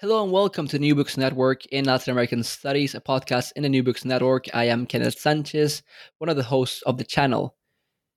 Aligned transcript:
Hello 0.00 0.22
and 0.22 0.30
welcome 0.30 0.68
to 0.68 0.78
New 0.78 0.94
Books 0.94 1.16
Network 1.16 1.66
in 1.66 1.86
Latin 1.86 2.12
American 2.12 2.44
Studies, 2.44 2.94
a 2.94 3.00
podcast 3.00 3.50
in 3.56 3.64
the 3.64 3.68
New 3.68 3.82
Books 3.82 4.04
Network. 4.04 4.44
I 4.54 4.66
am 4.66 4.86
Kenneth 4.86 5.18
Sanchez, 5.18 5.82
one 6.18 6.28
of 6.28 6.36
the 6.36 6.44
hosts 6.44 6.82
of 6.82 6.98
the 6.98 7.04
channel. 7.04 7.56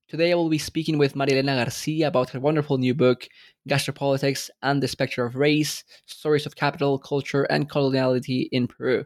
Today 0.08 0.32
I 0.32 0.36
will 0.36 0.48
be 0.48 0.60
speaking 0.60 1.00
with 1.00 1.16
Maria 1.16 1.40
Elena 1.40 1.56
Garcia 1.56 2.10
about 2.10 2.30
her 2.30 2.40
wonderful 2.40 2.78
new 2.78 2.94
book, 2.94 3.28
Gastropolitics 3.68 4.52
and 4.62 4.84
the 4.84 4.88
Spectre 4.88 5.26
of 5.26 5.36
Race 5.36 5.84
Stories 6.06 6.46
of 6.46 6.56
Capital, 6.56 7.00
Culture, 7.00 7.46
and 7.46 7.68
Coloniality 7.68 8.48
in 8.52 8.68
Peru. 8.68 9.04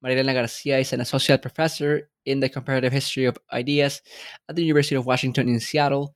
Maria 0.00 0.16
Elena 0.16 0.32
Garcia 0.32 0.78
is 0.78 0.94
an 0.94 1.02
associate 1.02 1.42
professor 1.42 2.08
in 2.24 2.40
the 2.40 2.48
comparative 2.48 2.90
history 2.90 3.26
of 3.26 3.36
ideas 3.52 4.00
at 4.48 4.56
the 4.56 4.64
University 4.64 4.94
of 4.94 5.04
Washington 5.04 5.46
in 5.46 5.60
Seattle 5.60 6.14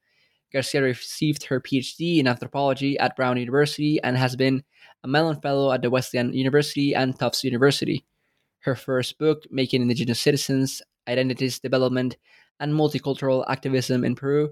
Garcia 0.52 0.82
received 0.82 1.44
her 1.44 1.60
PhD 1.60 2.18
in 2.18 2.28
anthropology 2.28 2.98
at 2.98 3.16
Brown 3.16 3.38
University 3.38 4.00
and 4.02 4.16
has 4.16 4.36
been 4.36 4.62
a 5.04 5.08
Mellon 5.08 5.40
Fellow 5.40 5.72
at 5.72 5.82
the 5.82 5.90
Wesleyan 5.90 6.32
University 6.32 6.94
and 6.94 7.18
Tufts 7.18 7.44
University. 7.44 8.04
Her 8.60 8.74
first 8.74 9.18
book, 9.18 9.44
Making 9.50 9.82
Indigenous 9.82 10.20
Citizens 10.20 10.82
Identities, 11.08 11.58
Development, 11.58 12.16
and 12.60 12.72
Multicultural 12.72 13.44
Activism 13.48 14.04
in 14.04 14.14
Peru, 14.14 14.50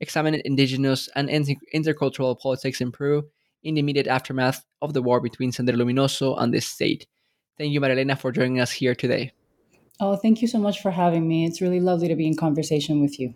examined 0.00 0.36
indigenous 0.44 1.08
and 1.14 1.30
inter- 1.30 1.54
intercultural 1.74 2.38
politics 2.38 2.80
in 2.80 2.90
Peru 2.90 3.22
in 3.62 3.74
the 3.74 3.80
immediate 3.80 4.08
aftermath 4.08 4.64
of 4.80 4.92
the 4.92 5.02
war 5.02 5.20
between 5.20 5.52
Sendero 5.52 5.76
Luminoso 5.76 6.40
and 6.40 6.52
the 6.52 6.60
state. 6.60 7.06
Thank 7.56 7.72
you, 7.72 7.80
Marilena, 7.80 8.18
for 8.18 8.32
joining 8.32 8.60
us 8.60 8.72
here 8.72 8.94
today. 8.94 9.32
Oh, 10.00 10.16
thank 10.16 10.42
you 10.42 10.48
so 10.48 10.58
much 10.58 10.82
for 10.82 10.90
having 10.90 11.28
me. 11.28 11.46
It's 11.46 11.60
really 11.60 11.78
lovely 11.78 12.08
to 12.08 12.16
be 12.16 12.26
in 12.26 12.36
conversation 12.36 13.00
with 13.00 13.20
you. 13.20 13.34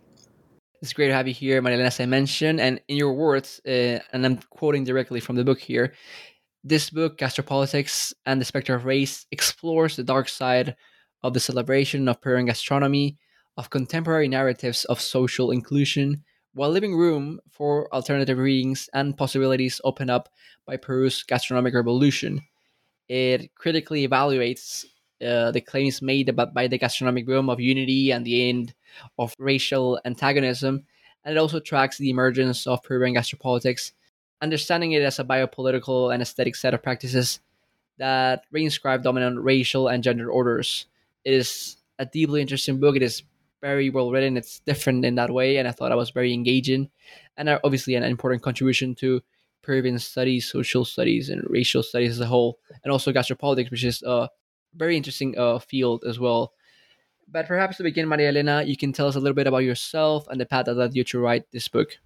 It's 0.83 0.93
great 0.93 1.09
to 1.09 1.15
have 1.15 1.29
you 1.29 1.35
here, 1.35 1.63
Marilena, 1.63 1.87
as 1.87 2.01
I 2.01 2.07
mentioned. 2.07 2.61
And 2.61 2.81
in 2.89 2.97
your 2.97 3.13
words, 3.13 3.61
uh, 3.67 4.01
and 4.13 4.27
I'm 4.27 4.39
quoting 4.51 4.85
directly 4.85 5.21
from 5.21 5.37
the 5.37 5.45
book 5.45 5.61
here, 5.61 5.95
this 6.67 6.91
book, 6.91 7.17
Gastropolitics 7.17 8.13
and 8.27 8.41
the 8.41 8.45
Spectre 8.45 8.75
of 8.75 8.85
Race, 8.85 9.25
explores 9.31 9.95
the 9.95 10.03
dark 10.03 10.29
side 10.29 10.75
of 11.23 11.33
the 11.33 11.41
celebration 11.41 12.09
of 12.09 12.21
Peruvian 12.21 12.47
gastronomy, 12.47 13.17
of 13.57 13.71
contemporary 13.71 14.27
narratives 14.27 14.85
of 14.87 15.01
social 15.01 15.53
inclusion, 15.53 16.25
while 16.55 16.71
leaving 16.71 16.97
room 16.97 17.39
for 17.51 17.93
alternative 17.95 18.39
readings 18.39 18.91
and 18.93 19.17
possibilities 19.17 19.81
opened 19.85 20.11
up 20.11 20.29
by 20.67 20.77
Peru's 20.77 21.23
gastronomic 21.23 21.73
revolution. 21.73 22.43
It 23.09 23.55
critically 23.55 24.07
evaluates 24.07 24.85
uh, 25.25 25.53
the 25.53 25.61
claims 25.61 26.03
made 26.03 26.29
about 26.29 26.53
by 26.53 26.67
the 26.67 26.79
gastronomic 26.79 27.27
boom 27.27 27.49
of 27.49 27.61
unity 27.61 28.11
and 28.11 28.25
the 28.25 28.49
end 28.49 28.75
of 29.19 29.37
racial 29.39 30.01
antagonism, 30.05 30.83
and 31.25 31.37
it 31.37 31.39
also 31.39 31.61
tracks 31.61 31.97
the 31.97 32.11
emergence 32.11 32.67
of 32.67 32.83
Peruvian 32.83 33.15
gastropolitics, 33.15 33.93
understanding 34.43 34.93
it 34.93 35.03
as 35.03 35.19
a 35.19 35.25
biopolitical 35.25 36.13
and 36.13 36.23
aesthetic 36.23 36.55
set 36.57 36.75
of 36.75 36.83
practices 36.83 37.41
that 37.99 38.45
reinscribe 38.55 39.03
dominant 39.03 39.41
racial 39.43 39.89
and 39.89 40.03
gender 40.03 40.31
orders. 40.31 40.87
It 41.25 41.33
is 41.33 41.77
a 41.99 42.07
deeply 42.07 42.41
interesting 42.41 42.79
book. 42.79 42.97
It 42.97 43.03
is 43.03 43.23
very 43.61 43.91
well 43.91 44.11
written. 44.11 44.37
It's 44.37 44.61
different 44.61 45.05
in 45.05 45.15
that 45.15 45.31
way, 45.31 45.57
and 45.57 45.67
I 45.67 45.73
thought 45.73 45.93
it 45.93 45.97
was 45.97 46.11
very 46.11 46.33
engaging, 46.33 46.91
and 47.37 47.49
obviously 47.65 47.95
an 47.95 48.05
important 48.05 48.43
contribution 48.43 48.95
to 48.97 49.23
Peruvian 49.63 49.99
studies, 49.99 50.51
social 50.51 50.85
studies, 50.85 51.31
and 51.31 51.43
racial 51.49 51.83
studies 51.83 52.13
as 52.13 52.21
a 52.21 52.27
whole, 52.27 52.59
and 52.85 52.93
also 52.93 53.13
gastropolitics, 53.13 53.71
which 53.71 53.85
is 53.85 54.03
a 54.03 54.29
very 54.75 54.97
interesting 54.97 55.37
uh, 55.39 55.59
field 55.59 56.05
as 56.07 56.21
well. 56.21 56.53
But 57.29 57.49
perhaps 57.49 57.79
to 57.79 57.83
begin, 57.83 58.07
Maria 58.07 58.29
Elena, 58.29 58.63
you 58.63 58.77
can 58.77 58.93
tell 58.93 59.09
us 59.09 59.17
a 59.17 59.19
little 59.21 59.35
bit 59.35 59.49
about 59.49 59.65
yourself 59.65 60.29
and 60.29 60.41
the 60.41 60.47
path 60.47 60.67
that 60.67 60.77
led 60.77 60.95
you 60.95 61.03
to 61.05 61.19
write 61.19 61.51
this 61.51 61.67
book. 61.67 61.99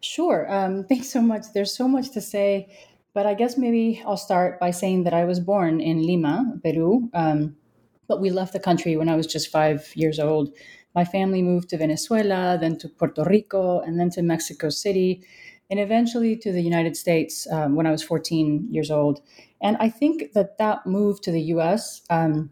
Sure. 0.00 0.50
Um, 0.52 0.84
thanks 0.88 1.08
so 1.10 1.20
much. 1.20 1.46
There's 1.54 1.76
so 1.76 1.88
much 1.88 2.10
to 2.12 2.20
say, 2.20 2.68
but 3.14 3.26
I 3.26 3.34
guess 3.34 3.56
maybe 3.56 4.02
I'll 4.06 4.16
start 4.16 4.60
by 4.60 4.70
saying 4.70 5.04
that 5.04 5.14
I 5.14 5.24
was 5.24 5.40
born 5.40 5.80
in 5.80 6.06
Lima, 6.06 6.58
Peru, 6.62 7.08
um, 7.14 7.56
but 8.08 8.20
we 8.20 8.30
left 8.30 8.52
the 8.52 8.60
country 8.60 8.96
when 8.96 9.08
I 9.08 9.16
was 9.16 9.26
just 9.26 9.50
five 9.50 9.90
years 9.96 10.18
old. 10.18 10.54
My 10.94 11.04
family 11.04 11.42
moved 11.42 11.70
to 11.70 11.78
Venezuela, 11.78 12.56
then 12.60 12.78
to 12.78 12.88
Puerto 12.88 13.24
Rico, 13.24 13.80
and 13.80 13.98
then 13.98 14.10
to 14.10 14.22
Mexico 14.22 14.70
City, 14.70 15.22
and 15.70 15.80
eventually 15.80 16.36
to 16.36 16.52
the 16.52 16.62
United 16.62 16.96
States 16.96 17.46
um, 17.50 17.74
when 17.74 17.86
I 17.86 17.90
was 17.90 18.02
14 18.02 18.68
years 18.70 18.90
old. 18.90 19.20
And 19.60 19.76
I 19.78 19.88
think 19.88 20.32
that 20.34 20.58
that 20.58 20.86
move 20.86 21.20
to 21.22 21.32
the 21.32 21.42
US, 21.54 22.02
um, 22.08 22.50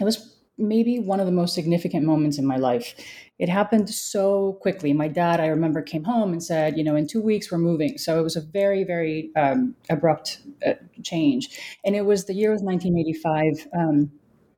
it 0.00 0.04
was 0.04 0.36
maybe 0.58 0.98
one 0.98 1.20
of 1.20 1.26
the 1.26 1.32
most 1.32 1.54
significant 1.54 2.04
moments 2.04 2.38
in 2.38 2.46
my 2.46 2.56
life. 2.56 2.94
It 3.42 3.48
happened 3.48 3.90
so 3.90 4.52
quickly. 4.60 4.92
My 4.92 5.08
dad, 5.08 5.40
I 5.40 5.46
remember, 5.46 5.82
came 5.82 6.04
home 6.04 6.30
and 6.30 6.40
said, 6.40 6.78
you 6.78 6.84
know, 6.84 6.94
in 6.94 7.08
two 7.08 7.20
weeks 7.20 7.50
we're 7.50 7.58
moving. 7.58 7.98
So 7.98 8.16
it 8.20 8.22
was 8.22 8.36
a 8.36 8.40
very, 8.40 8.84
very 8.84 9.32
um, 9.34 9.74
abrupt 9.90 10.42
uh, 10.64 10.74
change. 11.02 11.58
And 11.84 11.96
it 11.96 12.02
was 12.02 12.26
the 12.26 12.34
year 12.34 12.52
was 12.52 12.62
1985. 12.62 13.66
Um, 13.76 14.12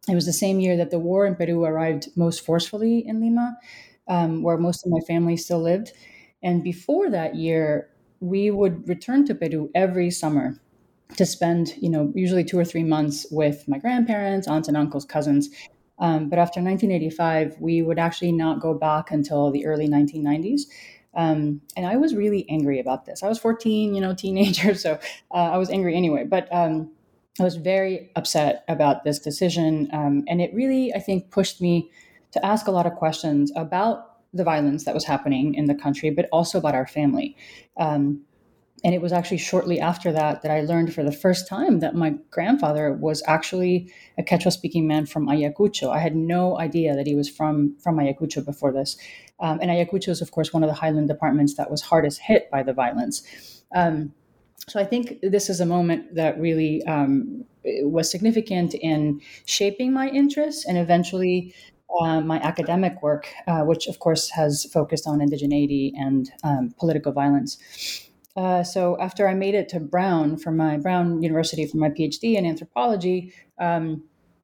it 0.07 0.15
was 0.15 0.27
the 0.27 0.35
same 0.35 0.61
year 0.61 0.77
that 0.77 0.91
the 0.91 0.99
war 0.99 1.25
in 1.25 1.35
Peru 1.35 1.65
arrived 1.65 2.11
most 2.15 2.45
forcefully 2.45 3.03
in 3.07 3.23
Lima, 3.23 3.57
um, 4.07 4.43
where 4.43 4.59
most 4.59 4.85
of 4.85 4.93
my 4.93 5.01
family 5.07 5.39
still 5.39 5.63
lived. 5.63 5.93
And 6.43 6.63
before 6.63 7.09
that 7.09 7.37
year, 7.37 7.89
we 8.21 8.51
would 8.51 8.87
return 8.87 9.25
to 9.29 9.35
Peru 9.35 9.71
every 9.75 10.11
summer 10.11 10.61
to 11.17 11.25
spend, 11.25 11.75
you 11.81 11.89
know, 11.89 12.13
usually 12.15 12.45
two 12.45 12.59
or 12.59 12.67
three 12.67 12.85
months 12.85 13.27
with 13.31 13.67
my 13.67 13.79
grandparents, 13.79 14.47
aunts 14.47 14.69
and 14.69 14.77
uncles, 14.77 15.07
cousins. 15.07 15.49
Um, 15.99 16.29
but 16.29 16.39
after 16.39 16.61
1985, 16.61 17.57
we 17.61 17.83
would 17.83 17.99
actually 17.99 18.33
not 18.33 18.61
go 18.61 18.75
back 18.75 19.11
until 19.11 19.51
the 19.51 19.67
early 19.67 19.89
1990s. 19.89 20.63
Um, 21.15 21.61
and 21.77 21.87
I 21.87 21.97
was 21.97 22.15
really 22.15 22.49
angry 22.49 22.81
about 22.81 23.05
this. 23.05 23.23
I 23.23 23.29
was 23.29 23.39
14, 23.39 23.95
you 23.95 24.01
know, 24.01 24.15
teenager, 24.19 24.75
so 24.75 24.99
uh, 25.31 25.35
I 25.53 25.59
was 25.59 25.71
angry 25.71 25.97
anyway. 25.97 26.25
But 26.25 26.53
um, 26.53 26.91
I 27.41 27.45
was 27.45 27.57
very 27.57 28.11
upset 28.17 28.65
about 28.69 29.05
this 29.05 29.19
decision, 29.19 29.89
um, 29.93 30.25
and 30.29 30.41
it 30.41 30.53
really, 30.55 30.93
I 30.95 31.01
think, 31.01 31.31
pushed 31.31 31.61
me 31.61 31.91
to 32.33 32.45
ask 32.45 32.67
a 32.67 32.71
lot 32.71 32.87
of 32.87 32.95
questions 32.95 33.53
about 33.55 34.11
the 34.33 34.45
violence 34.45 34.85
that 34.85 34.95
was 34.95 35.05
happening 35.05 35.55
in 35.55 35.67
the 35.67 35.75
country, 35.75 36.11
but 36.11 36.29
also 36.33 36.59
about 36.59 36.75
our 36.75 36.87
family. 36.87 37.37
Um, 37.77 38.23
and 38.83 38.95
it 38.95 39.01
was 39.01 39.13
actually 39.13 39.39
shortly 39.39 39.81
after 39.81 40.13
that 40.13 40.43
that 40.43 40.51
I 40.51 40.61
learned 40.63 40.93
for 40.93 41.03
the 41.03 41.13
first 41.13 41.49
time 41.49 41.81
that 41.81 41.95
my 41.95 42.15
grandfather 42.31 42.93
was 42.93 43.23
actually 43.27 43.93
a 44.19 44.23
Quechua 44.23 44.53
speaking 44.53 44.87
man 44.87 45.07
from 45.07 45.27
Ayacucho. 45.27 45.91
I 45.91 46.01
had 46.01 46.17
no 46.17 46.59
idea 46.59 46.95
that 46.95 47.07
he 47.07 47.15
was 47.15 47.29
from, 47.29 47.77
from 47.79 47.97
Ayacucho 47.97 48.45
before 48.45 48.73
this. 48.73 48.97
Um, 49.41 49.59
and 49.63 49.71
Ayacucho 49.71 50.09
is, 50.09 50.21
of 50.21 50.33
course, 50.33 50.53
one 50.53 50.63
of 50.63 50.69
the 50.69 50.75
highland 50.75 51.09
departments 51.09 51.55
that 51.55 51.71
was 51.71 51.83
hardest 51.83 52.21
hit 52.21 52.51
by 52.51 52.63
the 52.63 52.73
violence. 52.73 53.23
Um, 53.75 54.13
so 54.69 54.81
I 54.81 54.85
think 54.85 55.21
this 55.23 55.49
is 55.49 55.61
a 55.61 55.67
moment 55.67 56.15
that 56.15 56.39
really 56.39 56.83
um, 56.85 57.45
was 57.65 58.11
significant 58.11 58.75
in 58.75 59.21
shaping 59.47 59.93
my 59.93 60.09
interests 60.09 60.67
and 60.67 60.79
eventually 60.79 61.55
uh, 62.01 62.21
my 62.21 62.39
academic 62.41 63.03
work, 63.03 63.29
uh, 63.47 63.63
which 63.63 63.87
of 63.87 63.99
course 63.99 64.31
has 64.31 64.67
focused 64.73 65.07
on 65.07 65.21
indigeneity 65.21 65.93
and 65.97 66.31
um, 66.43 66.75
political 66.79 67.13
violence. 67.13 67.59
Uh, 68.37 68.65
so 68.65 68.99
after 69.01 69.29
I 69.29 69.35
made 69.35 69.55
it 69.55 69.69
to 69.71 69.81
Brown 69.81 70.37
for 70.37 70.51
my 70.51 70.77
Brown 70.77 71.23
University 71.23 71.67
for 71.67 71.77
my 71.77 71.91
PhD 71.91 72.35
in 72.35 72.45
anthropology, 72.45 73.33
um, 73.59 74.03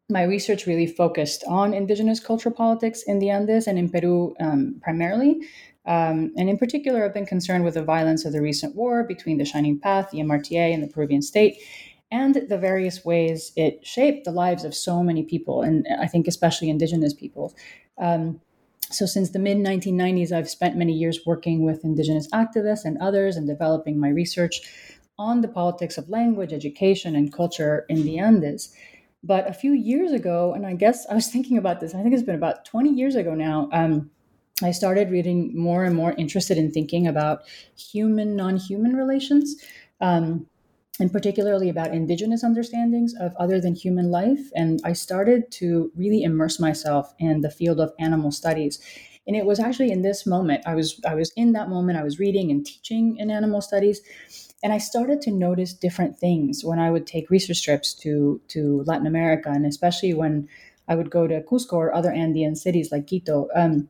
my 0.09 0.23
research 0.23 0.67
really 0.67 0.87
focused 0.87 1.45
on 1.49 1.73
indigenous 1.73 2.21
cultural 2.21 2.55
politics 2.55 3.03
in 3.07 3.19
the 3.19 3.31
Andes 3.31 3.67
and 3.67 3.79
in 3.79 3.89
Peru 3.89 4.35
um, 4.41 4.77
primarily. 4.83 5.41
Um, 5.87 6.33
and 6.37 6.51
in 6.51 6.59
particular, 6.59 7.05
I've 7.05 7.15
been 7.15 7.27
concerned 7.27 7.65
with 7.65 7.75
the 7.75 7.83
violence 7.83 8.25
of 8.25 8.33
the 8.33 8.43
recent 8.43 8.77
war 8.77 9.05
between 9.05 9.39
the 9.39 9.45
Shining 9.45 9.79
Path, 9.79 10.11
the 10.11 10.19
MRTA, 10.19 10.75
and 10.75 10.83
the 10.83 10.89
Peruvian 10.89 11.23
state, 11.23 11.59
and 12.11 12.35
the 12.49 12.59
various 12.59 13.05
ways 13.05 13.53
it 13.57 13.85
shaped 13.87 14.25
the 14.25 14.33
lives 14.33 14.65
of 14.65 14.75
so 14.75 15.03
many 15.03 15.23
people, 15.23 15.63
and 15.63 15.87
I 16.01 16.07
think 16.07 16.27
especially 16.27 16.69
indigenous 16.69 17.15
people. 17.15 17.55
Um, 17.99 18.41
so, 18.91 19.07
since 19.07 19.31
the 19.31 19.39
mid 19.39 19.59
1990s, 19.59 20.33
I've 20.33 20.51
spent 20.51 20.77
many 20.77 20.93
years 20.93 21.21
working 21.25 21.65
with 21.65 21.85
indigenous 21.85 22.29
activists 22.31 22.85
and 22.85 22.99
others 22.99 23.37
and 23.37 23.47
developing 23.47 23.99
my 23.99 24.09
research 24.09 24.61
on 25.19 25.43
the 25.43 25.49
politics 25.49 25.99
of 25.99 26.09
language, 26.09 26.53
education, 26.53 27.15
and 27.15 27.33
culture 27.33 27.85
in 27.89 28.05
the 28.05 28.19
Andes. 28.19 28.75
But 29.23 29.49
a 29.49 29.53
few 29.53 29.73
years 29.73 30.13
ago, 30.13 30.55
and 30.55 30.67
I 30.67 30.75
guess 30.75 31.07
I 31.09 31.15
was 31.15 31.29
thinking 31.33 31.57
about 31.57 31.81
this, 31.81 31.95
I 31.95 32.03
think 32.03 32.15
it's 32.15 32.23
been 32.23 32.35
about 32.35 32.65
20 32.65 32.91
years 32.91 33.15
ago 33.15 33.35
now. 33.35 33.69
Um, 33.73 34.11
I 34.63 34.73
started 34.73 35.11
reading 35.11 35.57
more 35.57 35.85
and 35.85 35.95
more 35.95 36.13
interested 36.13 36.59
in 36.59 36.71
thinking 36.71 37.07
about 37.07 37.43
human 37.77 38.37
non 38.37 38.57
human 38.57 38.95
relations. 38.97 39.57
Um, 40.01 40.47
and 41.01 41.11
particularly 41.11 41.69
about 41.69 41.95
indigenous 41.95 42.45
understandings 42.45 43.15
of 43.19 43.35
other 43.37 43.61
than 43.61 43.75
human 43.75 44.11
life. 44.11 44.51
And 44.55 44.81
I 44.85 44.93
started 44.93 45.51
to 45.53 45.91
really 45.97 46.23
immerse 46.23 46.61
myself 46.61 47.15
in 47.19 47.41
the 47.41 47.51
field 47.51 47.81
of 47.81 47.93
animal 47.99 48.31
studies. 48.31 48.79
And 49.27 49.35
it 49.35 49.47
was 49.47 49.59
actually 49.59 49.91
in 49.91 50.03
this 50.03 50.27
moment, 50.27 50.63
I 50.67 50.75
was 50.75 51.01
I 51.07 51.15
was 51.15 51.33
in 51.37 51.53
that 51.53 51.69
moment, 51.69 51.99
I 51.99 52.05
was 52.05 52.19
reading 52.19 52.51
and 52.51 52.65
teaching 52.65 53.17
in 53.17 53.31
animal 53.31 53.61
studies. 53.61 54.01
And 54.63 54.73
I 54.73 54.79
started 54.79 55.23
to 55.23 55.31
notice 55.31 55.73
different 55.73 56.19
things 56.19 56.63
when 56.65 56.79
I 56.79 56.91
would 56.91 57.07
take 57.07 57.31
research 57.31 57.63
trips 57.63 57.95
to 57.95 58.41
to 58.49 58.85
Latin 58.87 59.07
America, 59.07 59.51
and 59.51 59.65
especially 59.65 60.13
when 60.15 60.49
I 60.87 60.97
would 60.97 61.11
go 61.11 61.27
to 61.27 61.41
Cusco 61.43 61.75
or 61.75 61.95
other 61.95 62.13
Andean 62.13 62.57
cities 62.57 62.93
like 62.93 63.07
Quito. 63.07 63.49
Um, 63.55 63.89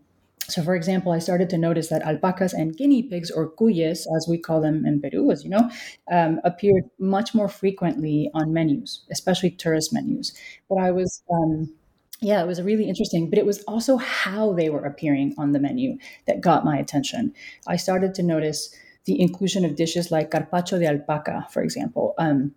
so, 0.50 0.62
for 0.62 0.74
example, 0.74 1.12
I 1.12 1.18
started 1.18 1.50
to 1.50 1.58
notice 1.58 1.88
that 1.88 2.02
alpacas 2.02 2.52
and 2.52 2.76
guinea 2.76 3.02
pigs, 3.02 3.30
or 3.30 3.50
cuyes, 3.50 4.06
as 4.16 4.26
we 4.28 4.38
call 4.38 4.60
them 4.60 4.84
in 4.86 5.00
Peru, 5.00 5.30
as 5.30 5.44
you 5.44 5.50
know, 5.50 5.70
um, 6.10 6.40
appeared 6.44 6.84
much 6.98 7.34
more 7.34 7.48
frequently 7.48 8.30
on 8.34 8.52
menus, 8.52 9.04
especially 9.10 9.50
tourist 9.50 9.92
menus. 9.92 10.34
But 10.68 10.76
I 10.78 10.90
was, 10.90 11.22
um, 11.32 11.72
yeah, 12.20 12.42
it 12.42 12.46
was 12.46 12.60
really 12.62 12.88
interesting. 12.88 13.30
But 13.30 13.38
it 13.38 13.46
was 13.46 13.62
also 13.64 13.96
how 13.96 14.52
they 14.52 14.70
were 14.70 14.84
appearing 14.84 15.34
on 15.38 15.52
the 15.52 15.60
menu 15.60 15.98
that 16.26 16.40
got 16.40 16.64
my 16.64 16.76
attention. 16.76 17.32
I 17.66 17.76
started 17.76 18.14
to 18.16 18.22
notice 18.22 18.74
the 19.04 19.20
inclusion 19.20 19.64
of 19.64 19.76
dishes 19.76 20.10
like 20.10 20.30
carpaccio 20.30 20.78
de 20.78 20.86
alpaca, 20.86 21.46
for 21.50 21.62
example. 21.62 22.14
Um, 22.18 22.54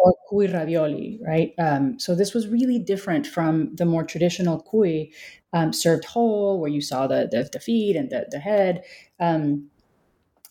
or 0.00 0.14
cuy 0.30 0.52
ravioli, 0.52 1.20
right? 1.26 1.52
Um, 1.58 1.98
so 1.98 2.14
this 2.14 2.32
was 2.34 2.48
really 2.48 2.78
different 2.78 3.26
from 3.26 3.74
the 3.76 3.84
more 3.84 4.04
traditional 4.04 4.62
cuy 4.62 5.12
um, 5.52 5.72
served 5.72 6.04
whole, 6.04 6.60
where 6.60 6.70
you 6.70 6.80
saw 6.80 7.06
the 7.06 7.28
the, 7.30 7.48
the 7.52 7.60
feet 7.60 7.96
and 7.96 8.10
the, 8.10 8.26
the 8.30 8.38
head. 8.38 8.82
Um, 9.18 9.70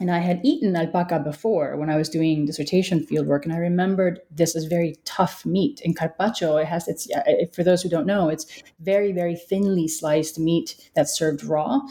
and 0.02 0.10
I 0.10 0.20
had 0.20 0.40
eaten 0.46 0.78
alpaca 0.78 1.20
before 1.20 1.76
when 1.76 1.90
I 1.90 1.98
was 1.98 2.08
doing 2.08 2.46
dissertation 2.46 3.06
fieldwork, 3.06 3.44
and 3.44 3.52
I 3.52 3.58
remembered 3.58 4.22
this 4.32 4.56
is 4.56 4.66
very 4.66 4.96
tough 5.04 5.46
meat. 5.46 5.82
In 5.82 5.94
carpaccio, 5.94 6.56
it 6.58 6.68
has 6.68 6.88
it's 6.88 7.08
for 7.54 7.64
those 7.64 7.82
who 7.82 7.90
don't 7.90 8.08
know, 8.08 8.30
it's 8.30 8.46
very 8.80 9.12
very 9.12 9.36
thinly 9.36 9.88
sliced 9.88 10.40
meat 10.40 10.90
that's 10.96 11.18
served 11.18 11.44
raw. 11.44 11.82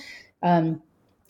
Um, 0.42 0.82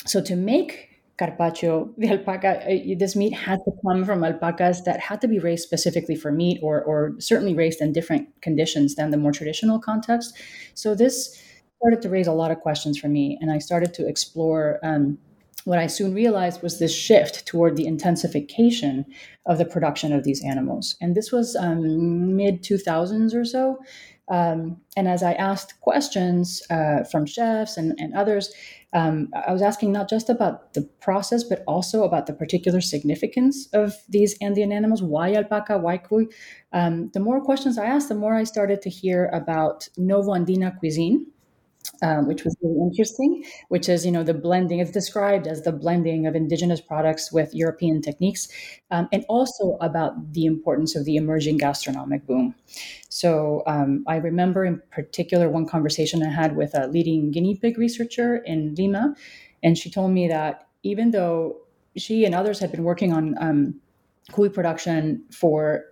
so 0.06 0.22
to 0.22 0.36
make 0.36 0.87
carpaccio 1.18 1.92
de 1.98 2.08
alpaca 2.08 2.62
uh, 2.64 2.94
this 2.98 3.16
meat 3.16 3.34
had 3.34 3.58
to 3.64 3.72
come 3.84 4.04
from 4.04 4.22
alpacas 4.24 4.84
that 4.84 5.00
had 5.00 5.20
to 5.20 5.28
be 5.28 5.38
raised 5.38 5.64
specifically 5.64 6.14
for 6.14 6.30
meat 6.30 6.58
or, 6.62 6.82
or 6.82 7.14
certainly 7.18 7.54
raised 7.54 7.80
in 7.80 7.92
different 7.92 8.28
conditions 8.40 8.94
than 8.94 9.10
the 9.10 9.16
more 9.16 9.32
traditional 9.32 9.78
context 9.78 10.34
so 10.74 10.94
this 10.94 11.42
started 11.78 12.02
to 12.02 12.08
raise 12.08 12.26
a 12.26 12.32
lot 12.32 12.50
of 12.50 12.58
questions 12.58 12.98
for 12.98 13.08
me, 13.08 13.38
and 13.40 13.50
I 13.50 13.58
started 13.58 13.94
to 13.94 14.06
explore. 14.06 14.78
Um, 14.82 15.18
what 15.64 15.78
I 15.78 15.86
soon 15.86 16.14
realized 16.14 16.62
was 16.62 16.78
this 16.78 16.94
shift 16.94 17.44
toward 17.46 17.76
the 17.76 17.86
intensification 17.86 19.04
of 19.44 19.58
the 19.58 19.66
production 19.66 20.12
of 20.12 20.24
these 20.24 20.42
animals. 20.42 20.96
And 21.00 21.14
this 21.14 21.30
was 21.30 21.56
um, 21.56 22.36
mid 22.36 22.62
2000s 22.62 23.34
or 23.34 23.44
so. 23.44 23.78
Um, 24.30 24.80
and 24.96 25.08
as 25.08 25.22
I 25.22 25.32
asked 25.32 25.80
questions 25.80 26.62
uh, 26.70 27.04
from 27.04 27.24
chefs 27.26 27.76
and, 27.76 27.94
and 27.98 28.14
others, 28.14 28.52
um, 28.92 29.28
I 29.46 29.52
was 29.52 29.62
asking 29.62 29.92
not 29.92 30.08
just 30.08 30.30
about 30.30 30.72
the 30.74 30.82
process, 31.00 31.44
but 31.44 31.62
also 31.66 32.04
about 32.04 32.26
the 32.26 32.32
particular 32.32 32.80
significance 32.80 33.68
of 33.72 33.94
these 34.08 34.36
Andean 34.40 34.72
animals. 34.72 35.02
Why 35.02 35.34
alpaca? 35.34 35.78
Why 35.78 35.98
cuy? 35.98 36.32
Um, 36.72 37.10
the 37.12 37.20
more 37.20 37.40
questions 37.40 37.78
I 37.78 37.86
asked, 37.86 38.08
the 38.08 38.14
more 38.14 38.34
I 38.34 38.44
started 38.44 38.80
to 38.82 38.90
hear 38.90 39.26
about 39.32 39.88
Novo 39.96 40.32
Andina 40.32 40.78
cuisine, 40.78 41.26
um, 42.02 42.26
which 42.26 42.44
was 42.44 42.56
really 42.62 42.80
interesting, 42.80 43.44
which 43.68 43.88
is, 43.88 44.06
you 44.06 44.12
know, 44.12 44.22
the 44.22 44.34
blending, 44.34 44.78
it's 44.78 44.90
described 44.90 45.46
as 45.46 45.62
the 45.62 45.72
blending 45.72 46.26
of 46.26 46.36
indigenous 46.36 46.80
products 46.80 47.32
with 47.32 47.54
European 47.54 48.00
techniques, 48.00 48.48
um, 48.90 49.08
and 49.12 49.24
also 49.28 49.76
about 49.80 50.32
the 50.32 50.46
importance 50.46 50.94
of 50.94 51.04
the 51.04 51.16
emerging 51.16 51.56
gastronomic 51.56 52.26
boom. 52.26 52.54
So 53.08 53.62
um, 53.66 54.04
I 54.06 54.16
remember 54.16 54.64
in 54.64 54.80
particular 54.90 55.48
one 55.48 55.66
conversation 55.66 56.22
I 56.22 56.30
had 56.30 56.56
with 56.56 56.76
a 56.76 56.86
leading 56.86 57.30
guinea 57.30 57.56
pig 57.56 57.78
researcher 57.78 58.36
in 58.36 58.74
Lima, 58.76 59.14
and 59.62 59.76
she 59.76 59.90
told 59.90 60.12
me 60.12 60.28
that 60.28 60.68
even 60.82 61.10
though 61.10 61.56
she 61.96 62.24
and 62.24 62.34
others 62.34 62.60
had 62.60 62.70
been 62.70 62.84
working 62.84 63.12
on 63.12 63.80
cuy 64.32 64.52
production 64.52 65.24
for 65.32 65.84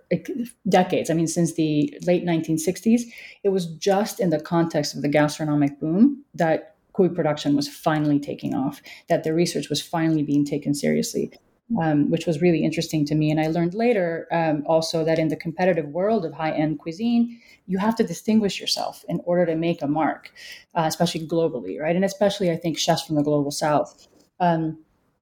decades. 0.69 1.09
I 1.09 1.13
mean, 1.13 1.27
since 1.27 1.53
the 1.53 1.93
late 2.05 2.25
1960s, 2.25 3.01
it 3.43 3.49
was 3.49 3.65
just 3.65 4.19
in 4.19 4.29
the 4.29 4.39
context 4.39 4.95
of 4.95 5.01
the 5.01 5.09
gastronomic 5.09 5.79
boom 5.79 6.23
that 6.35 6.75
cuy 6.93 7.13
production 7.13 7.55
was 7.55 7.67
finally 7.67 8.19
taking 8.19 8.55
off, 8.55 8.81
that 9.09 9.23
the 9.23 9.33
research 9.33 9.69
was 9.69 9.81
finally 9.81 10.23
being 10.23 10.45
taken 10.45 10.73
seriously. 10.73 11.31
Um, 11.81 12.09
which 12.09 12.25
was 12.25 12.41
really 12.41 12.63
interesting 12.63 13.03
to 13.07 13.13
me. 13.13 13.29
And 13.29 13.41
I 13.41 13.47
learned 13.47 13.73
later 13.73 14.25
um, 14.31 14.63
also 14.67 15.03
that 15.03 15.19
in 15.19 15.27
the 15.27 15.35
competitive 15.35 15.87
world 15.89 16.23
of 16.23 16.31
high 16.31 16.53
end 16.53 16.79
cuisine, 16.79 17.41
you 17.65 17.77
have 17.77 17.93
to 17.97 18.05
distinguish 18.05 18.57
yourself 18.61 19.03
in 19.09 19.19
order 19.25 19.45
to 19.45 19.53
make 19.53 19.81
a 19.81 19.87
mark, 19.87 20.31
uh, 20.75 20.85
especially 20.87 21.27
globally, 21.27 21.77
right? 21.77 21.93
And 21.93 22.05
especially, 22.05 22.51
I 22.51 22.55
think, 22.55 22.77
chefs 22.77 23.03
from 23.03 23.17
the 23.17 23.21
global 23.21 23.51
south. 23.51 24.07
Um, 24.39 24.77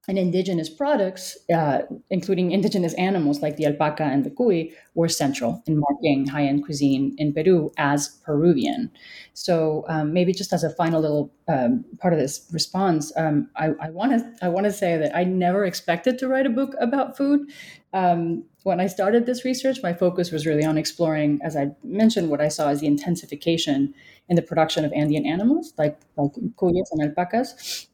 and 0.08 0.18
indigenous 0.18 0.68
products, 0.68 1.36
uh, 1.52 1.80
including 2.10 2.52
indigenous 2.52 2.94
animals 2.94 3.42
like 3.42 3.56
the 3.56 3.66
alpaca 3.66 4.04
and 4.04 4.24
the 4.24 4.30
cuy, 4.30 4.72
were 4.94 5.08
central 5.08 5.62
in 5.66 5.80
marking 5.80 6.26
high 6.26 6.44
end 6.44 6.64
cuisine 6.64 7.14
in 7.18 7.32
Peru 7.32 7.72
as 7.76 8.08
Peruvian. 8.24 8.90
So 9.34 9.84
um, 9.88 10.12
maybe 10.12 10.32
just 10.32 10.52
as 10.52 10.62
a 10.62 10.70
final 10.70 11.00
little 11.00 11.32
um, 11.48 11.84
part 11.98 12.12
of 12.12 12.20
this 12.20 12.48
response, 12.52 13.12
um, 13.16 13.48
I 13.56 13.90
want 13.90 14.12
to 14.12 14.44
I 14.44 14.48
want 14.48 14.64
to 14.64 14.72
say 14.72 14.96
that 14.96 15.14
I 15.14 15.24
never 15.24 15.64
expected 15.64 16.18
to 16.20 16.28
write 16.28 16.46
a 16.46 16.50
book 16.50 16.74
about 16.80 17.16
food. 17.16 17.50
Um, 17.92 18.44
when 18.62 18.80
I 18.80 18.88
started 18.88 19.26
this 19.26 19.44
research, 19.44 19.78
my 19.82 19.92
focus 19.92 20.32
was 20.32 20.44
really 20.44 20.64
on 20.64 20.76
exploring, 20.76 21.40
as 21.42 21.56
I 21.56 21.70
mentioned, 21.84 22.30
what 22.30 22.40
I 22.40 22.48
saw 22.48 22.68
as 22.68 22.80
the 22.80 22.86
intensification 22.86 23.94
in 24.28 24.36
the 24.36 24.42
production 24.42 24.84
of 24.84 24.92
Andean 24.92 25.26
animals 25.26 25.72
like 25.78 25.98
like 26.16 26.32
cuyes 26.58 26.90
and 26.92 27.02
alpacas. 27.02 27.88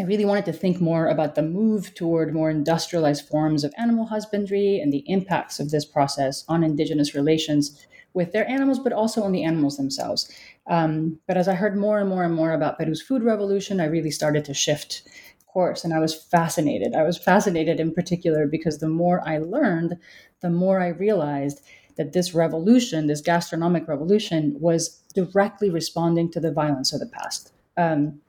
I 0.00 0.04
really 0.04 0.24
wanted 0.24 0.46
to 0.46 0.52
think 0.54 0.80
more 0.80 1.08
about 1.08 1.34
the 1.34 1.42
move 1.42 1.94
toward 1.94 2.32
more 2.32 2.50
industrialized 2.50 3.28
forms 3.28 3.62
of 3.62 3.74
animal 3.76 4.06
husbandry 4.06 4.80
and 4.80 4.90
the 4.92 5.04
impacts 5.06 5.60
of 5.60 5.70
this 5.70 5.84
process 5.84 6.44
on 6.48 6.64
indigenous 6.64 7.14
relations 7.14 7.86
with 8.14 8.32
their 8.32 8.48
animals, 8.48 8.78
but 8.78 8.92
also 8.92 9.22
on 9.22 9.32
the 9.32 9.44
animals 9.44 9.76
themselves. 9.76 10.30
Um, 10.66 11.18
but 11.26 11.36
as 11.36 11.46
I 11.46 11.54
heard 11.54 11.76
more 11.76 12.00
and 12.00 12.08
more 12.08 12.24
and 12.24 12.34
more 12.34 12.52
about 12.52 12.78
Peru's 12.78 13.02
food 13.02 13.22
revolution, 13.22 13.80
I 13.80 13.86
really 13.86 14.10
started 14.10 14.44
to 14.46 14.54
shift 14.54 15.02
course 15.46 15.84
and 15.84 15.92
I 15.92 15.98
was 15.98 16.14
fascinated. 16.14 16.94
I 16.94 17.02
was 17.02 17.18
fascinated 17.18 17.78
in 17.78 17.92
particular 17.92 18.46
because 18.46 18.78
the 18.78 18.88
more 18.88 19.26
I 19.28 19.38
learned, 19.38 19.98
the 20.40 20.50
more 20.50 20.80
I 20.80 20.88
realized 20.88 21.60
that 21.96 22.14
this 22.14 22.34
revolution, 22.34 23.06
this 23.06 23.20
gastronomic 23.20 23.86
revolution, 23.86 24.56
was 24.58 25.02
directly 25.14 25.68
responding 25.68 26.30
to 26.30 26.40
the 26.40 26.50
violence 26.50 26.94
of 26.94 27.00
the 27.00 27.06
past. 27.06 27.52
Um, 27.76 28.21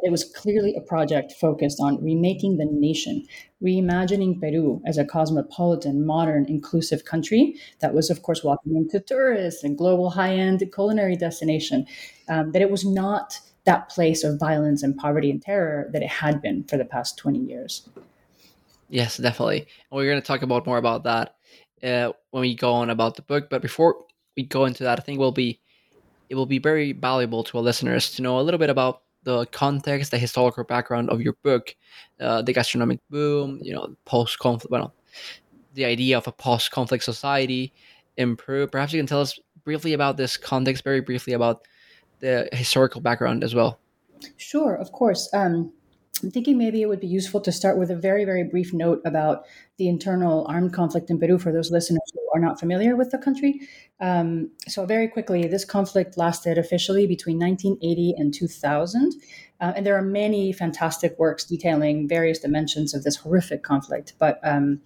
it 0.00 0.10
was 0.10 0.24
clearly 0.24 0.74
a 0.76 0.80
project 0.80 1.32
focused 1.32 1.80
on 1.80 2.02
remaking 2.02 2.56
the 2.56 2.66
nation, 2.70 3.26
reimagining 3.62 4.40
Peru 4.40 4.80
as 4.86 4.96
a 4.96 5.04
cosmopolitan, 5.04 6.06
modern, 6.06 6.46
inclusive 6.46 7.04
country 7.04 7.56
that 7.80 7.94
was, 7.94 8.08
of 8.08 8.22
course, 8.22 8.44
welcoming 8.44 8.88
to 8.90 9.00
tourists 9.00 9.64
and 9.64 9.76
global 9.76 10.10
high 10.10 10.34
end 10.34 10.62
culinary 10.72 11.16
destination. 11.16 11.86
Um, 12.28 12.52
that 12.52 12.62
it 12.62 12.70
was 12.70 12.84
not 12.84 13.40
that 13.64 13.88
place 13.88 14.22
of 14.22 14.38
violence 14.38 14.82
and 14.82 14.96
poverty 14.96 15.30
and 15.30 15.42
terror 15.42 15.90
that 15.92 16.02
it 16.02 16.08
had 16.08 16.40
been 16.40 16.64
for 16.64 16.76
the 16.76 16.84
past 16.84 17.18
20 17.18 17.38
years. 17.40 17.88
Yes, 18.88 19.16
definitely. 19.16 19.60
And 19.60 19.96
we're 19.96 20.08
going 20.08 20.20
to 20.20 20.26
talk 20.26 20.42
about 20.42 20.64
more 20.64 20.78
about 20.78 21.04
that 21.04 21.36
uh, 21.82 22.12
when 22.30 22.42
we 22.42 22.54
go 22.54 22.72
on 22.72 22.88
about 22.90 23.16
the 23.16 23.22
book. 23.22 23.50
But 23.50 23.62
before 23.62 23.96
we 24.36 24.44
go 24.44 24.64
into 24.64 24.84
that, 24.84 24.98
I 24.98 25.02
think 25.02 25.18
will 25.18 25.32
be 25.32 25.60
it 26.30 26.34
will 26.34 26.46
be 26.46 26.58
very 26.58 26.92
valuable 26.92 27.42
to 27.42 27.56
our 27.56 27.64
listeners 27.64 28.14
to 28.14 28.22
know 28.22 28.38
a 28.38 28.42
little 28.42 28.58
bit 28.58 28.70
about 28.70 29.02
the 29.24 29.46
context, 29.46 30.10
the 30.10 30.18
historical 30.18 30.64
background 30.64 31.10
of 31.10 31.20
your 31.20 31.34
book, 31.42 31.74
uh, 32.20 32.42
the 32.42 32.52
gastronomic 32.52 33.00
boom, 33.10 33.58
you 33.62 33.72
know, 33.74 33.94
post 34.04 34.38
conflict, 34.38 34.70
well, 34.70 34.94
the 35.74 35.84
idea 35.84 36.16
of 36.16 36.26
a 36.26 36.32
post 36.32 36.70
conflict 36.70 37.04
society 37.04 37.72
Peru. 38.36 38.66
Perhaps 38.66 38.92
you 38.92 38.98
can 38.98 39.06
tell 39.06 39.20
us 39.20 39.38
briefly 39.64 39.92
about 39.92 40.16
this 40.16 40.36
context, 40.36 40.84
very 40.84 41.00
briefly 41.00 41.32
about 41.32 41.66
the 42.20 42.48
historical 42.52 43.00
background 43.00 43.44
as 43.44 43.54
well. 43.54 43.78
Sure, 44.36 44.74
of 44.74 44.90
course. 44.92 45.30
Um, 45.32 45.72
I'm 46.22 46.30
thinking 46.30 46.58
maybe 46.58 46.82
it 46.82 46.86
would 46.86 47.00
be 47.00 47.06
useful 47.06 47.40
to 47.42 47.52
start 47.52 47.78
with 47.78 47.90
a 47.90 47.96
very, 47.96 48.24
very 48.24 48.42
brief 48.42 48.72
note 48.72 49.00
about 49.04 49.44
the 49.76 49.88
internal 49.88 50.46
armed 50.48 50.72
conflict 50.72 51.10
in 51.10 51.18
Peru 51.18 51.38
for 51.38 51.52
those 51.52 51.70
listeners 51.70 52.00
who 52.12 52.20
are 52.34 52.40
not 52.40 52.58
familiar 52.58 52.96
with 52.96 53.10
the 53.10 53.18
country. 53.18 53.60
Um, 54.00 54.50
so, 54.66 54.84
very 54.84 55.06
quickly, 55.06 55.46
this 55.46 55.64
conflict 55.64 56.16
lasted 56.16 56.58
officially 56.58 57.06
between 57.06 57.38
1980 57.38 58.14
and 58.18 58.34
2000. 58.34 59.12
Uh, 59.60 59.72
and 59.76 59.86
there 59.86 59.96
are 59.96 60.02
many 60.02 60.52
fantastic 60.52 61.18
works 61.18 61.44
detailing 61.44 62.08
various 62.08 62.40
dimensions 62.40 62.94
of 62.94 63.04
this 63.04 63.16
horrific 63.16 63.62
conflict. 63.62 64.14
But 64.18 64.40
um, 64.42 64.80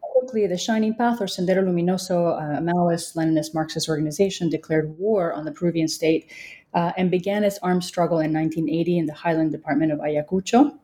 quickly, 0.00 0.46
the 0.46 0.58
Shining 0.58 0.94
Path, 0.94 1.20
or 1.20 1.26
Sendero 1.26 1.62
Luminoso, 1.62 2.36
a 2.38 2.60
Maoist, 2.60 3.16
Leninist, 3.16 3.54
Marxist 3.54 3.88
organization, 3.88 4.48
declared 4.48 4.98
war 4.98 5.32
on 5.32 5.44
the 5.44 5.52
Peruvian 5.52 5.88
state 5.88 6.30
uh, 6.76 6.92
and 6.96 7.10
began 7.10 7.42
its 7.42 7.58
armed 7.62 7.82
struggle 7.82 8.18
in 8.18 8.32
1980 8.32 8.98
in 8.98 9.06
the 9.06 9.14
Highland 9.14 9.50
Department 9.50 9.90
of 9.90 9.98
Ayacucho. 9.98 10.78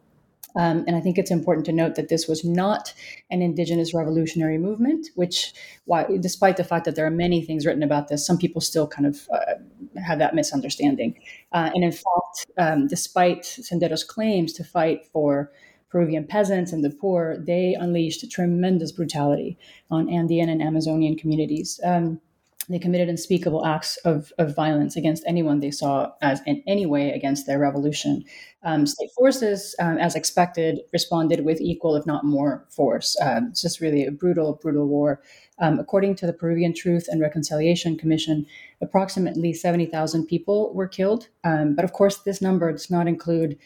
Um, 0.55 0.85
and 0.87 0.97
I 0.97 1.01
think 1.01 1.19
it's 1.19 1.31
important 1.31 1.65
to 1.67 1.73
note 1.73 1.95
that 1.95 2.09
this 2.09 2.27
was 2.27 2.45
not 2.45 2.93
an 3.31 3.41
indigenous 3.41 3.95
revolutionary 3.95 4.59
movement, 4.59 5.09
which, 5.15 5.53
why, 5.85 6.07
despite 6.21 6.57
the 6.57 6.65
fact 6.65 6.85
that 6.85 6.95
there 6.95 7.07
are 7.07 7.11
many 7.11 7.43
things 7.43 7.65
written 7.65 7.83
about 7.83 8.09
this, 8.09 8.27
some 8.27 8.37
people 8.37 8.61
still 8.61 8.87
kind 8.87 9.07
of 9.07 9.29
uh, 9.33 10.01
have 10.03 10.19
that 10.19 10.35
misunderstanding. 10.35 11.19
Uh, 11.53 11.71
and 11.75 11.85
in 11.85 11.93
fact, 11.93 12.47
um, 12.59 12.87
despite 12.87 13.43
Sendero's 13.43 14.05
claims 14.05 14.53
to 14.55 14.65
fight 14.65 15.07
for 15.07 15.53
Peruvian 15.89 16.27
peasants 16.27 16.73
and 16.73 16.85
the 16.85 16.91
poor, 16.91 17.39
they 17.39 17.75
unleashed 17.79 18.31
tremendous 18.31 18.93
brutality 18.93 19.59
on 19.91 20.09
Andean 20.09 20.49
and 20.49 20.63
Amazonian 20.63 21.17
communities. 21.17 21.81
Um, 21.85 22.21
they 22.69 22.78
committed 22.78 23.09
unspeakable 23.09 23.66
acts 23.66 23.97
of, 23.99 24.33
of 24.38 24.54
violence 24.54 24.97
against 24.97 25.25
anyone 25.26 25.61
they 25.61 25.71
saw 25.71 26.12
as 26.23 26.40
in 26.47 26.62
any 26.66 26.87
way 26.87 27.11
against 27.11 27.47
their 27.47 27.59
revolution. 27.59 28.25
Um, 28.62 28.87
state 28.87 29.11
forces, 29.16 29.75
um, 29.81 29.99
as 29.99 30.14
expected, 30.14 30.81
responded 30.92 31.45
with 31.45 31.61
equal, 31.61 31.97
if 31.97 32.07
not 32.07 32.25
more, 32.25 32.64
force. 32.71 33.16
Um, 33.21 33.49
it's 33.50 33.62
just 33.62 33.81
really 33.81 34.07
a 34.07 34.12
brutal, 34.12 34.61
brutal 34.62 34.87
war. 34.87 35.21
Um, 35.59 35.81
according 35.81 36.14
to 36.16 36.26
the 36.26 36.33
Peruvian 36.33 36.73
Truth 36.73 37.07
and 37.09 37.21
Reconciliation 37.21 37.99
Commission, 37.99 38.47
approximately 38.81 39.52
70,000 39.52 40.26
people 40.26 40.73
were 40.75 40.88
killed. 40.88 41.28
Um, 41.45 41.75
but 41.75 41.85
of 41.85 41.92
course, 41.92 42.19
this 42.19 42.40
number 42.40 42.71
does 42.71 42.90
not 42.90 43.09
include 43.09 43.59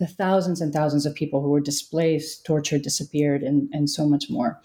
the 0.00 0.06
thousands 0.06 0.60
and 0.60 0.72
thousands 0.72 1.06
of 1.06 1.14
people 1.14 1.40
who 1.42 1.50
were 1.50 1.60
displaced, 1.60 2.44
tortured, 2.44 2.82
disappeared, 2.82 3.42
and, 3.42 3.68
and 3.72 3.88
so 3.88 4.08
much 4.08 4.30
more. 4.30 4.60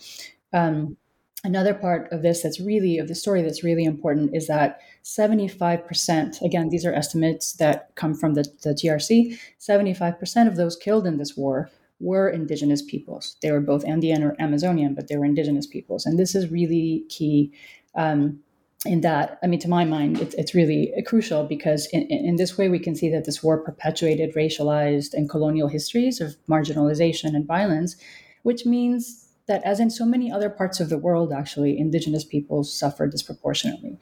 Um, 0.54 0.98
another 1.46 1.74
part 1.74 2.12
of 2.12 2.24
this 2.24 2.42
that's 2.42 2.60
really 2.60 2.98
of 2.98 3.08
the 3.08 3.16
story 3.16 3.42
that's 3.42 3.64
really 3.64 3.86
important 3.86 4.36
is 4.36 4.48
that 4.48 4.80
75% 5.04 6.42
again 6.42 6.70
these 6.70 6.86
are 6.86 6.94
estimates 6.94 7.54
that 7.54 7.94
come 7.96 8.14
from 8.14 8.34
the, 8.34 8.44
the 8.64 8.72
trc 8.72 9.40
75% 9.60 10.48
of 10.48 10.56
those 10.56 10.75
killed 10.75 11.06
in 11.06 11.18
this 11.18 11.38
war 11.38 11.70
were 12.02 12.28
indigenous 12.28 12.82
peoples. 12.82 13.38
They 13.42 13.52
were 13.52 13.62
both 13.62 13.86
andean 13.86 14.24
or 14.24 14.36
amazonian 14.40 14.96
but 14.96 15.08
they 15.08 15.18
were 15.18 15.25
indigenous 15.25 15.68
peoples. 15.68 16.06
And 16.06 16.20
this 16.20 16.36
is 16.36 16.52
really 16.52 17.06
key 17.10 17.54
um, 17.96 18.40
in 18.86 19.02
that, 19.02 19.40
I 19.44 19.48
mean, 19.48 19.60
to 19.62 19.68
my 19.68 19.84
mind, 19.84 20.20
it's, 20.20 20.36
it's 20.36 20.54
really 20.54 20.94
crucial 21.08 21.44
because 21.46 21.88
in, 21.88 22.04
in 22.04 22.36
this 22.36 22.58
way 22.58 22.70
we 22.70 22.80
can 22.80 22.96
see 22.96 23.10
that 23.10 23.25
this 23.25 23.42
war 23.42 23.58
perpetuated 23.58 24.36
racialized 24.36 25.14
and 25.14 25.30
colonial 25.30 25.68
histories 25.68 26.22
of 26.22 26.36
marginalization 26.48 27.36
and 27.36 27.48
violence, 27.48 27.96
which 28.44 28.66
means 28.66 29.25
that, 29.48 29.64
as 29.64 29.80
in 29.80 29.90
so 29.90 30.06
many 30.06 30.32
other 30.32 30.50
parts 30.50 30.80
of 30.80 30.90
the 30.90 30.98
world, 30.98 31.32
actually, 31.32 31.78
indigenous 31.78 32.24
peoples 32.24 32.74
suffer 32.78 33.08
disproportionately. 33.08 33.98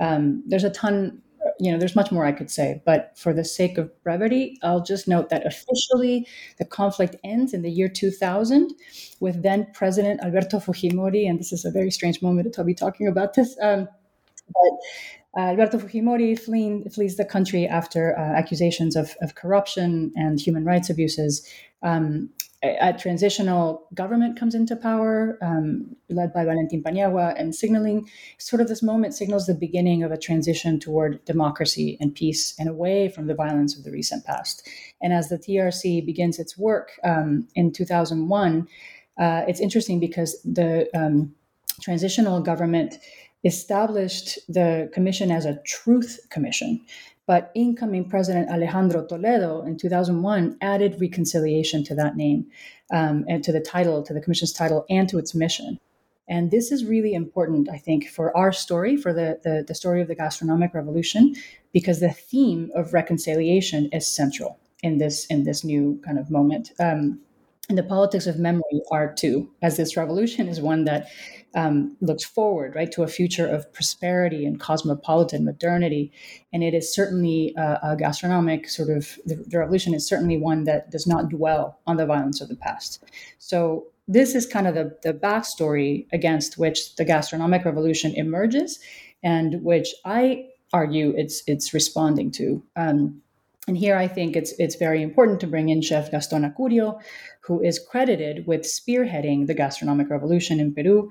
Um, 0.00 0.42
there's 0.46 0.64
a 0.64 0.70
ton, 0.70 1.22
you 1.58 1.70
know, 1.70 1.78
there's 1.78 1.96
much 1.96 2.10
more 2.10 2.24
I 2.24 2.32
could 2.32 2.50
say, 2.50 2.82
but 2.84 3.12
for 3.16 3.32
the 3.32 3.44
sake 3.44 3.78
of 3.78 3.90
brevity, 4.02 4.58
I'll 4.62 4.82
just 4.82 5.08
note 5.08 5.28
that 5.30 5.46
officially 5.46 6.26
the 6.58 6.64
conflict 6.64 7.16
ends 7.24 7.52
in 7.54 7.62
the 7.62 7.70
year 7.70 7.88
2000 7.88 8.72
with 9.20 9.42
then 9.42 9.66
President 9.74 10.20
Alberto 10.22 10.58
Fujimori, 10.58 11.28
and 11.28 11.38
this 11.38 11.52
is 11.52 11.64
a 11.64 11.70
very 11.70 11.90
strange 11.90 12.22
moment 12.22 12.52
to 12.54 12.64
be 12.64 12.74
talking 12.74 13.06
about 13.06 13.34
this. 13.34 13.56
Um, 13.60 13.88
but 14.48 14.72
Alberto 15.36 15.78
Fujimori 15.78 16.38
fleeing, 16.38 16.88
flees 16.88 17.16
the 17.16 17.24
country 17.24 17.66
after 17.66 18.18
uh, 18.18 18.20
accusations 18.20 18.96
of, 18.96 19.14
of, 19.20 19.34
corruption 19.34 20.12
and 20.16 20.40
human 20.40 20.64
rights 20.64 20.88
abuses. 20.88 21.46
Um, 21.82 22.30
a, 22.64 22.88
a, 22.88 22.92
transitional 22.94 23.86
government 23.92 24.38
comes 24.38 24.54
into 24.54 24.74
power, 24.74 25.38
um, 25.42 25.94
led 26.08 26.32
by 26.32 26.44
Valentin 26.44 26.82
Paniagua, 26.82 27.38
and 27.38 27.54
signaling 27.54 28.08
sort 28.38 28.62
of 28.62 28.68
this 28.68 28.82
moment 28.82 29.14
signals 29.14 29.46
the 29.46 29.54
beginning 29.54 30.02
of 30.02 30.10
a 30.10 30.16
transition 30.16 30.80
toward 30.80 31.22
democracy 31.26 31.98
and 32.00 32.14
peace 32.14 32.54
and 32.58 32.68
away 32.68 33.10
from 33.10 33.26
the 33.26 33.34
violence 33.34 33.76
of 33.76 33.84
the 33.84 33.90
recent 33.90 34.24
past. 34.24 34.66
And 35.02 35.12
as 35.12 35.28
the 35.28 35.38
TRC 35.38 36.04
begins 36.06 36.38
its 36.38 36.56
work 36.56 36.92
um, 37.04 37.46
in 37.54 37.72
2001, 37.72 38.66
uh, 39.18 39.42
it's 39.46 39.60
interesting 39.60 40.00
because 40.00 40.40
the 40.42 40.88
um, 40.96 41.34
transitional 41.82 42.40
government 42.40 42.98
established 43.46 44.38
the 44.48 44.90
commission 44.92 45.30
as 45.30 45.44
a 45.44 45.60
truth 45.64 46.20
commission. 46.30 46.84
But 47.26 47.50
incoming 47.54 48.08
President 48.08 48.50
Alejandro 48.50 49.04
Toledo 49.04 49.62
in 49.62 49.76
2001 49.76 50.58
added 50.60 51.00
reconciliation 51.00 51.82
to 51.84 51.94
that 51.96 52.16
name 52.16 52.46
um, 52.92 53.24
and 53.28 53.42
to 53.42 53.52
the 53.52 53.60
title, 53.60 54.02
to 54.04 54.14
the 54.14 54.20
commission's 54.20 54.52
title, 54.52 54.86
and 54.88 55.08
to 55.08 55.18
its 55.18 55.34
mission. 55.34 55.80
And 56.28 56.50
this 56.50 56.72
is 56.72 56.84
really 56.84 57.14
important, 57.14 57.68
I 57.68 57.78
think, 57.78 58.08
for 58.08 58.36
our 58.36 58.52
story, 58.52 58.96
for 58.96 59.12
the, 59.12 59.40
the, 59.42 59.64
the 59.66 59.74
story 59.74 60.02
of 60.02 60.08
the 60.08 60.14
gastronomic 60.14 60.74
revolution, 60.74 61.34
because 61.72 62.00
the 62.00 62.12
theme 62.12 62.70
of 62.74 62.92
reconciliation 62.92 63.88
is 63.92 64.06
central 64.06 64.58
in 64.82 64.98
this 64.98 65.26
in 65.26 65.44
this 65.44 65.64
new 65.64 66.00
kind 66.04 66.18
of 66.18 66.30
moment. 66.30 66.72
Um, 66.78 67.20
and 67.68 67.76
the 67.76 67.82
politics 67.82 68.26
of 68.26 68.38
memory 68.38 68.80
are 68.92 69.12
too, 69.12 69.50
as 69.62 69.76
this 69.76 69.96
revolution 69.96 70.48
is 70.48 70.60
one 70.60 70.84
that 70.84 71.08
um, 71.56 71.96
looks 72.02 72.22
forward, 72.22 72.74
right, 72.74 72.92
to 72.92 73.02
a 73.02 73.08
future 73.08 73.46
of 73.46 73.72
prosperity 73.72 74.44
and 74.44 74.60
cosmopolitan 74.60 75.44
modernity. 75.44 76.12
And 76.52 76.62
it 76.62 76.74
is 76.74 76.94
certainly 76.94 77.54
a, 77.56 77.78
a 77.82 77.96
gastronomic 77.96 78.68
sort 78.68 78.90
of, 78.90 79.18
the, 79.24 79.36
the, 79.36 79.58
revolution 79.58 79.94
is 79.94 80.06
certainly 80.06 80.36
one 80.36 80.64
that 80.64 80.90
does 80.90 81.06
not 81.06 81.30
dwell 81.30 81.80
on 81.86 81.96
the 81.96 82.04
violence 82.04 82.42
of 82.42 82.48
the 82.48 82.56
past. 82.56 83.02
So 83.38 83.86
this 84.06 84.34
is 84.34 84.46
kind 84.46 84.66
of 84.66 84.74
the, 84.74 84.96
the 85.02 85.14
backstory 85.14 86.06
against 86.12 86.58
which 86.58 86.94
the 86.96 87.06
gastronomic 87.06 87.64
revolution 87.64 88.14
emerges 88.14 88.78
and 89.22 89.62
which 89.62 89.88
I 90.04 90.48
argue 90.74 91.14
it's, 91.16 91.42
it's 91.46 91.72
responding 91.72 92.30
to. 92.32 92.62
Um, 92.76 93.22
and 93.66 93.76
here 93.76 93.96
I 93.96 94.06
think 94.06 94.36
it's 94.36 94.52
it's 94.58 94.76
very 94.76 95.02
important 95.02 95.40
to 95.40 95.46
bring 95.46 95.70
in 95.70 95.82
Chef 95.82 96.10
Gaston 96.10 96.44
Acurio, 96.44 97.00
who 97.40 97.60
is 97.62 97.80
credited 97.80 98.46
with 98.46 98.62
spearheading 98.62 99.46
the 99.46 99.54
gastronomic 99.54 100.08
revolution 100.08 100.60
in 100.60 100.72
Peru. 100.72 101.10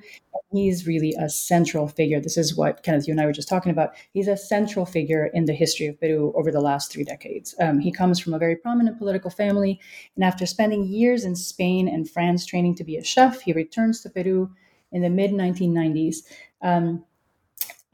He's 0.51 0.87
really 0.87 1.13
a 1.19 1.27
central 1.27 1.89
figure. 1.89 2.21
This 2.21 2.37
is 2.37 2.55
what 2.55 2.81
Kenneth, 2.83 3.07
you 3.07 3.11
and 3.11 3.19
I 3.19 3.25
were 3.25 3.33
just 3.33 3.49
talking 3.49 3.71
about. 3.71 3.93
He's 4.13 4.29
a 4.29 4.37
central 4.37 4.85
figure 4.85 5.25
in 5.33 5.45
the 5.45 5.53
history 5.53 5.87
of 5.87 5.99
Peru 5.99 6.31
over 6.35 6.49
the 6.49 6.61
last 6.61 6.91
three 6.91 7.03
decades. 7.03 7.53
Um, 7.59 7.79
he 7.79 7.91
comes 7.91 8.19
from 8.19 8.33
a 8.33 8.39
very 8.39 8.55
prominent 8.55 8.97
political 8.97 9.29
family, 9.29 9.79
and 10.15 10.23
after 10.23 10.45
spending 10.45 10.85
years 10.85 11.25
in 11.25 11.35
Spain 11.35 11.89
and 11.89 12.09
France 12.09 12.45
training 12.45 12.75
to 12.75 12.85
be 12.85 12.95
a 12.95 13.03
chef, 13.03 13.41
he 13.41 13.51
returns 13.51 14.01
to 14.01 14.09
Peru 14.09 14.49
in 14.93 15.01
the 15.01 15.09
mid 15.09 15.31
1990s. 15.31 16.17
Um, 16.61 17.03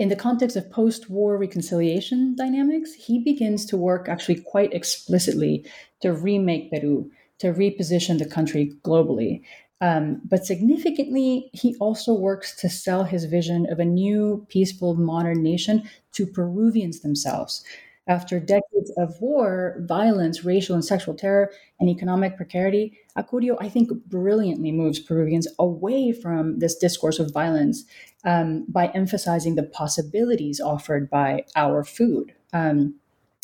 in 0.02 0.10
the 0.10 0.16
context 0.16 0.58
of 0.58 0.72
post 0.72 1.12
war 1.12 1.38
reconciliation 1.38 2.34
dynamics, 2.36 2.92
he 2.96 3.20
begins 3.20 3.68
to 3.68 3.78
work 3.78 4.10
actually 4.10 4.42
quite 4.42 4.74
explicitly 4.74 5.64
to 6.02 6.12
remake 6.12 6.72
Peru, 6.72 7.12
to 7.38 7.54
reposition 7.54 8.18
the 8.18 8.26
country 8.26 8.74
globally. 8.84 9.44
Um, 9.80 10.20
but 10.28 10.44
significantly, 10.44 11.52
he 11.54 11.76
also 11.80 12.16
works 12.16 12.56
to 12.62 12.68
sell 12.68 13.04
his 13.04 13.26
vision 13.26 13.68
of 13.70 13.78
a 13.78 13.86
new, 13.86 14.44
peaceful, 14.50 14.96
modern 14.96 15.44
nation 15.44 15.84
to 16.14 16.26
Peruvians 16.26 17.02
themselves, 17.02 17.64
after 18.08 18.40
decades 18.40 18.92
of 18.98 19.20
war, 19.22 19.78
violence, 19.82 20.44
racial 20.44 20.76
and 20.76 20.84
sexual 20.84 21.14
terror, 21.14 21.52
and 21.80 21.90
economic 21.90 22.36
precarity, 22.36 22.98
Acurio, 23.18 23.58
I 23.60 23.70
think, 23.70 23.92
brilliantly 24.06 24.72
moves 24.72 25.00
Peruvians 25.00 25.48
away 25.60 26.12
from 26.12 26.60
this 26.60 26.76
discourse 26.76 27.20
of 27.20 27.32
violence 27.32 27.84
um, 28.26 28.66
by 28.68 28.88
emphasizing 28.88 29.56
the 29.56 29.64
possibilities 29.64 30.60
offered 30.60 31.10
by 31.10 31.46
our 31.56 31.84
food. 31.84 32.34
Um, 32.54 32.96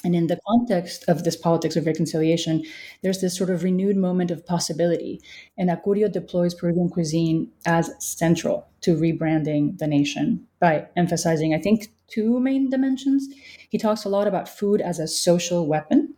and 0.04 0.16
in 0.16 0.28
the 0.28 0.40
context 0.48 1.04
of 1.08 1.24
this 1.24 1.36
politics 1.36 1.76
of 1.76 1.88
reconciliation, 1.88 2.64
there's 3.02 3.20
this 3.20 3.36
sort 3.36 3.50
of 3.50 3.64
renewed 3.64 3.98
moment 3.98 4.30
of 4.30 4.46
possibility. 4.46 5.20
And 5.58 5.70
Acurio 5.72 6.12
deploys 6.12 6.54
Peruvian 6.54 6.90
cuisine 6.90 7.52
as 7.66 7.92
central 8.00 8.68
to 8.82 8.96
rebranding 8.96 9.80
the 9.80 9.88
nation 9.88 10.46
by 10.60 10.88
emphasizing, 10.96 11.56
I 11.56 11.60
think, 11.60 11.88
two 12.08 12.40
main 12.40 12.70
dimensions. 12.70 13.28
He 13.70 13.80
talks 13.80 14.06
a 14.06 14.10
lot 14.10 14.28
about 14.28 14.48
food 14.48 14.82
as 14.82 15.00
a 15.00 15.08
social 15.08 15.66
weapon, 15.66 16.14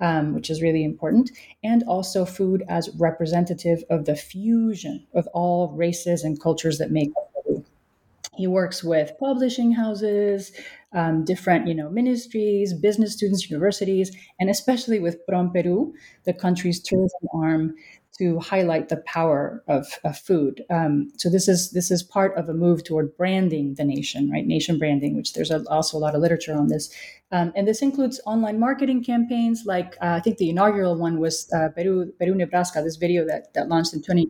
um, 0.00 0.34
which 0.34 0.50
is 0.50 0.60
really 0.60 0.82
important, 0.82 1.30
and 1.62 1.84
also 1.84 2.24
food 2.24 2.64
as 2.68 2.90
representative 2.98 3.84
of 3.88 4.04
the 4.04 4.16
fusion 4.16 5.06
of 5.14 5.28
all 5.28 5.68
races 5.68 6.24
and 6.24 6.40
cultures 6.40 6.78
that 6.78 6.90
make 6.90 7.10
up. 7.16 7.31
He 8.34 8.46
works 8.46 8.82
with 8.82 9.12
publishing 9.20 9.72
houses, 9.72 10.52
um, 10.94 11.24
different 11.24 11.66
you 11.66 11.74
know 11.74 11.90
ministries, 11.90 12.72
business 12.72 13.12
students, 13.12 13.50
universities, 13.50 14.14
and 14.40 14.48
especially 14.48 15.00
with 15.00 15.18
PromPerú, 15.28 15.92
the 16.24 16.32
country's 16.32 16.80
tourism 16.80 17.28
arm, 17.34 17.74
to 18.18 18.38
highlight 18.38 18.88
the 18.88 18.98
power 18.98 19.64
of, 19.68 19.86
of 20.04 20.18
food. 20.18 20.62
Um, 20.70 21.10
so 21.16 21.30
this 21.30 21.48
is 21.48 21.70
this 21.72 21.90
is 21.90 22.02
part 22.02 22.36
of 22.36 22.48
a 22.48 22.54
move 22.54 22.84
toward 22.84 23.16
branding 23.16 23.74
the 23.74 23.84
nation, 23.84 24.30
right? 24.30 24.46
Nation 24.46 24.78
branding, 24.78 25.16
which 25.16 25.32
there's 25.32 25.50
a, 25.50 25.64
also 25.68 25.96
a 25.96 26.00
lot 26.00 26.14
of 26.14 26.20
literature 26.20 26.54
on 26.54 26.68
this, 26.68 26.94
um, 27.32 27.52
and 27.56 27.66
this 27.66 27.82
includes 27.82 28.20
online 28.26 28.60
marketing 28.60 29.02
campaigns. 29.02 29.64
Like 29.66 29.96
uh, 30.02 30.16
I 30.16 30.20
think 30.20 30.38
the 30.38 30.50
inaugural 30.50 30.96
one 30.96 31.18
was 31.18 31.50
uh, 31.52 31.68
Peru 31.70 32.12
Peru 32.18 32.34
Nebraska, 32.34 32.82
this 32.82 32.96
video 32.96 33.26
that 33.26 33.52
that 33.54 33.68
launched 33.68 33.94
in 33.94 34.02
20 34.02 34.28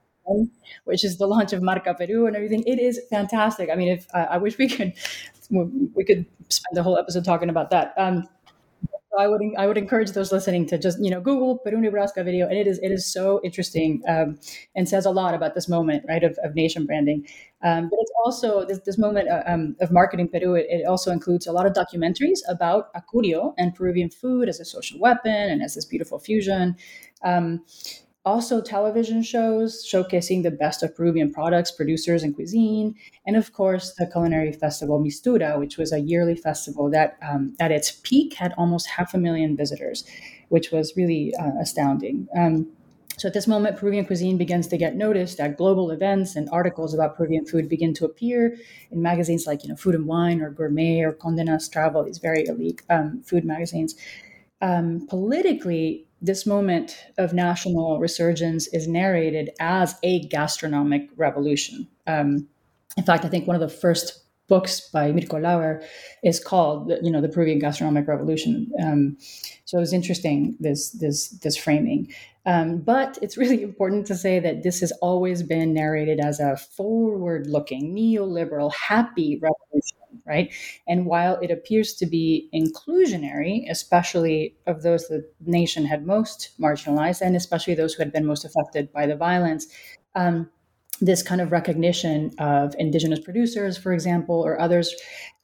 which 0.84 1.04
is 1.04 1.18
the 1.18 1.26
launch 1.26 1.52
of 1.52 1.62
Marca 1.62 1.94
Peru 1.94 2.26
and 2.26 2.36
everything. 2.36 2.62
It 2.66 2.78
is 2.78 3.00
fantastic. 3.10 3.70
I 3.70 3.74
mean, 3.74 3.88
if 3.88 4.06
uh, 4.14 4.26
I 4.30 4.38
wish 4.38 4.58
we 4.58 4.68
could, 4.68 4.92
we 5.50 6.04
could 6.04 6.26
spend 6.48 6.76
the 6.76 6.82
whole 6.82 6.98
episode 6.98 7.24
talking 7.24 7.48
about 7.48 7.70
that. 7.70 7.94
Um, 7.96 8.28
I 9.18 9.26
would 9.26 9.42
I 9.58 9.66
would 9.66 9.76
encourage 9.76 10.12
those 10.12 10.32
listening 10.32 10.66
to 10.68 10.78
just 10.78 10.98
you 11.02 11.10
know 11.10 11.20
Google 11.20 11.58
Peru 11.58 11.80
Nebraska 11.80 12.24
video, 12.24 12.48
and 12.48 12.56
it 12.56 12.66
is 12.66 12.78
it 12.78 12.90
is 12.90 13.06
so 13.06 13.40
interesting 13.44 14.02
um, 14.08 14.38
and 14.74 14.88
says 14.88 15.04
a 15.04 15.10
lot 15.10 15.34
about 15.34 15.54
this 15.54 15.68
moment 15.68 16.04
right 16.08 16.24
of, 16.24 16.38
of 16.42 16.54
nation 16.54 16.86
branding. 16.86 17.26
Um, 17.62 17.88
but 17.90 17.98
it's 18.00 18.12
also 18.24 18.64
this 18.64 18.80
this 18.80 18.96
moment 18.96 19.28
uh, 19.28 19.42
um, 19.46 19.76
of 19.80 19.90
marketing 19.92 20.28
Peru. 20.28 20.54
It, 20.54 20.66
it, 20.68 20.86
also 20.86 21.12
includes 21.12 21.46
a 21.46 21.52
lot 21.52 21.66
of 21.66 21.74
documentaries 21.74 22.38
about 22.48 22.92
acurio 22.94 23.52
and 23.58 23.74
Peruvian 23.74 24.08
food 24.08 24.48
as 24.48 24.60
a 24.60 24.64
social 24.64 24.98
weapon 24.98 25.30
and 25.30 25.62
as 25.62 25.74
this 25.74 25.84
beautiful 25.84 26.18
fusion. 26.18 26.76
Also 28.24 28.60
television 28.60 29.20
shows 29.20 29.84
showcasing 29.84 30.44
the 30.44 30.50
best 30.50 30.84
of 30.84 30.94
Peruvian 30.94 31.32
products, 31.32 31.72
producers, 31.72 32.22
and 32.22 32.32
cuisine, 32.32 32.94
and 33.26 33.34
of 33.34 33.52
course 33.52 33.94
the 33.94 34.06
culinary 34.06 34.52
festival 34.52 35.00
Mistura, 35.00 35.58
which 35.58 35.76
was 35.76 35.92
a 35.92 35.98
yearly 35.98 36.36
festival 36.36 36.88
that, 36.90 37.18
um, 37.20 37.56
at 37.58 37.72
its 37.72 37.90
peak, 38.04 38.34
had 38.34 38.54
almost 38.56 38.86
half 38.86 39.12
a 39.12 39.18
million 39.18 39.56
visitors, 39.56 40.04
which 40.50 40.70
was 40.70 40.96
really 40.96 41.34
uh, 41.34 41.50
astounding. 41.60 42.28
Um, 42.36 42.68
so 43.18 43.26
at 43.26 43.34
this 43.34 43.48
moment, 43.48 43.76
Peruvian 43.76 44.06
cuisine 44.06 44.38
begins 44.38 44.68
to 44.68 44.78
get 44.78 44.94
noticed 44.94 45.40
at 45.40 45.56
global 45.56 45.90
events, 45.90 46.36
and 46.36 46.48
articles 46.50 46.94
about 46.94 47.16
Peruvian 47.16 47.44
food 47.44 47.68
begin 47.68 47.92
to 47.94 48.04
appear 48.04 48.56
in 48.92 49.02
magazines 49.02 49.48
like 49.48 49.64
you 49.64 49.68
know 49.68 49.76
Food 49.76 49.96
and 49.96 50.06
Wine 50.06 50.40
or 50.40 50.50
Gourmet 50.50 51.00
or 51.00 51.12
Condé 51.12 51.44
Nast 51.44 51.72
Travel, 51.72 52.04
these 52.04 52.18
very 52.18 52.46
elite 52.46 52.82
um, 52.88 53.20
food 53.22 53.44
magazines. 53.44 53.96
Um, 54.60 55.08
politically, 55.08 56.06
this 56.22 56.46
moment 56.46 56.96
of 57.18 57.34
national 57.34 57.98
resurgence 57.98 58.68
is 58.68 58.86
narrated 58.86 59.50
as 59.60 59.96
a 60.04 60.26
gastronomic 60.28 61.10
revolution. 61.16 61.88
Um, 62.06 62.48
in 62.96 63.04
fact, 63.04 63.24
I 63.24 63.28
think 63.28 63.46
one 63.46 63.56
of 63.56 63.60
the 63.60 63.68
first 63.68 64.22
books 64.48 64.88
by 64.92 65.10
Mirko 65.12 65.38
Lauer 65.38 65.82
is 66.22 66.38
called, 66.38 66.92
you 67.02 67.10
know, 67.10 67.20
the 67.20 67.28
Peruvian 67.28 67.58
gastronomic 67.58 68.06
revolution. 68.06 68.70
Um, 68.80 69.16
so 69.64 69.78
it 69.78 69.80
was 69.80 69.92
interesting 69.92 70.56
this 70.60 70.90
this 70.90 71.30
this 71.40 71.56
framing. 71.56 72.12
Um, 72.44 72.78
but 72.78 73.18
it's 73.22 73.36
really 73.36 73.62
important 73.70 74.06
to 74.06 74.14
say 74.14 74.38
that 74.40 74.62
this 74.62 74.80
has 74.80 74.92
always 75.00 75.42
been 75.42 75.72
narrated 75.72 76.20
as 76.20 76.38
a 76.38 76.56
forward-looking, 76.56 77.94
neoliberal, 77.94 78.72
happy 78.74 79.38
revolution 79.40 80.01
right? 80.26 80.52
And 80.86 81.06
while 81.06 81.38
it 81.40 81.50
appears 81.50 81.94
to 81.94 82.06
be 82.06 82.48
inclusionary, 82.54 83.70
especially 83.70 84.56
of 84.66 84.82
those 84.82 85.08
the 85.08 85.28
nation 85.44 85.84
had 85.84 86.06
most 86.06 86.50
marginalized, 86.60 87.20
and 87.20 87.36
especially 87.36 87.74
those 87.74 87.94
who 87.94 88.02
had 88.02 88.12
been 88.12 88.26
most 88.26 88.44
affected 88.44 88.92
by 88.92 89.06
the 89.06 89.16
violence, 89.16 89.66
um, 90.14 90.50
this 91.00 91.22
kind 91.22 91.40
of 91.40 91.50
recognition 91.50 92.30
of 92.38 92.74
indigenous 92.78 93.18
producers, 93.18 93.76
for 93.76 93.92
example, 93.92 94.40
or 94.40 94.60
others, 94.60 94.94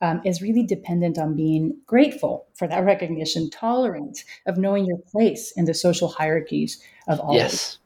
um, 0.00 0.20
is 0.24 0.40
really 0.40 0.62
dependent 0.62 1.18
on 1.18 1.34
being 1.34 1.76
grateful 1.86 2.46
for 2.54 2.68
that 2.68 2.84
recognition, 2.84 3.50
tolerant 3.50 4.24
of 4.46 4.56
knowing 4.56 4.86
your 4.86 4.98
place 5.10 5.52
in 5.56 5.64
the 5.64 5.74
social 5.74 6.08
hierarchies 6.08 6.80
of 7.08 7.18
all. 7.18 7.34
Yes. 7.34 7.78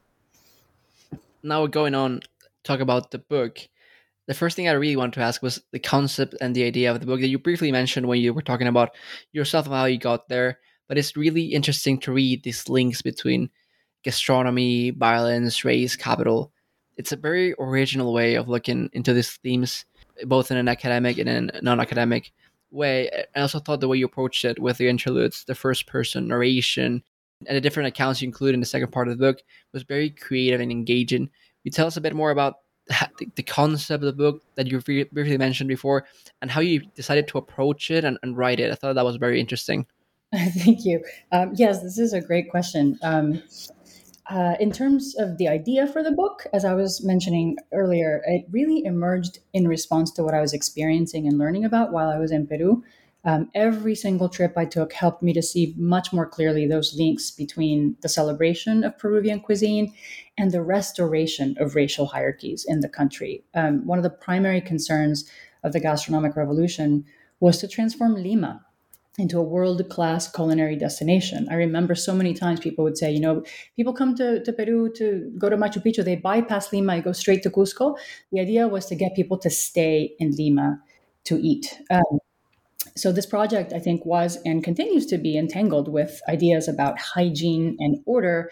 Now 1.42 1.62
we're 1.62 1.68
going 1.68 1.94
on 1.94 2.20
talk 2.62 2.80
about 2.80 3.10
the 3.10 3.18
book 3.18 3.58
the 4.26 4.34
first 4.34 4.56
thing 4.56 4.68
I 4.68 4.72
really 4.72 4.96
wanted 4.96 5.14
to 5.14 5.22
ask 5.22 5.42
was 5.42 5.62
the 5.72 5.78
concept 5.78 6.34
and 6.40 6.54
the 6.54 6.64
idea 6.64 6.90
of 6.90 7.00
the 7.00 7.06
book 7.06 7.20
that 7.20 7.28
you 7.28 7.38
briefly 7.38 7.72
mentioned 7.72 8.06
when 8.06 8.20
you 8.20 8.32
were 8.32 8.42
talking 8.42 8.68
about 8.68 8.90
yourself 9.32 9.66
and 9.66 9.74
how 9.74 9.86
you 9.86 9.98
got 9.98 10.28
there. 10.28 10.58
But 10.88 10.98
it's 10.98 11.16
really 11.16 11.46
interesting 11.46 11.98
to 12.00 12.12
read 12.12 12.42
these 12.42 12.68
links 12.68 13.02
between 13.02 13.50
gastronomy, 14.04 14.90
violence, 14.90 15.64
race, 15.64 15.96
capital. 15.96 16.52
It's 16.96 17.12
a 17.12 17.16
very 17.16 17.54
original 17.58 18.12
way 18.12 18.34
of 18.34 18.48
looking 18.48 18.90
into 18.92 19.12
these 19.12 19.30
themes, 19.30 19.84
both 20.24 20.50
in 20.50 20.56
an 20.56 20.68
academic 20.68 21.18
and 21.18 21.28
in 21.28 21.50
a 21.54 21.62
non 21.62 21.80
academic 21.80 22.32
way. 22.70 23.10
I 23.34 23.40
also 23.40 23.58
thought 23.58 23.80
the 23.80 23.88
way 23.88 23.98
you 23.98 24.06
approached 24.06 24.44
it 24.44 24.58
with 24.58 24.78
the 24.78 24.88
interludes, 24.88 25.44
the 25.44 25.54
first 25.54 25.86
person 25.86 26.28
narration, 26.28 27.02
and 27.46 27.56
the 27.56 27.60
different 27.60 27.88
accounts 27.88 28.22
you 28.22 28.28
include 28.28 28.54
in 28.54 28.60
the 28.60 28.66
second 28.66 28.92
part 28.92 29.08
of 29.08 29.16
the 29.16 29.22
book 29.22 29.42
was 29.72 29.82
very 29.82 30.10
creative 30.10 30.60
and 30.60 30.70
engaging. 30.70 31.30
you 31.64 31.70
tell 31.70 31.86
us 31.86 31.96
a 31.96 32.00
bit 32.00 32.14
more 32.14 32.30
about 32.30 32.56
the 33.34 33.42
concept 33.42 34.02
of 34.02 34.06
the 34.06 34.12
book 34.12 34.42
that 34.54 34.66
you 34.66 34.80
briefly 34.80 35.38
mentioned 35.38 35.68
before 35.68 36.06
and 36.40 36.50
how 36.50 36.60
you 36.60 36.80
decided 36.94 37.28
to 37.28 37.38
approach 37.38 37.90
it 37.90 38.04
and, 38.04 38.18
and 38.22 38.36
write 38.36 38.60
it. 38.60 38.70
I 38.72 38.74
thought 38.74 38.94
that 38.94 39.04
was 39.04 39.16
very 39.16 39.40
interesting. 39.40 39.86
Thank 40.34 40.84
you. 40.84 41.04
Um, 41.30 41.52
yes, 41.54 41.82
this 41.82 41.98
is 41.98 42.12
a 42.12 42.20
great 42.20 42.50
question. 42.50 42.98
Um, 43.02 43.42
uh, 44.30 44.54
in 44.60 44.70
terms 44.72 45.14
of 45.18 45.36
the 45.36 45.48
idea 45.48 45.86
for 45.86 46.02
the 46.02 46.12
book, 46.12 46.46
as 46.52 46.64
I 46.64 46.74
was 46.74 47.04
mentioning 47.04 47.58
earlier, 47.72 48.22
it 48.26 48.46
really 48.50 48.84
emerged 48.84 49.40
in 49.52 49.68
response 49.68 50.10
to 50.12 50.22
what 50.22 50.32
I 50.32 50.40
was 50.40 50.54
experiencing 50.54 51.26
and 51.26 51.38
learning 51.38 51.64
about 51.64 51.92
while 51.92 52.08
I 52.08 52.18
was 52.18 52.32
in 52.32 52.46
Peru. 52.46 52.82
Um, 53.24 53.50
every 53.54 53.94
single 53.94 54.28
trip 54.28 54.54
I 54.56 54.64
took 54.64 54.92
helped 54.92 55.22
me 55.22 55.32
to 55.32 55.42
see 55.42 55.74
much 55.76 56.12
more 56.12 56.26
clearly 56.26 56.66
those 56.66 56.96
links 56.96 57.30
between 57.30 57.96
the 58.00 58.08
celebration 58.08 58.82
of 58.84 58.98
Peruvian 58.98 59.40
cuisine 59.40 59.92
and 60.38 60.50
the 60.50 60.62
restoration 60.62 61.56
of 61.58 61.74
racial 61.74 62.06
hierarchies 62.06 62.64
in 62.66 62.80
the 62.80 62.88
country. 62.88 63.44
Um, 63.54 63.86
one 63.86 63.98
of 63.98 64.02
the 64.02 64.10
primary 64.10 64.60
concerns 64.60 65.30
of 65.62 65.72
the 65.72 65.80
gastronomic 65.80 66.36
revolution 66.36 67.04
was 67.40 67.58
to 67.58 67.68
transform 67.68 68.14
Lima 68.14 68.64
into 69.18 69.38
a 69.38 69.42
world 69.42 69.86
class 69.90 70.30
culinary 70.30 70.74
destination. 70.74 71.46
I 71.50 71.54
remember 71.54 71.94
so 71.94 72.14
many 72.14 72.32
times 72.32 72.60
people 72.60 72.82
would 72.84 72.96
say, 72.96 73.12
you 73.12 73.20
know, 73.20 73.44
people 73.76 73.92
come 73.92 74.14
to, 74.16 74.42
to 74.42 74.52
Peru 74.52 74.90
to 74.96 75.30
go 75.36 75.50
to 75.50 75.56
Machu 75.56 75.84
Picchu, 75.84 76.02
they 76.02 76.16
bypass 76.16 76.72
Lima, 76.72 77.00
go 77.02 77.12
straight 77.12 77.42
to 77.42 77.50
Cusco. 77.50 77.96
The 78.30 78.40
idea 78.40 78.68
was 78.68 78.86
to 78.86 78.94
get 78.94 79.14
people 79.14 79.36
to 79.38 79.50
stay 79.50 80.14
in 80.18 80.30
Lima 80.30 80.80
to 81.24 81.36
eat. 81.36 81.78
Um, 81.90 82.20
so 82.96 83.12
this 83.12 83.26
project, 83.26 83.72
I 83.72 83.78
think, 83.78 84.04
was 84.06 84.38
and 84.44 84.64
continues 84.64 85.06
to 85.06 85.18
be 85.18 85.36
entangled 85.36 85.88
with 85.88 86.20
ideas 86.28 86.66
about 86.68 86.98
hygiene 86.98 87.76
and 87.80 87.98
order. 88.06 88.50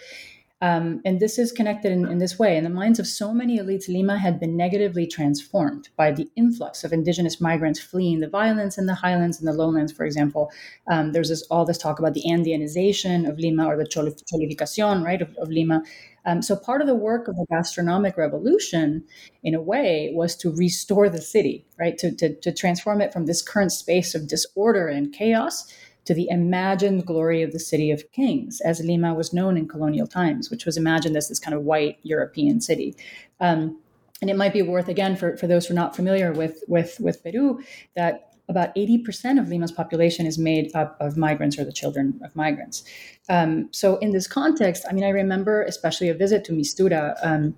Um, 0.62 1.00
and 1.06 1.20
this 1.20 1.38
is 1.38 1.52
connected 1.52 1.90
in, 1.90 2.06
in, 2.06 2.18
this 2.18 2.38
way. 2.38 2.58
In 2.58 2.64
the 2.64 2.70
minds 2.70 2.98
of 2.98 3.06
so 3.06 3.32
many 3.32 3.58
elites, 3.58 3.88
Lima 3.88 4.18
had 4.18 4.38
been 4.38 4.58
negatively 4.58 5.06
transformed 5.06 5.88
by 5.96 6.12
the 6.12 6.28
influx 6.36 6.84
of 6.84 6.92
indigenous 6.92 7.40
migrants 7.40 7.80
fleeing 7.80 8.20
the 8.20 8.28
violence 8.28 8.76
in 8.76 8.84
the 8.84 8.94
highlands 8.94 9.38
and 9.38 9.48
the 9.48 9.54
lowlands, 9.54 9.90
for 9.90 10.04
example. 10.04 10.52
Um, 10.90 11.12
there's 11.12 11.30
this, 11.30 11.42
all 11.50 11.64
this 11.64 11.78
talk 11.78 11.98
about 11.98 12.12
the 12.12 12.24
Andeanization 12.28 13.26
of 13.26 13.38
Lima 13.38 13.66
or 13.66 13.78
the 13.78 13.84
cholificación, 13.84 15.02
right, 15.02 15.22
of, 15.22 15.34
of 15.38 15.48
Lima. 15.48 15.82
Um, 16.26 16.42
so 16.42 16.54
part 16.54 16.82
of 16.82 16.86
the 16.86 16.94
work 16.94 17.28
of 17.28 17.36
the 17.36 17.46
gastronomic 17.50 18.18
revolution, 18.18 19.04
in 19.42 19.54
a 19.54 19.62
way, 19.62 20.12
was 20.14 20.36
to 20.36 20.54
restore 20.54 21.08
the 21.08 21.22
city, 21.22 21.64
right? 21.78 21.96
To, 21.96 22.14
to, 22.16 22.34
to 22.34 22.52
transform 22.52 23.00
it 23.00 23.14
from 23.14 23.24
this 23.24 23.40
current 23.40 23.72
space 23.72 24.14
of 24.14 24.28
disorder 24.28 24.88
and 24.88 25.10
chaos 25.10 25.72
to 26.10 26.14
the 26.14 26.28
imagined 26.28 27.06
glory 27.06 27.40
of 27.40 27.52
the 27.52 27.60
city 27.60 27.92
of 27.92 28.02
kings, 28.10 28.60
as 28.62 28.80
Lima 28.80 29.14
was 29.14 29.32
known 29.32 29.56
in 29.56 29.68
colonial 29.68 30.08
times, 30.08 30.50
which 30.50 30.66
was 30.66 30.76
imagined 30.76 31.16
as 31.16 31.28
this 31.28 31.38
kind 31.38 31.54
of 31.54 31.62
white 31.62 31.98
European 32.02 32.60
city. 32.60 32.96
Um, 33.38 33.78
and 34.20 34.28
it 34.28 34.36
might 34.36 34.52
be 34.52 34.60
worth 34.60 34.88
again 34.88 35.14
for, 35.14 35.36
for 35.36 35.46
those 35.46 35.66
who 35.66 35.72
are 35.72 35.76
not 35.76 35.94
familiar 35.94 36.32
with 36.32 36.64
with 36.66 36.98
with 36.98 37.22
Peru 37.22 37.62
that 37.94 38.32
about 38.48 38.74
80% 38.74 39.38
of 39.38 39.48
Lima's 39.48 39.70
population 39.70 40.26
is 40.26 40.36
made 40.36 40.74
up 40.74 40.96
of 40.98 41.16
migrants 41.16 41.56
or 41.56 41.64
the 41.64 41.72
children 41.72 42.20
of 42.24 42.34
migrants. 42.34 42.82
Um, 43.28 43.68
so, 43.70 43.96
in 43.98 44.10
this 44.10 44.26
context, 44.26 44.84
I 44.90 44.92
mean, 44.92 45.04
I 45.04 45.10
remember 45.10 45.62
especially 45.62 46.08
a 46.08 46.14
visit 46.14 46.44
to 46.46 46.52
Mistura 46.52 47.14
um, 47.22 47.56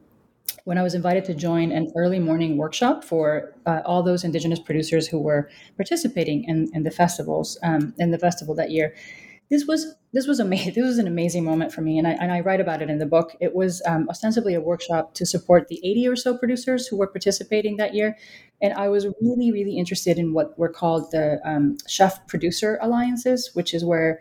when 0.64 0.78
I 0.78 0.82
was 0.82 0.94
invited 0.94 1.24
to 1.26 1.34
join 1.34 1.72
an 1.72 1.92
early 1.96 2.18
morning 2.18 2.56
workshop 2.56 3.04
for 3.04 3.54
uh, 3.66 3.80
all 3.84 4.02
those 4.02 4.24
indigenous 4.24 4.60
producers 4.60 5.06
who 5.06 5.18
were 5.18 5.50
participating 5.76 6.44
in, 6.44 6.68
in 6.72 6.82
the 6.82 6.90
festivals 6.90 7.58
um, 7.62 7.94
in 7.98 8.10
the 8.10 8.18
festival 8.18 8.54
that 8.54 8.70
year 8.70 8.94
this 9.52 9.66
was 9.66 9.94
this 10.14 10.26
was 10.26 10.40
amazing. 10.40 10.72
This 10.74 10.86
was 10.86 10.98
an 10.98 11.06
amazing 11.06 11.44
moment 11.44 11.72
for 11.72 11.82
me, 11.82 11.98
and 11.98 12.08
I, 12.08 12.12
and 12.12 12.32
I 12.32 12.40
write 12.40 12.60
about 12.60 12.80
it 12.80 12.88
in 12.88 12.98
the 12.98 13.06
book. 13.06 13.36
It 13.38 13.54
was 13.54 13.82
um, 13.86 14.08
ostensibly 14.08 14.54
a 14.54 14.60
workshop 14.60 15.12
to 15.14 15.26
support 15.26 15.68
the 15.68 15.78
80 15.84 16.08
or 16.08 16.16
so 16.16 16.36
producers 16.38 16.86
who 16.86 16.96
were 16.96 17.06
participating 17.06 17.76
that 17.76 17.94
year, 17.94 18.16
and 18.62 18.72
I 18.72 18.88
was 18.88 19.06
really 19.20 19.52
really 19.52 19.76
interested 19.76 20.18
in 20.18 20.32
what 20.32 20.58
were 20.58 20.70
called 20.70 21.10
the 21.10 21.38
um, 21.44 21.76
chef 21.86 22.26
producer 22.26 22.78
alliances, 22.80 23.50
which 23.52 23.74
is 23.74 23.84
where 23.84 24.20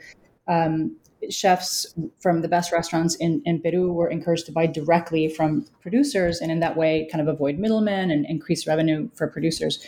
um, 0.50 0.98
chefs 1.30 1.94
from 2.20 2.42
the 2.42 2.48
best 2.48 2.72
restaurants 2.72 3.16
in, 3.16 3.42
in 3.46 3.62
Peru 3.62 3.92
were 3.92 4.10
encouraged 4.10 4.46
to 4.48 4.52
buy 4.52 4.66
directly 4.66 5.30
from 5.30 5.66
producers, 5.82 6.40
and 6.40 6.52
in 6.52 6.60
that 6.60 6.76
way, 6.76 7.08
kind 7.12 7.22
of 7.22 7.34
avoid 7.34 7.60
middlemen 7.60 8.12
and 8.12 8.26
increase 8.26 8.68
revenue 8.68 9.10
for 9.16 9.28
producers. 9.28 9.86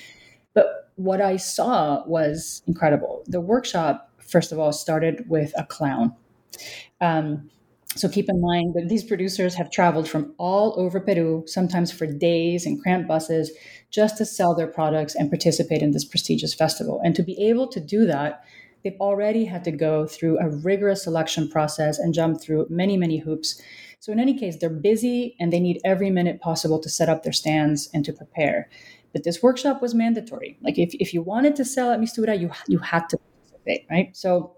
But 0.53 0.91
what 0.95 1.21
I 1.21 1.37
saw 1.37 2.05
was 2.05 2.61
incredible. 2.67 3.23
The 3.27 3.41
workshop, 3.41 4.11
first 4.19 4.51
of 4.51 4.59
all, 4.59 4.71
started 4.71 5.25
with 5.27 5.53
a 5.57 5.65
clown. 5.65 6.15
Um, 7.01 7.49
so 7.95 8.09
keep 8.09 8.27
in 8.27 8.41
mind 8.41 8.73
that 8.73 8.89
these 8.89 9.03
producers 9.03 9.53
have 9.55 9.69
traveled 9.69 10.09
from 10.09 10.33
all 10.37 10.73
over 10.79 10.99
Peru, 10.99 11.43
sometimes 11.45 11.91
for 11.91 12.07
days 12.07 12.65
in 12.65 12.79
cramped 12.81 13.07
buses, 13.07 13.51
just 13.91 14.17
to 14.17 14.25
sell 14.25 14.55
their 14.55 14.67
products 14.67 15.13
and 15.15 15.29
participate 15.29 15.81
in 15.81 15.91
this 15.91 16.05
prestigious 16.05 16.53
festival. 16.53 16.99
And 17.03 17.15
to 17.15 17.23
be 17.23 17.39
able 17.47 17.67
to 17.67 17.79
do 17.79 18.05
that, 18.07 18.43
they've 18.83 18.99
already 18.99 19.45
had 19.45 19.63
to 19.63 19.71
go 19.71 20.05
through 20.07 20.39
a 20.39 20.49
rigorous 20.49 21.03
selection 21.03 21.49
process 21.49 21.99
and 21.99 22.13
jump 22.13 22.41
through 22.41 22.67
many, 22.69 22.97
many 22.97 23.17
hoops. 23.17 23.61
So, 23.99 24.11
in 24.11 24.19
any 24.19 24.37
case, 24.37 24.57
they're 24.57 24.69
busy 24.69 25.35
and 25.39 25.51
they 25.51 25.59
need 25.59 25.79
every 25.85 26.09
minute 26.09 26.41
possible 26.41 26.79
to 26.79 26.89
set 26.89 27.09
up 27.09 27.23
their 27.23 27.33
stands 27.33 27.89
and 27.93 28.03
to 28.05 28.13
prepare. 28.13 28.69
But 29.13 29.23
this 29.23 29.41
workshop 29.41 29.81
was 29.81 29.93
mandatory. 29.93 30.57
Like, 30.61 30.77
if, 30.77 30.93
if 30.95 31.13
you 31.13 31.21
wanted 31.21 31.55
to 31.57 31.65
sell 31.65 31.91
at 31.91 31.99
Mistura, 31.99 32.39
you, 32.39 32.51
you 32.67 32.79
had 32.79 33.07
to 33.09 33.17
participate, 33.17 33.85
right? 33.89 34.15
So, 34.15 34.57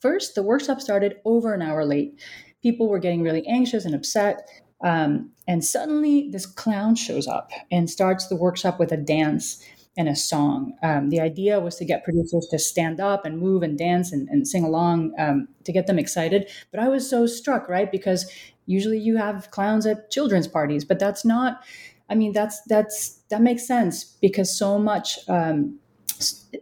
first, 0.00 0.34
the 0.34 0.42
workshop 0.42 0.80
started 0.80 1.16
over 1.24 1.54
an 1.54 1.62
hour 1.62 1.84
late 1.84 2.18
people 2.62 2.88
were 2.88 2.98
getting 2.98 3.22
really 3.22 3.46
anxious 3.46 3.84
and 3.84 3.94
upset. 3.94 4.48
Um, 4.82 5.30
and 5.46 5.64
suddenly, 5.64 6.30
this 6.30 6.46
clown 6.46 6.94
shows 6.94 7.26
up 7.26 7.50
and 7.70 7.88
starts 7.88 8.28
the 8.28 8.36
workshop 8.36 8.78
with 8.78 8.92
a 8.92 8.96
dance 8.96 9.64
and 10.00 10.08
a 10.08 10.16
song. 10.16 10.74
Um, 10.82 11.10
the 11.10 11.20
idea 11.20 11.60
was 11.60 11.76
to 11.76 11.84
get 11.84 12.04
producers 12.04 12.48
to 12.50 12.58
stand 12.58 13.00
up 13.00 13.24
and 13.24 13.38
move 13.38 13.62
and 13.62 13.78
dance 13.78 14.12
and, 14.12 14.28
and 14.28 14.48
sing 14.48 14.64
along 14.64 15.12
um, 15.18 15.46
to 15.64 15.72
get 15.72 15.86
them 15.86 15.98
excited. 15.98 16.50
But 16.72 16.80
I 16.80 16.88
was 16.88 17.08
so 17.08 17.26
struck, 17.26 17.68
right? 17.68 17.92
Because 17.92 18.30
usually 18.66 18.98
you 18.98 19.16
have 19.16 19.50
clowns 19.50 19.86
at 19.86 20.10
children's 20.10 20.48
parties, 20.48 20.84
but 20.84 20.98
that's 20.98 21.24
not. 21.24 21.62
I 22.08 22.14
mean, 22.16 22.32
that's 22.32 22.60
that's 22.62 23.20
that 23.30 23.42
makes 23.42 23.66
sense 23.66 24.04
because 24.20 24.56
so 24.56 24.78
much 24.78 25.18
um, 25.28 25.78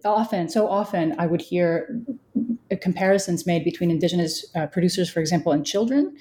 often, 0.04 0.48
so 0.48 0.68
often, 0.68 1.14
I 1.18 1.26
would 1.26 1.40
hear 1.40 2.02
comparisons 2.80 3.46
made 3.46 3.64
between 3.64 3.90
indigenous 3.90 4.44
uh, 4.54 4.66
producers, 4.66 5.08
for 5.10 5.20
example, 5.20 5.52
and 5.52 5.64
children. 5.64 6.16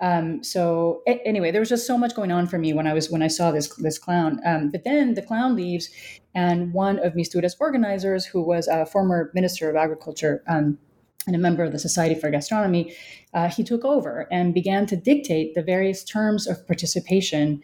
Um, 0.00 0.44
so 0.44 1.02
a- 1.08 1.26
anyway, 1.26 1.50
there 1.50 1.60
was 1.60 1.68
just 1.68 1.86
so 1.86 1.98
much 1.98 2.14
going 2.14 2.30
on 2.30 2.46
for 2.46 2.58
me 2.58 2.72
when 2.72 2.86
I 2.86 2.94
was 2.94 3.10
when 3.10 3.22
I 3.22 3.28
saw 3.28 3.50
this 3.50 3.68
this 3.76 3.98
clown. 3.98 4.40
Um, 4.44 4.70
but 4.70 4.84
then 4.84 5.14
the 5.14 5.22
clown 5.22 5.56
leaves, 5.56 5.90
and 6.38 6.72
one 6.72 7.00
of 7.04 7.16
Mistura's 7.16 7.56
organizers, 7.58 8.24
who 8.24 8.40
was 8.40 8.68
a 8.68 8.86
former 8.86 9.30
minister 9.34 9.68
of 9.68 9.74
agriculture. 9.74 10.44
Um, 10.46 10.78
and 11.26 11.36
a 11.36 11.38
member 11.38 11.62
of 11.62 11.72
the 11.72 11.78
Society 11.78 12.14
for 12.14 12.30
Gastronomy, 12.30 12.94
uh, 13.34 13.48
he 13.50 13.62
took 13.62 13.84
over 13.84 14.26
and 14.30 14.54
began 14.54 14.86
to 14.86 14.96
dictate 14.96 15.54
the 15.54 15.62
various 15.62 16.02
terms 16.02 16.46
of 16.46 16.66
participation, 16.66 17.60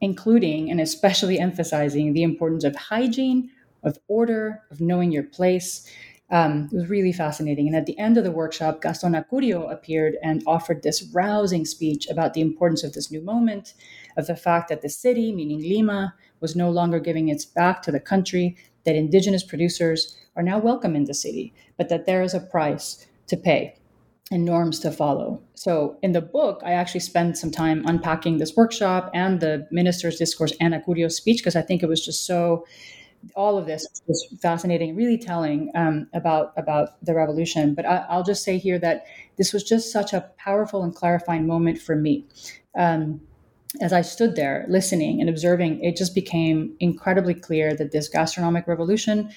including 0.00 0.70
and 0.70 0.80
especially 0.80 1.38
emphasizing 1.38 2.14
the 2.14 2.22
importance 2.22 2.64
of 2.64 2.74
hygiene, 2.74 3.50
of 3.82 3.98
order, 4.08 4.62
of 4.70 4.80
knowing 4.80 5.12
your 5.12 5.24
place. 5.24 5.86
Um, 6.30 6.70
it 6.72 6.76
was 6.76 6.88
really 6.88 7.12
fascinating. 7.12 7.66
And 7.66 7.76
at 7.76 7.84
the 7.84 7.98
end 7.98 8.16
of 8.16 8.24
the 8.24 8.30
workshop, 8.30 8.80
Gaston 8.80 9.12
Acurio 9.12 9.70
appeared 9.70 10.14
and 10.22 10.42
offered 10.46 10.82
this 10.82 11.02
rousing 11.12 11.66
speech 11.66 12.08
about 12.08 12.32
the 12.32 12.40
importance 12.40 12.82
of 12.82 12.94
this 12.94 13.10
new 13.10 13.20
moment, 13.20 13.74
of 14.16 14.26
the 14.26 14.36
fact 14.36 14.70
that 14.70 14.80
the 14.80 14.88
city, 14.88 15.34
meaning 15.34 15.60
Lima, 15.60 16.14
was 16.42 16.56
no 16.56 16.70
longer 16.70 17.00
giving 17.00 17.28
its 17.28 17.44
back 17.44 17.82
to 17.82 17.92
the 17.92 18.00
country, 18.00 18.56
that 18.84 18.96
indigenous 18.96 19.42
producers 19.42 20.16
are 20.36 20.42
now 20.42 20.58
welcome 20.58 20.96
in 20.96 21.04
the 21.04 21.14
city, 21.14 21.54
but 21.78 21.88
that 21.88 22.06
there 22.06 22.22
is 22.22 22.34
a 22.34 22.40
price 22.40 23.06
to 23.28 23.36
pay 23.36 23.74
and 24.30 24.44
norms 24.44 24.80
to 24.80 24.90
follow. 24.90 25.40
So 25.54 25.96
in 26.02 26.12
the 26.12 26.20
book, 26.20 26.60
I 26.64 26.72
actually 26.72 27.00
spent 27.00 27.38
some 27.38 27.50
time 27.50 27.84
unpacking 27.86 28.38
this 28.38 28.56
workshop 28.56 29.10
and 29.14 29.40
the 29.40 29.66
minister's 29.70 30.16
discourse 30.16 30.52
and 30.60 30.74
Acurio's 30.74 31.16
speech 31.16 31.38
because 31.38 31.56
I 31.56 31.62
think 31.62 31.82
it 31.82 31.88
was 31.88 32.04
just 32.04 32.26
so 32.26 32.64
all 33.36 33.56
of 33.56 33.66
this 33.66 33.86
was 34.06 34.34
fascinating, 34.40 34.96
really 34.96 35.18
telling 35.18 35.70
um, 35.76 36.08
about 36.12 36.52
about 36.56 37.04
the 37.04 37.14
revolution. 37.14 37.74
But 37.74 37.86
I, 37.86 38.16
will 38.16 38.24
just 38.24 38.42
say 38.42 38.58
here 38.58 38.78
that 38.80 39.04
this 39.36 39.52
was 39.52 39.62
just 39.62 39.92
such 39.92 40.12
a 40.12 40.28
powerful 40.38 40.82
and 40.82 40.94
clarifying 40.94 41.46
moment 41.46 41.80
for 41.80 41.94
me. 41.94 42.26
Um, 42.76 43.20
as 43.80 43.92
I 43.92 44.02
stood 44.02 44.36
there 44.36 44.66
listening 44.68 45.20
and 45.20 45.30
observing, 45.30 45.82
it 45.82 45.96
just 45.96 46.14
became 46.14 46.76
incredibly 46.80 47.34
clear 47.34 47.74
that 47.74 47.92
this 47.92 48.08
gastronomic 48.08 48.66
revolution 48.66 49.30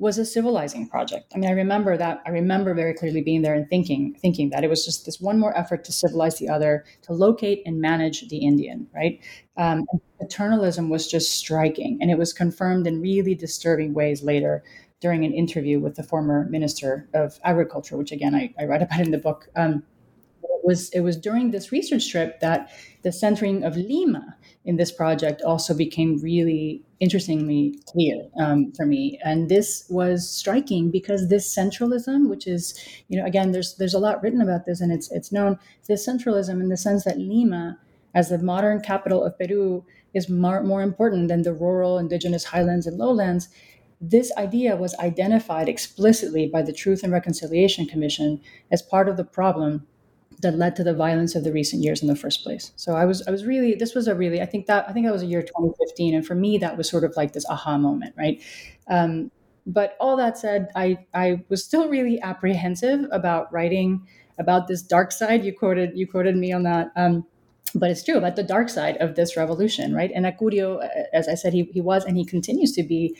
was 0.00 0.16
a 0.16 0.24
civilizing 0.24 0.88
project. 0.88 1.30
I 1.34 1.38
mean, 1.38 1.50
I 1.50 1.52
remember 1.52 1.96
that. 1.96 2.22
I 2.24 2.30
remember 2.30 2.72
very 2.72 2.94
clearly 2.94 3.20
being 3.20 3.42
there 3.42 3.54
and 3.54 3.68
thinking, 3.68 4.14
thinking 4.14 4.48
that 4.50 4.64
it 4.64 4.70
was 4.70 4.84
just 4.84 5.04
this 5.04 5.20
one 5.20 5.38
more 5.38 5.56
effort 5.56 5.84
to 5.84 5.92
civilize 5.92 6.38
the 6.38 6.48
other, 6.48 6.84
to 7.02 7.12
locate 7.12 7.62
and 7.66 7.80
manage 7.80 8.26
the 8.28 8.38
Indian. 8.38 8.86
Right? 8.94 9.20
Um, 9.58 9.84
paternalism 10.18 10.88
was 10.88 11.06
just 11.06 11.32
striking, 11.32 11.98
and 12.00 12.10
it 12.10 12.16
was 12.16 12.32
confirmed 12.32 12.86
in 12.86 13.02
really 13.02 13.34
disturbing 13.34 13.92
ways 13.92 14.22
later 14.22 14.64
during 15.00 15.24
an 15.24 15.32
interview 15.32 15.80
with 15.80 15.96
the 15.96 16.02
former 16.02 16.46
minister 16.48 17.08
of 17.12 17.38
agriculture, 17.44 17.96
which 17.96 18.12
again 18.12 18.34
I, 18.34 18.54
I 18.58 18.64
write 18.64 18.82
about 18.82 19.00
in 19.00 19.10
the 19.10 19.18
book. 19.18 19.48
Um, 19.54 19.82
it 20.62 20.66
was 20.66 20.90
it 20.90 21.00
was 21.00 21.16
during 21.16 21.50
this 21.50 21.72
research 21.72 22.10
trip 22.10 22.40
that 22.40 22.70
the 23.02 23.12
centering 23.12 23.64
of 23.64 23.76
Lima 23.76 24.36
in 24.64 24.76
this 24.76 24.92
project 24.92 25.40
also 25.42 25.74
became 25.74 26.18
really 26.18 26.82
interestingly 27.00 27.78
clear 27.86 28.28
um, 28.38 28.72
for 28.76 28.84
me. 28.84 29.18
And 29.24 29.48
this 29.48 29.86
was 29.88 30.28
striking 30.28 30.90
because 30.90 31.28
this 31.28 31.54
centralism 31.54 32.28
which 32.28 32.46
is 32.46 32.78
you 33.08 33.18
know 33.18 33.26
again 33.26 33.52
there's 33.52 33.76
there's 33.76 33.94
a 33.94 33.98
lot 33.98 34.22
written 34.22 34.42
about 34.42 34.66
this 34.66 34.80
and 34.80 34.92
it's 34.92 35.10
it's 35.10 35.32
known 35.32 35.58
this 35.88 36.06
centralism 36.06 36.60
in 36.60 36.68
the 36.68 36.76
sense 36.76 37.04
that 37.04 37.18
lima 37.18 37.78
as 38.14 38.28
the 38.28 38.38
modern 38.38 38.80
capital 38.80 39.24
of 39.24 39.38
peru 39.38 39.84
is 40.12 40.28
more, 40.28 40.62
more 40.62 40.82
important 40.82 41.28
than 41.28 41.42
the 41.42 41.52
rural 41.52 41.98
indigenous 41.98 42.44
highlands 42.44 42.86
and 42.86 42.98
lowlands. 42.98 43.48
This 44.00 44.32
idea 44.36 44.76
was 44.76 44.94
identified 44.96 45.68
explicitly 45.68 46.48
by 46.48 46.62
the 46.62 46.72
truth 46.72 47.02
and 47.02 47.12
reconciliation 47.12 47.86
commission 47.86 48.40
as 48.70 48.82
part 48.82 49.08
of 49.08 49.16
the 49.16 49.24
problem 49.24 49.86
that 50.40 50.56
led 50.56 50.74
to 50.76 50.84
the 50.84 50.94
violence 50.94 51.34
of 51.34 51.44
the 51.44 51.52
recent 51.52 51.82
years 51.82 52.02
in 52.02 52.08
the 52.08 52.16
first 52.16 52.42
place. 52.42 52.72
So 52.76 52.94
I 52.94 53.04
was 53.04 53.22
I 53.26 53.30
was 53.30 53.44
really 53.44 53.74
this 53.74 53.94
was 53.94 54.08
a 54.08 54.14
really 54.14 54.40
I 54.40 54.46
think 54.46 54.66
that 54.66 54.88
I 54.88 54.92
think 54.92 55.06
that 55.06 55.12
was 55.12 55.22
a 55.22 55.26
year 55.26 55.42
2015, 55.42 56.14
and 56.14 56.26
for 56.26 56.34
me 56.34 56.58
that 56.58 56.76
was 56.76 56.88
sort 56.88 57.04
of 57.04 57.14
like 57.16 57.32
this 57.32 57.46
aha 57.48 57.78
moment, 57.78 58.14
right? 58.16 58.42
Um, 58.88 59.30
but 59.66 59.96
all 60.00 60.16
that 60.16 60.38
said, 60.38 60.68
I 60.74 60.98
I 61.14 61.44
was 61.48 61.64
still 61.64 61.88
really 61.88 62.20
apprehensive 62.20 63.06
about 63.12 63.52
writing 63.52 64.06
about 64.38 64.68
this 64.68 64.82
dark 64.82 65.12
side. 65.12 65.44
You 65.44 65.56
quoted 65.56 65.92
you 65.94 66.06
quoted 66.06 66.36
me 66.36 66.52
on 66.52 66.62
that. 66.64 66.90
Um, 66.96 67.26
but 67.74 67.90
it's 67.90 68.02
true 68.02 68.16
about 68.16 68.36
the 68.36 68.42
dark 68.42 68.68
side 68.68 68.96
of 68.96 69.14
this 69.14 69.36
revolution, 69.36 69.94
right? 69.94 70.10
And 70.12 70.26
Acurio, 70.26 70.84
as 71.12 71.28
I 71.28 71.34
said, 71.34 71.52
he, 71.52 71.70
he 71.72 71.80
was 71.80 72.04
and 72.04 72.16
he 72.16 72.24
continues 72.24 72.72
to 72.72 72.82
be 72.82 73.16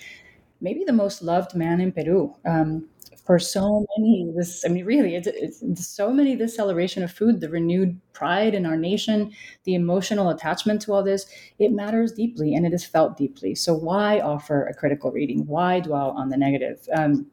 maybe 0.61 0.83
the 0.85 0.92
most 0.92 1.22
loved 1.22 1.54
man 1.54 1.80
in 1.80 1.92
Peru. 1.92 2.35
Um, 2.44 2.88
for 3.30 3.38
so 3.38 3.86
many 3.96 4.32
this 4.36 4.64
i 4.64 4.68
mean 4.68 4.84
really 4.84 5.14
it's, 5.14 5.28
it's 5.28 5.86
so 5.86 6.12
many 6.12 6.34
this 6.34 6.56
celebration 6.56 7.04
of 7.04 7.12
food 7.12 7.40
the 7.40 7.48
renewed 7.48 7.96
pride 8.12 8.56
in 8.56 8.66
our 8.66 8.76
nation 8.76 9.30
the 9.62 9.76
emotional 9.76 10.30
attachment 10.30 10.82
to 10.82 10.92
all 10.92 11.04
this 11.04 11.26
it 11.60 11.70
matters 11.70 12.10
deeply 12.10 12.56
and 12.56 12.66
it 12.66 12.72
is 12.72 12.84
felt 12.84 13.16
deeply. 13.16 13.54
So 13.54 13.72
why 13.72 14.18
offer 14.18 14.66
a 14.66 14.74
critical 14.74 15.12
reading? 15.12 15.46
Why 15.46 15.78
dwell 15.78 16.10
on 16.10 16.30
the 16.30 16.36
negative? 16.36 16.88
Um, 16.92 17.26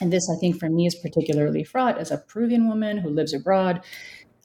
and 0.00 0.12
this 0.12 0.28
i 0.28 0.34
think 0.40 0.58
for 0.58 0.68
me 0.68 0.86
is 0.86 0.96
particularly 0.96 1.62
fraught 1.62 1.98
as 1.98 2.10
a 2.10 2.18
peruvian 2.18 2.68
woman 2.68 2.98
who 2.98 3.10
lives 3.10 3.32
abroad 3.32 3.80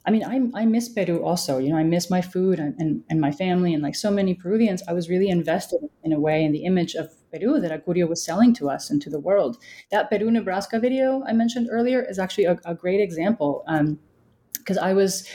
I 0.05 0.12
mean, 0.12 0.23
I, 0.23 0.62
I 0.62 0.65
miss 0.65 0.89
Peru 0.89 1.23
also. 1.23 1.57
You 1.57 1.69
know, 1.69 1.77
I 1.77 1.83
miss 1.83 2.09
my 2.09 2.21
food 2.21 2.59
and, 2.59 3.03
and, 3.09 3.19
my 3.19 3.31
family. 3.31 3.73
And 3.73 3.83
like 3.83 3.95
so 3.95 4.09
many 4.09 4.33
Peruvians, 4.33 4.81
I 4.88 4.93
was 4.93 5.09
really 5.09 5.29
invested 5.29 5.81
in 6.03 6.13
a 6.13 6.19
way 6.19 6.43
in 6.43 6.51
the 6.51 6.63
image 6.63 6.95
of 6.95 7.09
Peru 7.31 7.59
that 7.59 7.71
Acurio 7.71 8.07
was 8.07 8.23
selling 8.23 8.53
to 8.55 8.69
us 8.69 8.89
and 8.89 9.01
to 9.01 9.09
the 9.09 9.19
world. 9.19 9.57
That 9.91 10.09
Peru 10.09 10.31
Nebraska 10.31 10.79
video 10.79 11.23
I 11.27 11.33
mentioned 11.33 11.67
earlier 11.69 12.01
is 12.01 12.17
actually 12.17 12.45
a, 12.45 12.57
a 12.65 12.73
great 12.73 13.01
example 13.01 13.63
because 14.57 14.77
um, 14.77 14.83
I 14.83 14.93
was. 14.93 15.27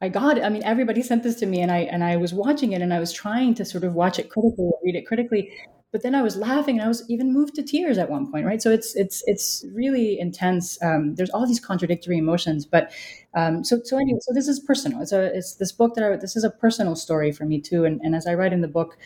I 0.00 0.08
got. 0.08 0.42
I 0.42 0.48
mean, 0.48 0.64
everybody 0.64 1.02
sent 1.10 1.22
this 1.22 1.36
to 1.36 1.46
me, 1.46 1.60
and 1.60 1.70
I 1.70 1.80
and 1.80 2.04
I 2.04 2.16
was 2.16 2.32
watching 2.32 2.72
it, 2.72 2.82
and 2.82 2.94
I 2.94 3.00
was 3.00 3.12
trying 3.12 3.54
to 3.56 3.64
sort 3.64 3.84
of 3.84 3.94
watch 3.94 4.18
it 4.18 4.30
critically, 4.30 4.70
read 4.84 4.96
it 4.96 5.06
critically, 5.06 5.50
but 5.94 6.02
then 6.02 6.16
I 6.16 6.22
was 6.22 6.36
laughing, 6.36 6.76
and 6.76 6.84
I 6.84 6.88
was 6.88 7.08
even 7.08 7.32
moved 7.32 7.54
to 7.54 7.62
tears 7.62 7.98
at 7.98 8.10
one 8.10 8.28
point, 8.30 8.44
right? 8.46 8.60
So 8.60 8.72
it's 8.72 8.96
it's 8.96 9.22
it's 9.26 9.64
really 9.72 10.18
intense. 10.18 10.76
Um, 10.82 11.14
there's 11.14 11.30
all 11.30 11.46
these 11.46 11.60
contradictory 11.60 12.18
emotions, 12.18 12.66
but 12.66 12.90
um, 13.34 13.64
so 13.64 13.80
so 13.82 13.98
anyway, 13.98 14.18
so 14.22 14.32
this 14.32 14.48
is 14.48 14.60
personal. 14.60 15.02
It's 15.02 15.12
a 15.12 15.36
it's 15.36 15.56
this 15.56 15.72
book 15.72 15.94
that 15.94 16.04
I 16.04 16.16
this 16.16 16.36
is 16.36 16.44
a 16.44 16.50
personal 16.50 16.94
story 16.94 17.32
for 17.32 17.44
me 17.44 17.60
too, 17.60 17.84
and 17.84 18.00
and 18.02 18.14
as 18.14 18.26
I 18.26 18.34
write 18.34 18.52
in 18.52 18.60
the 18.60 18.68
book, 18.68 18.96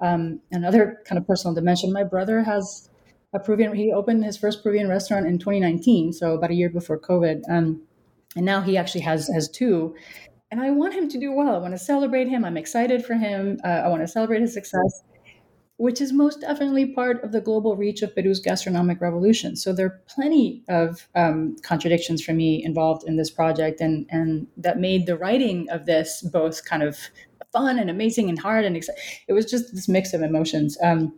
um, 0.00 0.40
another 0.50 1.02
kind 1.04 1.18
of 1.18 1.26
personal 1.26 1.54
dimension. 1.54 1.92
My 1.92 2.04
brother 2.04 2.42
has 2.42 2.90
a 3.32 3.38
Peruvian. 3.38 3.74
He 3.74 3.92
opened 3.92 4.24
his 4.24 4.36
first 4.36 4.62
Peruvian 4.62 4.88
restaurant 4.88 5.26
in 5.26 5.38
2019, 5.38 6.12
so 6.12 6.34
about 6.34 6.50
a 6.50 6.54
year 6.54 6.70
before 6.70 6.98
COVID, 6.98 7.42
um, 7.48 7.82
and 8.34 8.44
now 8.44 8.60
he 8.60 8.76
actually 8.76 9.02
has 9.02 9.28
has 9.28 9.48
two. 9.48 9.94
And 10.50 10.60
I 10.60 10.70
want 10.70 10.94
him 10.94 11.08
to 11.08 11.18
do 11.18 11.32
well. 11.32 11.54
I 11.54 11.58
want 11.58 11.74
to 11.74 11.78
celebrate 11.78 12.28
him. 12.28 12.44
I'm 12.44 12.56
excited 12.56 13.04
for 13.04 13.14
him. 13.14 13.58
Uh, 13.64 13.68
I 13.84 13.88
want 13.88 14.02
to 14.02 14.08
celebrate 14.08 14.40
his 14.40 14.54
success, 14.54 15.02
which 15.78 16.00
is 16.00 16.12
most 16.12 16.40
definitely 16.40 16.86
part 16.86 17.22
of 17.22 17.32
the 17.32 17.40
global 17.40 17.76
reach 17.76 18.02
of 18.02 18.14
Peru's 18.14 18.40
gastronomic 18.40 19.00
revolution. 19.00 19.56
So 19.56 19.72
there 19.72 19.86
are 19.86 20.00
plenty 20.06 20.64
of 20.68 21.06
um, 21.14 21.56
contradictions 21.62 22.24
for 22.24 22.32
me 22.32 22.64
involved 22.64 23.06
in 23.06 23.16
this 23.16 23.30
project, 23.30 23.80
and 23.80 24.06
and 24.10 24.46
that 24.56 24.78
made 24.78 25.06
the 25.06 25.16
writing 25.16 25.68
of 25.70 25.86
this 25.86 26.22
both 26.22 26.64
kind 26.64 26.82
of 26.82 26.98
fun 27.52 27.78
and 27.78 27.90
amazing 27.90 28.28
and 28.28 28.38
hard 28.38 28.64
and. 28.64 28.76
It 28.76 29.32
was 29.32 29.46
just 29.46 29.74
this 29.74 29.88
mix 29.88 30.12
of 30.14 30.22
emotions. 30.22 30.78
Um, 30.82 31.14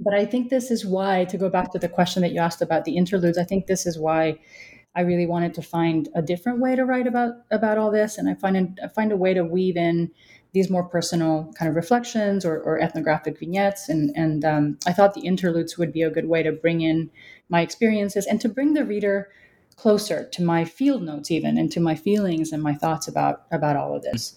but 0.00 0.14
I 0.14 0.24
think 0.24 0.48
this 0.48 0.70
is 0.70 0.86
why, 0.86 1.24
to 1.24 1.36
go 1.36 1.48
back 1.50 1.72
to 1.72 1.78
the 1.78 1.88
question 1.88 2.22
that 2.22 2.32
you 2.32 2.40
asked 2.40 2.62
about 2.62 2.84
the 2.84 2.96
interludes, 2.96 3.38
I 3.38 3.44
think 3.44 3.66
this 3.66 3.84
is 3.84 3.98
why 3.98 4.38
I 4.94 5.02
really 5.02 5.26
wanted 5.26 5.54
to 5.54 5.62
find 5.62 6.08
a 6.14 6.22
different 6.22 6.60
way 6.60 6.76
to 6.76 6.84
write 6.84 7.06
about 7.06 7.34
about 7.50 7.78
all 7.78 7.90
this, 7.90 8.18
and 8.18 8.28
I 8.28 8.34
find 8.34 8.80
I 8.82 8.88
find 8.88 9.12
a 9.12 9.16
way 9.16 9.34
to 9.34 9.44
weave 9.44 9.76
in 9.76 10.10
these 10.52 10.70
more 10.70 10.84
personal 10.84 11.52
kind 11.58 11.68
of 11.68 11.76
reflections 11.76 12.44
or, 12.44 12.58
or 12.60 12.80
ethnographic 12.80 13.38
vignettes, 13.38 13.88
and 13.88 14.10
and 14.16 14.44
um, 14.44 14.78
I 14.86 14.92
thought 14.92 15.14
the 15.14 15.20
interludes 15.20 15.76
would 15.78 15.92
be 15.92 16.02
a 16.02 16.10
good 16.10 16.28
way 16.28 16.42
to 16.42 16.52
bring 16.52 16.80
in 16.80 17.10
my 17.48 17.60
experiences 17.60 18.26
and 18.26 18.40
to 18.40 18.48
bring 18.48 18.74
the 18.74 18.84
reader 18.84 19.30
closer 19.76 20.28
to 20.32 20.42
my 20.42 20.64
field 20.64 21.02
notes 21.02 21.30
even 21.30 21.56
and 21.56 21.70
to 21.70 21.80
my 21.80 21.94
feelings 21.94 22.50
and 22.50 22.62
my 22.62 22.74
thoughts 22.74 23.06
about 23.06 23.42
about 23.52 23.76
all 23.76 23.94
of 23.94 24.02
this. 24.02 24.36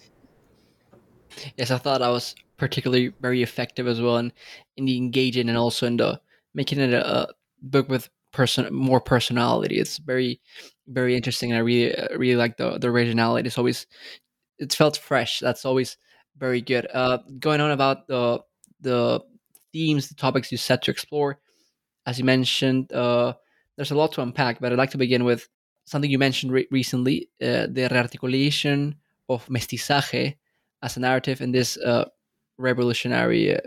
Yes, 1.58 1.71
I 1.71 1.78
thought 1.78 2.02
I 2.02 2.10
was 2.10 2.36
particularly 2.58 3.13
very 3.21 3.41
effective 3.41 3.88
as 3.88 4.00
well 4.00 4.17
in, 4.17 4.32
in 4.78 4.86
the 4.86 4.97
engaging 4.97 5.50
and 5.50 5.58
also 5.58 5.88
in 5.88 5.97
the 5.97 6.21
making 6.54 6.80
it 6.80 6.93
a, 6.93 7.21
a 7.21 7.28
book 7.62 7.89
with 7.89 8.10
person 8.32 8.71
more 8.74 9.02
personality. 9.02 9.80
It's 9.80 9.97
very 9.97 10.39
very 10.88 11.15
interesting 11.15 11.52
and 11.52 11.58
I 11.58 11.62
really 11.62 11.95
really 12.15 12.36
like 12.36 12.58
the 12.58 12.78
the 12.78 12.89
originality. 12.89 13.47
It's 13.47 13.58
always 13.58 13.88
it's 14.62 14.76
felt 14.76 14.97
fresh. 14.97 15.39
That's 15.39 15.65
always 15.65 15.97
very 16.38 16.62
good. 16.62 16.88
Uh, 16.93 17.19
going 17.39 17.62
on 17.62 17.71
about 17.71 18.08
the 18.08 18.41
the 18.82 19.21
themes, 19.74 20.08
the 20.08 20.15
topics 20.15 20.52
you 20.52 20.58
set 20.58 20.84
to 20.84 20.91
explore. 20.91 21.39
As 22.06 22.17
you 22.19 22.26
mentioned, 22.26 22.91
uh, 22.93 23.34
there's 23.76 23.91
a 23.91 23.95
lot 23.95 24.12
to 24.13 24.21
unpack, 24.21 24.60
but 24.60 24.71
I'd 24.71 24.78
like 24.78 24.91
to 24.91 24.97
begin 24.97 25.24
with 25.24 25.50
something 25.86 26.10
you 26.12 26.19
mentioned 26.19 26.52
re- 26.54 26.67
recently: 26.71 27.30
uh, 27.41 27.67
the 27.69 27.89
rearticulation 27.91 28.95
of 29.30 29.45
mestizaje 29.47 30.38
as 30.84 30.97
a 30.97 31.00
narrative 31.00 31.41
in 31.41 31.52
this 31.52 31.78
uh, 31.78 32.06
revolutionary 32.58 33.56
uh, 33.56 33.60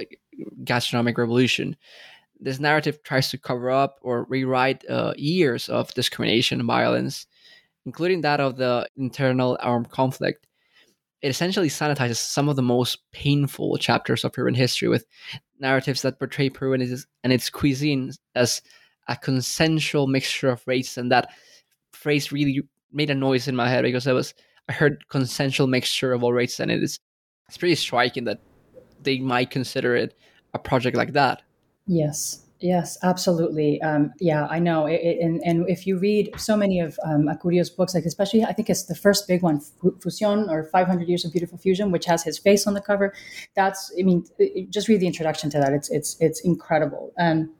gastronomic 0.64 1.18
revolution. 1.18 1.76
This 2.40 2.60
narrative 2.60 3.02
tries 3.02 3.30
to 3.30 3.38
cover 3.38 3.70
up 3.70 3.98
or 4.02 4.24
rewrite 4.24 4.84
uh, 4.88 5.14
years 5.16 5.68
of 5.68 5.94
discrimination 5.94 6.60
and 6.60 6.66
violence, 6.66 7.26
including 7.86 8.22
that 8.22 8.40
of 8.40 8.56
the 8.56 8.88
internal 8.96 9.56
armed 9.60 9.90
conflict. 9.90 10.46
It 11.24 11.30
essentially 11.30 11.70
sanitizes 11.70 12.16
some 12.16 12.50
of 12.50 12.56
the 12.56 12.62
most 12.62 12.98
painful 13.10 13.78
chapters 13.78 14.24
of 14.24 14.34
Peruvian 14.34 14.54
history 14.54 14.88
with 14.88 15.06
narratives 15.58 16.02
that 16.02 16.18
portray 16.18 16.50
Peru 16.50 16.74
and 16.74 16.82
its, 16.82 17.06
and 17.22 17.32
its 17.32 17.48
cuisine 17.48 18.12
as 18.34 18.60
a 19.08 19.16
consensual 19.16 20.06
mixture 20.06 20.50
of 20.50 20.62
race. 20.66 20.98
And 20.98 21.10
that 21.10 21.30
phrase 21.94 22.30
really 22.30 22.60
made 22.92 23.08
a 23.08 23.14
noise 23.14 23.48
in 23.48 23.56
my 23.56 23.70
head 23.70 23.84
because 23.84 24.06
I 24.06 24.12
was 24.12 24.34
I 24.68 24.74
heard 24.74 25.08
consensual 25.08 25.66
mixture 25.66 26.12
of 26.12 26.22
all 26.22 26.34
races, 26.34 26.60
and 26.60 26.70
it 26.70 26.82
is 26.82 27.00
it's 27.48 27.56
pretty 27.56 27.74
striking 27.74 28.24
that 28.24 28.40
they 29.02 29.18
might 29.18 29.50
consider 29.50 29.96
it 29.96 30.14
a 30.52 30.58
project 30.58 30.94
like 30.94 31.14
that. 31.14 31.40
Yes. 31.86 32.43
Yes, 32.64 32.96
absolutely. 33.02 33.78
Um, 33.82 34.14
yeah, 34.20 34.46
I 34.46 34.58
know. 34.58 34.86
It, 34.86 34.98
it, 35.02 35.18
and, 35.20 35.38
and 35.44 35.68
if 35.68 35.86
you 35.86 35.98
read 35.98 36.30
so 36.38 36.56
many 36.56 36.80
of 36.80 36.98
um, 37.04 37.26
Acurio's 37.28 37.68
books, 37.68 37.94
like 37.94 38.06
especially, 38.06 38.42
I 38.42 38.54
think 38.54 38.70
it's 38.70 38.84
the 38.84 38.94
first 38.94 39.28
big 39.28 39.42
one, 39.42 39.60
Fusión 40.00 40.48
or 40.48 40.64
500 40.64 41.06
Years 41.06 41.26
of 41.26 41.32
Beautiful 41.32 41.58
Fusion, 41.58 41.90
which 41.90 42.06
has 42.06 42.24
his 42.24 42.38
face 42.38 42.66
on 42.66 42.72
the 42.72 42.80
cover. 42.80 43.12
That's, 43.54 43.92
I 44.00 44.02
mean, 44.02 44.24
it, 44.38 44.70
just 44.70 44.88
read 44.88 45.00
the 45.00 45.06
introduction 45.06 45.50
to 45.50 45.58
that. 45.58 45.74
It's 45.74 45.90
it's 45.90 46.16
it's 46.20 46.40
incredible. 46.40 47.12
Um, 47.18 47.50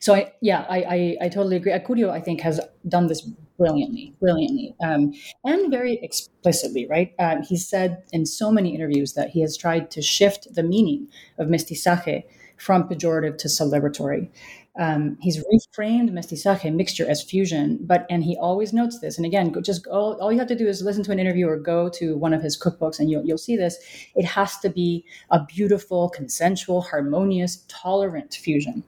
so 0.00 0.12
I, 0.12 0.32
yeah, 0.40 0.66
I, 0.68 0.78
I, 0.78 1.16
I 1.26 1.28
totally 1.28 1.54
agree. 1.54 1.70
Acurio, 1.70 2.10
I 2.10 2.20
think, 2.20 2.40
has 2.40 2.60
done 2.88 3.06
this 3.06 3.20
brilliantly, 3.20 4.12
brilliantly, 4.18 4.74
um, 4.82 5.12
and 5.44 5.70
very 5.70 6.00
explicitly. 6.02 6.88
Right? 6.88 7.14
Um, 7.20 7.42
he 7.42 7.56
said 7.56 8.02
in 8.10 8.26
so 8.26 8.50
many 8.50 8.74
interviews 8.74 9.12
that 9.12 9.30
he 9.30 9.40
has 9.42 9.56
tried 9.56 9.92
to 9.92 10.02
shift 10.02 10.52
the 10.52 10.64
meaning 10.64 11.06
of 11.38 11.46
mestizaje 11.46 12.24
from 12.62 12.88
pejorative 12.88 13.36
to 13.38 13.48
celebratory. 13.48 14.30
Um, 14.78 15.18
he's 15.20 15.44
reframed 15.52 16.10
mestizaje 16.12 16.72
mixture 16.72 17.06
as 17.06 17.22
fusion, 17.22 17.78
but 17.82 18.06
and 18.08 18.22
he 18.22 18.38
always 18.38 18.72
notes 18.72 19.00
this. 19.00 19.18
And 19.18 19.26
again, 19.26 19.52
just 19.62 19.86
all, 19.88 20.14
all 20.20 20.32
you 20.32 20.38
have 20.38 20.48
to 20.48 20.54
do 20.54 20.68
is 20.68 20.80
listen 20.80 21.02
to 21.04 21.12
an 21.12 21.18
interview 21.18 21.48
or 21.48 21.58
go 21.58 21.88
to 21.90 22.16
one 22.16 22.32
of 22.32 22.42
his 22.42 22.58
cookbooks, 22.58 23.00
and 23.00 23.10
you'll 23.10 23.24
you'll 23.24 23.36
see 23.36 23.56
this. 23.56 23.76
It 24.14 24.24
has 24.24 24.58
to 24.58 24.70
be 24.70 25.04
a 25.30 25.44
beautiful, 25.44 26.08
consensual, 26.08 26.82
harmonious, 26.82 27.64
tolerant 27.68 28.32
fusion. 28.34 28.84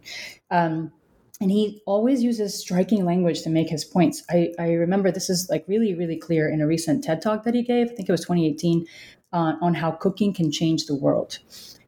Um, 0.51 0.93
and 1.41 1.51
he 1.51 1.83
always 1.85 2.23
uses 2.23 2.59
striking 2.59 3.05
language 3.05 3.43
to 3.43 3.51
make 3.51 3.69
his 3.69 3.85
points. 3.85 4.23
I, 4.31 4.53
I, 4.57 4.69
remember 4.75 5.11
this 5.11 5.29
is 5.29 5.49
like 5.51 5.65
really, 5.67 5.93
really 5.93 6.17
clear 6.17 6.49
in 6.49 6.61
a 6.61 6.67
recent 6.67 7.03
TED 7.03 7.21
talk 7.21 7.43
that 7.43 7.55
he 7.55 7.63
gave. 7.63 7.91
I 7.91 7.95
think 7.95 8.09
it 8.09 8.13
was 8.13 8.21
2018 8.21 8.87
uh, 9.33 9.55
on 9.61 9.75
how 9.75 9.91
cooking 9.91 10.33
can 10.33 10.53
change 10.53 10.87
the 10.87 10.95
world. 10.95 11.41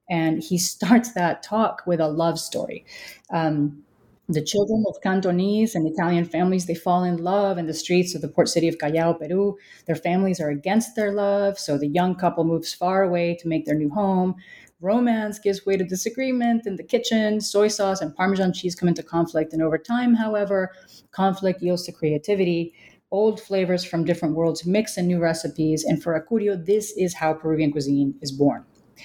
And 0.09 0.43
he 0.43 0.59
starts 0.73 1.13
that 1.13 1.43
talk 1.43 1.83
with 1.87 2.01
a 2.01 2.09
love 2.09 2.39
story. 2.39 2.85
Um, 3.31 3.83
the 4.29 4.43
children 4.43 4.85
of 4.89 5.01
Cantonese 5.03 5.77
and 5.77 5.87
Italian 5.87 6.25
families, 6.25 6.67
they 6.67 6.75
fall 6.75 7.05
in 7.05 7.19
love 7.19 7.59
in 7.59 7.67
the 7.67 7.75
streets 7.75 8.13
of 8.15 8.23
the 8.23 8.29
port 8.29 8.49
city 8.49 8.67
of 8.67 8.79
Callao, 8.79 9.13
Peru. 9.13 9.57
Their 9.87 9.95
families 9.95 10.41
are 10.41 10.51
against 10.51 10.97
their 10.97 11.13
love, 11.13 11.61
so 11.61 11.79
the 11.79 11.87
young 11.87 12.17
couple 12.17 12.43
moves 12.43 12.75
far 12.75 13.05
away 13.05 13.37
to 13.41 13.47
make 13.47 13.67
their 13.67 13.77
new 13.77 13.89
home. 13.89 14.35
Romance 14.81 15.39
gives 15.39 15.65
way 15.65 15.77
to 15.77 15.85
disagreement 15.85 16.67
in 16.67 16.75
the 16.75 16.83
kitchen. 16.83 17.41
Soy 17.41 17.69
sauce 17.69 18.01
and 18.01 18.15
Parmesan 18.17 18.53
cheese 18.53 18.75
come 18.75 18.89
into 18.89 19.03
conflict. 19.03 19.53
And 19.53 19.63
over 19.63 19.79
time, 19.79 20.15
however, 20.15 20.73
conflict 21.13 21.63
yields 21.63 21.85
to 21.85 21.93
creativity. 21.93 22.75
Old 23.13 23.41
flavors 23.41 23.85
from 23.85 24.05
different 24.05 24.35
worlds 24.35 24.67
mix 24.67 24.99
in 24.99 25.07
new 25.07 25.21
recipes. 25.21 25.85
And 25.85 26.03
for 26.03 26.21
Acurio, 26.21 26.63
this 26.63 26.93
is 26.97 27.15
how 27.15 27.33
Peruvian 27.33 27.71
cuisine 27.71 28.17
is 28.21 28.33
born 28.33 28.65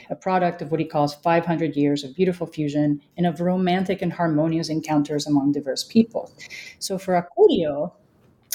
a 0.10 0.16
product 0.16 0.62
of 0.62 0.72
what 0.72 0.80
he 0.80 0.86
calls 0.86 1.16
500 1.16 1.76
years 1.76 2.04
of 2.04 2.16
beautiful 2.16 2.48
fusion 2.48 3.02
and 3.18 3.26
of 3.26 3.42
romantic 3.42 4.02
and 4.02 4.14
harmonious 4.14 4.70
encounters 4.70 5.28
among 5.28 5.52
diverse 5.52 5.84
people. 5.84 6.32
So 6.80 6.98
for 6.98 7.14
Acurio, 7.14 7.92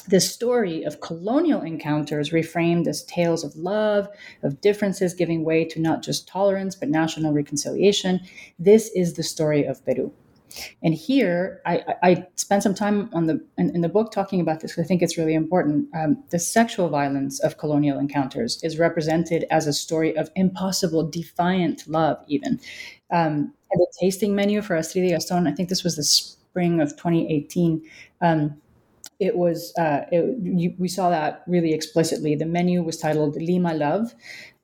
the 0.09 0.21
story 0.21 0.85
of 0.85 1.01
colonial 1.01 1.63
encounters 1.63 2.31
reframed 2.31 2.87
as 2.87 3.03
tales 3.05 3.43
of 3.43 3.57
love, 3.57 4.09
of 4.43 4.61
differences 4.61 5.15
giving 5.15 5.45
way 5.45 5.65
to 5.65 5.81
not 5.81 6.03
just 6.03 6.29
tolerance, 6.29 6.77
but 6.77 6.89
national 6.89 7.33
reconciliation. 7.33 8.21
This 8.59 8.91
is 8.95 9.15
the 9.15 9.25
story 9.25 9.65
of 9.65 9.85
Peru. 9.85 10.13
And 10.83 10.95
here, 10.95 11.61
I, 11.67 11.95
I 12.03 12.27
spent 12.37 12.63
some 12.63 12.75
time 12.75 13.11
on 13.13 13.27
the 13.27 13.45
in, 13.59 13.75
in 13.75 13.81
the 13.81 13.89
book 13.89 14.13
talking 14.13 14.41
about 14.41 14.61
this 14.61 14.79
I 14.79 14.83
think 14.83 15.03
it's 15.03 15.19
really 15.19 15.35
important. 15.35 15.89
Um, 15.95 16.23
the 16.31 16.39
sexual 16.39 16.89
violence 16.89 17.41
of 17.41 17.59
colonial 17.59 17.99
encounters 17.99 18.63
is 18.63 18.79
represented 18.79 19.45
as 19.51 19.67
a 19.67 19.73
story 19.73 20.17
of 20.17 20.31
impossible, 20.35 21.09
defiant 21.09 21.87
love. 21.87 22.19
Even 22.29 22.61
um, 23.11 23.53
the 23.71 23.87
tasting 24.01 24.35
menu 24.35 24.63
for 24.63 24.77
Astrid 24.77 25.09
Gaston, 25.09 25.47
I 25.47 25.53
think 25.53 25.69
this 25.69 25.85
was 25.85 25.97
the 25.97 26.05
spring 26.05 26.81
of 26.81 26.91
2018. 26.97 27.83
Um, 28.21 28.61
it 29.19 29.37
was 29.37 29.75
uh, 29.79 30.05
it, 30.13 30.37
you, 30.43 30.75
we 30.79 30.89
saw 30.89 31.11
that 31.11 31.43
really 31.47 31.73
explicitly. 31.73 32.35
The 32.35 32.47
menu 32.47 32.83
was 32.83 32.99
titled 32.99 33.37
Lima 33.37 33.75
Love, 33.75 34.15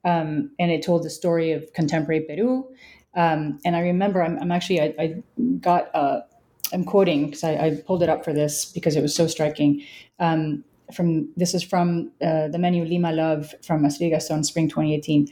um, 0.04 0.50
and 0.58 0.70
it 0.70 0.82
told 0.82 1.04
the 1.04 1.10
story 1.10 1.52
of 1.52 1.72
contemporary 1.72 2.20
Peru 2.20 2.66
um, 3.14 3.58
and 3.64 3.76
I 3.76 3.80
remember 3.80 4.22
I'm, 4.22 4.38
I'm 4.38 4.52
actually, 4.52 4.80
I, 4.80 4.94
I, 4.98 5.22
got, 5.60 5.94
uh, 5.94 6.20
I'm 6.72 6.84
quoting 6.84 7.26
because 7.26 7.44
I, 7.44 7.52
I, 7.52 7.82
pulled 7.86 8.02
it 8.02 8.08
up 8.08 8.24
for 8.24 8.32
this 8.32 8.64
because 8.64 8.96
it 8.96 9.02
was 9.02 9.14
so 9.14 9.26
striking. 9.26 9.82
Um, 10.18 10.64
from 10.94 11.30
This 11.36 11.54
is 11.54 11.62
from 11.62 12.10
uh, 12.20 12.48
the 12.48 12.58
menu 12.58 12.84
Lima 12.84 13.12
Love 13.12 13.54
from 13.64 13.84
Astrid 13.84 14.10
Gaston, 14.10 14.44
spring 14.44 14.68
2018. 14.68 15.28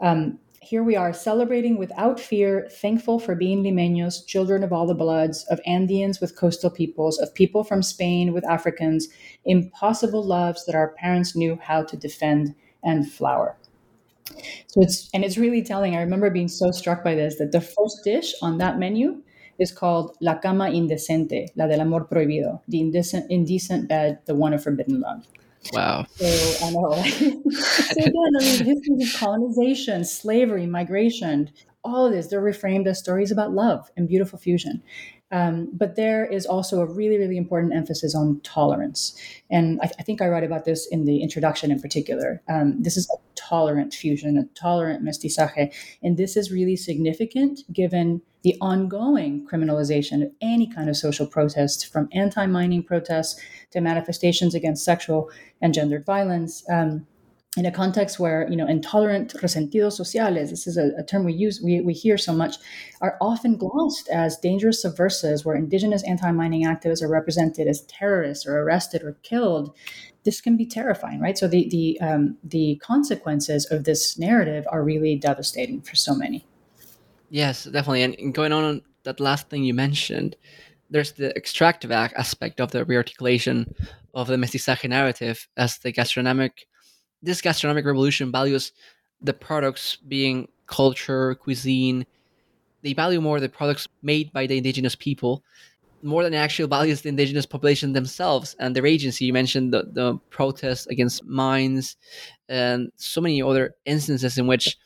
Um, 0.00 0.38
here 0.60 0.82
we 0.82 0.96
are 0.96 1.14
celebrating 1.14 1.78
without 1.78 2.20
fear, 2.20 2.68
thankful 2.70 3.18
for 3.18 3.34
being 3.34 3.62
limeños, 3.62 4.26
children 4.26 4.62
of 4.62 4.72
all 4.72 4.86
the 4.86 4.94
bloods, 4.94 5.46
of 5.50 5.60
Andeans 5.66 6.20
with 6.20 6.36
coastal 6.36 6.68
peoples, 6.68 7.18
of 7.18 7.34
people 7.34 7.64
from 7.64 7.82
Spain 7.82 8.34
with 8.34 8.44
Africans, 8.46 9.08
impossible 9.46 10.22
loves 10.22 10.66
that 10.66 10.74
our 10.74 10.88
parents 10.98 11.34
knew 11.34 11.58
how 11.62 11.84
to 11.84 11.96
defend 11.96 12.54
and 12.84 13.10
flower. 13.10 13.56
So 14.66 14.82
it's 14.82 15.08
and 15.12 15.24
it's 15.24 15.38
really 15.38 15.62
telling. 15.62 15.96
I 15.96 16.00
remember 16.00 16.30
being 16.30 16.48
so 16.48 16.70
struck 16.70 17.02
by 17.04 17.14
this 17.14 17.36
that 17.38 17.52
the 17.52 17.60
first 17.60 18.04
dish 18.04 18.34
on 18.42 18.58
that 18.58 18.78
menu 18.78 19.22
is 19.58 19.72
called 19.72 20.16
La 20.20 20.38
Cama 20.38 20.66
Indecente, 20.66 21.48
La 21.56 21.66
del 21.66 21.80
Amor 21.80 22.06
Prohibido, 22.06 22.60
the 22.68 22.80
indecent, 22.80 23.30
indecent 23.30 23.88
bed, 23.88 24.20
the 24.26 24.34
one 24.34 24.52
of 24.52 24.62
forbidden 24.62 25.00
love. 25.00 25.26
Wow. 25.72 26.06
So 26.14 26.66
I 26.66 26.70
know. 26.70 27.02
so 27.50 28.00
again, 28.00 28.14
I 28.14 28.44
mean, 28.44 28.64
history 28.64 29.02
of 29.02 29.14
colonization, 29.16 30.04
slavery, 30.04 30.66
migration, 30.66 31.50
all 31.84 32.06
of 32.06 32.12
this, 32.12 32.28
they're 32.28 32.42
reframed 32.42 32.86
as 32.86 32.98
stories 32.98 33.32
about 33.32 33.52
love 33.52 33.90
and 33.96 34.08
beautiful 34.08 34.38
fusion. 34.38 34.82
Um, 35.30 35.68
but 35.72 35.96
there 35.96 36.24
is 36.24 36.46
also 36.46 36.80
a 36.80 36.86
really, 36.86 37.18
really 37.18 37.36
important 37.36 37.74
emphasis 37.74 38.14
on 38.14 38.40
tolerance. 38.44 39.14
And 39.50 39.78
I, 39.82 39.90
I 39.98 40.02
think 40.02 40.22
I 40.22 40.28
write 40.28 40.44
about 40.44 40.64
this 40.64 40.86
in 40.86 41.04
the 41.04 41.22
introduction 41.22 41.70
in 41.70 41.80
particular. 41.80 42.42
Um, 42.48 42.82
this 42.82 42.96
is 42.96 43.10
tolerant 43.48 43.94
fusion, 43.94 44.36
a 44.36 44.44
tolerant 44.58 45.04
mestizaje. 45.04 45.72
And 46.02 46.16
this 46.16 46.36
is 46.36 46.52
really 46.52 46.76
significant 46.76 47.60
given 47.72 48.22
the 48.42 48.56
ongoing 48.60 49.46
criminalization 49.50 50.22
of 50.22 50.30
any 50.40 50.66
kind 50.72 50.88
of 50.88 50.96
social 50.96 51.26
protest, 51.26 51.92
from 51.92 52.08
anti 52.12 52.46
mining 52.46 52.82
protests 52.82 53.40
to 53.72 53.80
manifestations 53.80 54.54
against 54.54 54.84
sexual 54.84 55.30
and 55.60 55.74
gendered 55.74 56.06
violence. 56.06 56.64
Um, 56.70 57.06
in 57.56 57.66
a 57.66 57.72
context 57.72 58.20
where 58.20 58.48
you 58.48 58.56
know 58.56 58.66
intolerant 58.66 59.32
resentidos 59.42 59.94
sociales 59.94 60.50
this 60.50 60.66
is 60.66 60.76
a, 60.76 60.90
a, 60.98 61.02
term 61.02 61.24
we 61.24 61.32
use 61.32 61.60
we, 61.64 61.80
we 61.80 61.92
hear 61.92 62.18
so 62.18 62.32
much 62.32 62.56
are 63.00 63.16
often 63.20 63.56
glossed 63.56 64.08
as 64.10 64.36
dangerous 64.36 64.82
subversives 64.82 65.44
where 65.44 65.56
indigenous 65.56 66.04
anti-mining 66.04 66.64
activists 66.64 67.02
are 67.02 67.08
represented 67.08 67.66
as 67.66 67.86
terrorists 67.86 68.46
or 68.46 68.60
arrested 68.60 69.02
or 69.02 69.16
killed 69.22 69.74
this 70.28 70.42
can 70.42 70.56
be 70.62 70.66
terrifying 70.66 71.20
right? 71.26 71.38
So 71.40 71.48
the 71.48 71.62
the 71.76 71.86
um, 72.08 72.36
the 72.44 72.76
consequences 72.92 73.62
of 73.74 73.78
this 73.88 74.18
narrative 74.18 74.64
are 74.74 74.82
really 74.92 75.14
devastating 75.16 75.80
for 75.80 75.96
so 75.96 76.12
many. 76.14 76.44
Yes 77.30 77.64
definitely. 77.64 78.02
And 78.02 78.34
going 78.34 78.52
on 78.52 78.82
that 79.04 79.20
last 79.20 79.48
thing 79.48 79.64
you 79.64 79.74
mentioned 79.86 80.36
there's 80.90 81.12
the 81.12 81.30
extractive 81.42 81.90
aspect 81.90 82.60
of 82.60 82.70
the 82.72 82.84
rearticulation 82.84 83.56
of 84.12 84.26
the 84.26 84.36
mestizaje 84.36 84.88
narrative 84.88 85.48
as 85.56 85.78
the 85.78 85.92
gastronomic 85.92 86.66
this 87.22 87.40
gastronomic 87.40 87.84
revolution 87.86 88.30
values 88.30 88.72
the 89.28 89.32
products 89.48 89.96
being 89.96 90.46
culture, 90.66 91.34
cuisine. 91.36 92.06
They 92.82 92.92
value 92.92 93.20
more 93.20 93.40
the 93.40 93.48
products 93.48 93.88
made 94.02 94.32
by 94.32 94.46
the 94.46 94.58
indigenous 94.58 94.94
people 94.94 95.42
more 96.02 96.22
than 96.22 96.34
actual 96.34 96.68
values 96.68 97.02
the 97.02 97.08
indigenous 97.08 97.46
population 97.46 97.92
themselves 97.92 98.54
and 98.58 98.74
their 98.74 98.86
agency. 98.86 99.24
You 99.24 99.32
mentioned 99.32 99.72
the, 99.72 99.84
the 99.92 100.16
protests 100.30 100.86
against 100.86 101.24
mines 101.24 101.96
and 102.48 102.90
so 102.96 103.20
many 103.20 103.42
other 103.42 103.74
instances 103.84 104.38
in 104.38 104.46
which 104.46 104.76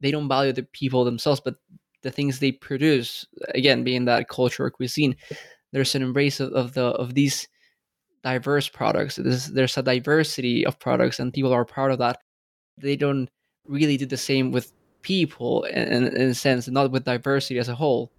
they 0.00 0.10
don't 0.10 0.28
value 0.28 0.52
the 0.52 0.62
people 0.62 1.04
themselves, 1.04 1.40
but 1.40 1.56
the 2.02 2.10
things 2.10 2.38
they 2.38 2.52
produce, 2.52 3.26
again, 3.54 3.84
being 3.84 4.04
that 4.04 4.28
culture 4.28 4.64
or 4.64 4.70
cuisine. 4.70 5.16
There's 5.72 5.94
an 5.94 6.02
embrace 6.02 6.40
of, 6.40 6.52
of 6.52 6.74
the 6.74 6.84
of 6.84 7.14
these 7.14 7.48
diverse 8.22 8.68
products. 8.68 9.16
There's, 9.16 9.46
there's 9.46 9.76
a 9.76 9.82
diversity 9.82 10.64
of 10.64 10.78
products, 10.78 11.18
and 11.18 11.32
people 11.32 11.52
are 11.52 11.64
proud 11.64 11.90
of 11.90 11.98
that. 11.98 12.18
They 12.78 12.96
don't 12.96 13.28
really 13.66 13.96
do 13.96 14.06
the 14.06 14.16
same 14.16 14.50
with 14.52 14.72
people 15.02 15.64
in, 15.64 16.06
in 16.06 16.28
a 16.28 16.34
sense, 16.34 16.68
not 16.68 16.90
with 16.90 17.04
diversity 17.04 17.58
as 17.58 17.68
a 17.68 17.74
whole. 17.74 18.12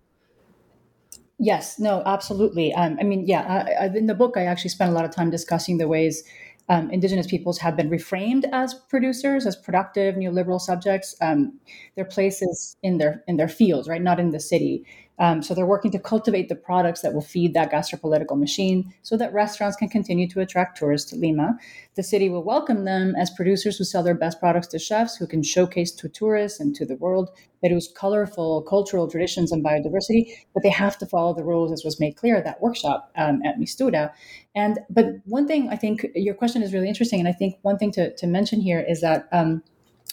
Yes, 1.42 1.80
no, 1.80 2.04
absolutely. 2.06 2.74
Um, 2.74 2.98
I 3.00 3.04
mean, 3.04 3.26
yeah, 3.26 3.42
I, 3.80 3.86
I, 3.86 3.88
in 3.96 4.08
the 4.08 4.16
book, 4.16 4.36
I 4.36 4.44
actually 4.46 4.72
spent 4.72 4.92
a 4.92 4.94
lot 4.94 5.06
of 5.06 5.12
time 5.12 5.30
discussing 5.30 5.78
the 5.78 5.88
ways 5.88 6.24
um, 6.68 6.92
Indigenous 6.92 7.26
peoples 7.26 7.58
have 7.60 7.76
been 7.76 7.90
reframed 7.90 8.44
as 8.52 8.74
producers, 8.76 9.48
as 9.48 9.56
productive 9.56 10.16
neoliberal 10.16 10.62
subjects. 10.62 11.16
Um, 11.22 11.54
their 11.96 12.06
places 12.06 12.76
in 12.84 12.98
their 13.00 13.24
in 13.28 13.38
their 13.38 13.48
fields, 13.48 13.88
right, 13.88 14.02
not 14.02 14.20
in 14.20 14.30
the 14.32 14.40
city. 14.40 14.86
Um, 15.20 15.42
so 15.44 15.54
they're 15.54 15.66
working 15.66 15.92
to 15.92 16.00
cultivate 16.00 16.50
the 16.50 16.56
products 16.56 17.02
that 17.02 17.14
will 17.14 17.22
feed 17.22 17.54
that 17.54 17.72
gastropolitical 17.72 18.40
machine 18.40 18.94
so 19.04 19.18
that 19.18 19.34
restaurants 19.34 19.76
can 19.76 19.90
continue 19.90 20.28
to 20.30 20.40
attract 20.40 20.78
tourists 20.78 21.10
to 21.12 21.18
Lima. 21.18 21.58
The 21.96 22.04
city 22.04 22.30
will 22.30 22.44
welcome 22.44 22.86
them 22.86 23.16
as 23.20 23.30
producers 23.30 23.78
who 23.78 23.84
sell 23.84 24.04
their 24.04 24.16
best 24.16 24.40
products 24.40 24.68
to 24.68 24.80
chefs 24.80 25.18
who 25.18 25.28
can 25.28 25.44
showcase 25.44 25.92
to 25.94 26.08
tourists 26.08 26.60
and 26.60 26.74
to 26.76 26.86
the 26.86 26.96
world 26.96 27.30
Peru's 27.62 27.92
colorful 27.96 28.62
cultural 28.64 29.10
traditions 29.10 29.52
and 29.52 29.64
biodiversity, 29.64 30.32
but 30.54 30.64
they 30.64 30.70
have 30.70 30.98
to 31.00 31.06
follow 31.06 31.34
the 31.34 31.44
rules 31.44 31.72
as 31.72 31.84
was 31.84 32.00
made 32.00 32.16
clear 32.16 32.38
at 32.38 32.46
that 32.46 32.62
workshop 32.62 33.12
um, 33.18 33.42
at 33.46 33.58
Mistura. 33.58 34.12
And 34.56 34.80
but 34.90 35.06
one 35.26 35.48
thing 35.48 35.70
I 35.70 35.76
think 35.76 36.06
your 36.16 36.36
question 36.36 36.64
is 36.64 36.74
really 36.74 36.88
interesting, 36.88 37.20
and 37.20 37.28
I 37.28 37.34
think 37.34 37.56
one 37.62 37.78
thing 37.78 37.92
to, 37.94 38.16
to 38.16 38.28
mention 38.28 38.62
here 38.62 38.84
is 38.88 39.02
that 39.02 39.28
um, 39.32 39.64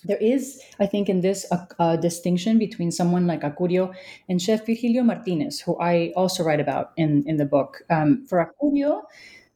there 0.06 0.18
is, 0.18 0.60
I 0.78 0.86
think, 0.86 1.08
in 1.08 1.20
this 1.20 1.46
a, 1.50 1.66
a, 1.78 1.96
distinction 1.98 2.58
between 2.58 2.90
someone 2.90 3.26
like 3.26 3.42
Acurio 3.42 3.94
and 4.28 4.40
Chef 4.40 4.66
Virgilio 4.66 5.02
Martinez, 5.02 5.60
who 5.60 5.78
I 5.80 6.12
also 6.16 6.44
write 6.44 6.60
about 6.60 6.92
in, 6.96 7.24
in 7.26 7.36
the 7.36 7.44
book. 7.44 7.82
Um, 7.90 8.26
for 8.26 8.38
Acurio, 8.44 9.02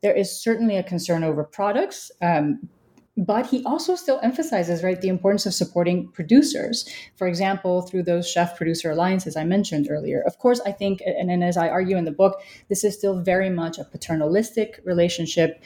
there 0.02 0.14
is 0.14 0.42
certainly 0.42 0.76
a 0.76 0.82
concern 0.82 1.24
over 1.24 1.44
products, 1.44 2.10
um, 2.22 2.68
but 3.16 3.46
he 3.46 3.62
also 3.64 3.96
still 3.96 4.18
emphasizes 4.22 4.82
right 4.82 5.00
the 5.00 5.08
importance 5.08 5.44
of 5.44 5.52
supporting 5.52 6.08
producers 6.12 6.88
for 7.16 7.26
example 7.26 7.82
through 7.82 8.02
those 8.02 8.28
chef 8.28 8.56
producer 8.56 8.90
alliances 8.92 9.36
i 9.36 9.44
mentioned 9.44 9.88
earlier 9.90 10.22
of 10.26 10.38
course 10.38 10.60
i 10.64 10.72
think 10.72 11.02
and, 11.04 11.30
and 11.30 11.42
as 11.42 11.56
i 11.56 11.68
argue 11.68 11.96
in 11.96 12.04
the 12.04 12.12
book 12.12 12.40
this 12.68 12.84
is 12.84 12.96
still 12.96 13.20
very 13.20 13.50
much 13.50 13.78
a 13.78 13.84
paternalistic 13.84 14.80
relationship 14.84 15.60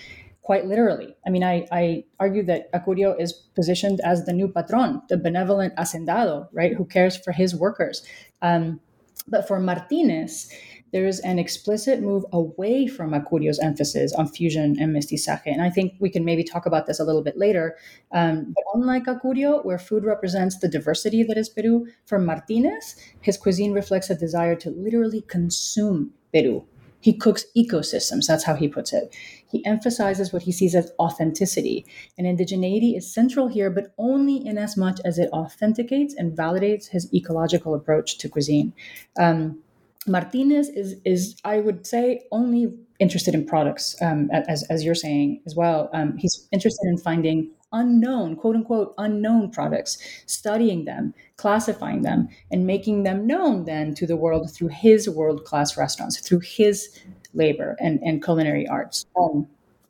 quite 0.45 0.67
literally. 0.67 1.17
I 1.27 1.31
mean, 1.31 1.43
I, 1.43 1.67
I 1.73 2.05
argue 2.21 2.45
that 2.45 2.71
Acurio 2.73 3.19
is 3.19 3.33
positioned 3.33 4.01
as 4.05 4.27
the 4.27 4.33
new 4.33 4.47
patron, 4.47 5.01
the 5.09 5.17
benevolent 5.17 5.75
hacendado, 5.77 6.49
right, 6.53 6.75
who 6.75 6.85
cares 6.85 7.17
for 7.17 7.33
his 7.33 7.55
workers. 7.55 8.07
Um, 8.43 8.79
but 9.27 9.49
for 9.49 9.59
Martinez, 9.59 10.53
there 10.93 11.07
is 11.07 11.19
an 11.21 11.39
explicit 11.39 12.03
move 12.03 12.25
away 12.31 12.87
from 12.87 13.13
Acurio's 13.13 13.59
emphasis 13.59 14.13
on 14.13 14.29
fusion 14.29 14.77
and 14.79 14.95
mestizaje. 14.95 15.47
And 15.47 15.63
I 15.63 15.71
think 15.71 15.95
we 15.99 16.11
can 16.11 16.27
maybe 16.27 16.45
talk 16.45 16.67
about 16.67 16.87
this 16.87 17.01
a 17.01 17.05
little 17.05 17.23
bit 17.23 17.39
later. 17.39 17.77
Um, 18.13 18.55
but 18.55 18.65
unlike 18.75 19.07
Acurio, 19.07 19.65
where 19.65 19.79
food 19.79 20.05
represents 20.05 20.59
the 20.59 20.69
diversity 20.69 21.23
that 21.25 21.39
is 21.39 21.49
Peru, 21.49 21.89
for 22.05 22.19
Martinez, 22.19 22.97
his 23.23 23.39
cuisine 23.39 23.73
reflects 23.73 24.11
a 24.11 24.15
desire 24.15 24.55
to 24.57 24.71
literally 24.71 25.23
consume 25.23 26.13
Peru 26.33 26.67
he 27.05 27.13
cooks 27.13 27.45
ecosystems. 27.55 28.27
That's 28.27 28.45
how 28.45 28.55
he 28.55 28.67
puts 28.67 28.95
it. 28.95 29.15
He 29.47 29.63
emphasizes 29.67 30.33
what 30.33 30.41
he 30.41 30.53
sees 30.53 30.75
as 30.75 30.91
authenticity. 30.99 31.85
And 32.17 32.27
indigeneity 32.27 32.97
is 32.97 33.13
central 33.13 33.47
here, 33.47 33.69
but 33.69 33.93
only 33.99 34.37
in 34.47 34.57
as 34.57 34.75
much 34.79 35.01
as 35.05 35.19
it 35.19 35.29
authenticates 35.31 36.15
and 36.15 36.35
validates 36.35 36.89
his 36.89 37.13
ecological 37.13 37.75
approach 37.75 38.17
to 38.17 38.29
cuisine. 38.31 38.73
Um, 39.19 39.59
Martinez 40.07 40.71
is, 40.71 40.97
is, 41.05 41.37
I 41.45 41.61
would 41.61 41.87
say, 41.87 42.23
only 42.33 42.73
interested 42.99 43.35
in 43.35 43.45
products, 43.45 43.95
um, 44.01 44.31
as, 44.33 44.63
as 44.71 44.83
you're 44.83 44.95
saying 44.95 45.43
as 45.45 45.55
well. 45.55 45.91
Um, 45.93 46.17
he's 46.17 46.49
interested 46.53 46.89
in 46.89 46.97
finding 46.97 47.51
unknown, 47.75 48.37
quote 48.37 48.57
unquote, 48.57 48.95
unknown 48.97 49.51
products, 49.51 49.99
studying 50.27 50.87
them, 50.87 51.13
classifying 51.37 52.03
them, 52.03 52.29
and 52.51 52.67
making 52.67 53.03
them 53.03 53.27
known 53.27 53.65
then 53.67 53.95
to 53.97 54.07
the 54.07 54.17
world 54.17 54.51
through 54.51 54.69
his 54.69 55.09
world 55.09 55.45
class 55.45 55.77
restaurants, 55.77 56.21
through 56.21 56.41
his 56.41 56.99
labor 57.35 57.77
and, 57.81 58.01
and 58.03 58.25
culinary 58.25 58.67
arts. 58.67 59.05
Um, 59.21 59.49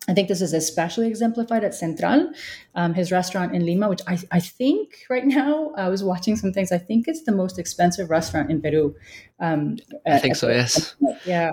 I 0.09 0.13
think 0.13 0.29
this 0.29 0.43
is 0.43 0.53
especially 0.53 1.09
exemplified 1.09 1.65
at 1.65 1.75
Central, 1.75 2.31
um, 2.75 2.93
his 2.93 3.11
restaurant 3.11 3.55
in 3.55 3.65
Lima, 3.65 3.89
which 3.89 4.03
I, 4.07 4.19
I, 4.33 4.41
think 4.41 5.07
right 5.09 5.25
now, 5.25 5.73
I 5.79 5.89
was 5.89 6.05
watching 6.05 6.37
some 6.37 6.53
things, 6.53 6.73
I 6.73 6.77
think 6.77 7.09
it's 7.09 7.23
the 7.23 7.33
most 7.33 7.59
expensive 7.59 8.11
restaurant 8.11 8.51
in 8.51 8.61
Peru. 8.61 8.95
Um, 9.41 9.79
I 10.07 10.19
think 10.19 10.37
so, 10.37 10.51
yes. 10.51 10.95
Yeah 11.25 11.53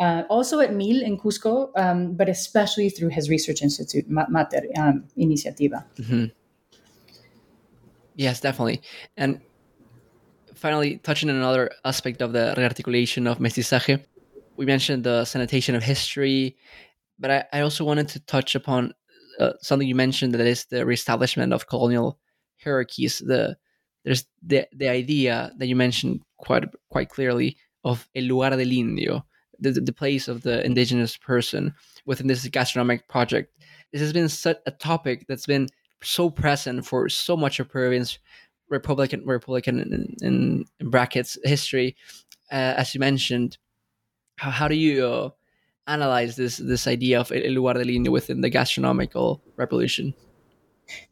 uh, 0.00 0.22
also 0.28 0.60
at 0.60 0.72
Mil 0.72 1.02
in 1.02 1.18
Cusco, 1.18 1.70
um, 1.76 2.14
but 2.14 2.28
especially 2.28 2.88
through 2.88 3.10
his 3.10 3.28
research 3.28 3.62
institute, 3.62 4.08
Mater 4.08 4.62
um, 4.76 5.04
Iniciativa. 5.16 5.84
Mm-hmm. 5.96 6.24
Yes, 8.16 8.40
definitely. 8.40 8.82
And 9.16 9.40
finally, 10.54 10.98
touching 10.98 11.30
on 11.30 11.36
another 11.36 11.70
aspect 11.84 12.22
of 12.22 12.32
the 12.32 12.54
rearticulation 12.56 13.26
of 13.26 13.38
mestizaje, 13.38 14.02
we 14.56 14.66
mentioned 14.66 15.04
the 15.04 15.24
sanitation 15.24 15.74
of 15.74 15.82
history, 15.82 16.56
but 17.18 17.30
I, 17.30 17.44
I 17.52 17.60
also 17.60 17.84
wanted 17.84 18.08
to 18.08 18.20
touch 18.20 18.54
upon 18.54 18.94
uh, 19.38 19.52
something 19.60 19.88
you 19.88 19.94
mentioned 19.94 20.34
that 20.34 20.40
is 20.46 20.66
the 20.66 20.84
reestablishment 20.84 21.52
of 21.52 21.66
colonial 21.66 22.18
hierarchies. 22.62 23.18
The 23.18 23.56
there's 24.04 24.24
the 24.42 24.66
the 24.72 24.88
idea 24.88 25.52
that 25.56 25.66
you 25.66 25.76
mentioned 25.76 26.20
quite 26.38 26.64
quite 26.88 27.08
clearly 27.08 27.56
of 27.84 28.08
el 28.14 28.24
lugar 28.24 28.50
del 28.50 28.72
indio, 28.72 29.24
the, 29.60 29.72
the 29.72 29.92
place 29.92 30.28
of 30.28 30.42
the 30.42 30.64
indigenous 30.64 31.16
person 31.16 31.74
within 32.06 32.26
this 32.26 32.46
gastronomic 32.48 33.08
project. 33.08 33.52
This 33.92 34.00
has 34.00 34.12
been 34.12 34.28
such 34.28 34.58
a 34.66 34.70
topic 34.70 35.26
that's 35.28 35.46
been 35.46 35.68
so 36.02 36.30
present 36.30 36.86
for 36.86 37.08
so 37.08 37.36
much 37.36 37.60
of 37.60 37.68
Peruvian's 37.68 38.18
Republican 38.68 39.26
Republican 39.26 39.80
in, 39.80 40.16
in, 40.22 40.64
in 40.80 40.90
brackets 40.90 41.36
history, 41.44 41.96
uh, 42.52 42.74
as 42.76 42.94
you 42.94 43.00
mentioned. 43.00 43.58
How, 44.36 44.50
how 44.50 44.68
do 44.68 44.76
you 44.76 45.04
uh, 45.04 45.30
analyze 45.86 46.36
this 46.36 46.56
this 46.58 46.86
idea 46.86 47.20
of 47.20 47.32
el 47.32 47.52
lugar 47.52 47.74
del 47.74 47.90
indio 47.90 48.12
within 48.12 48.40
the 48.40 48.48
gastronomical 48.48 49.42
revolution? 49.56 50.14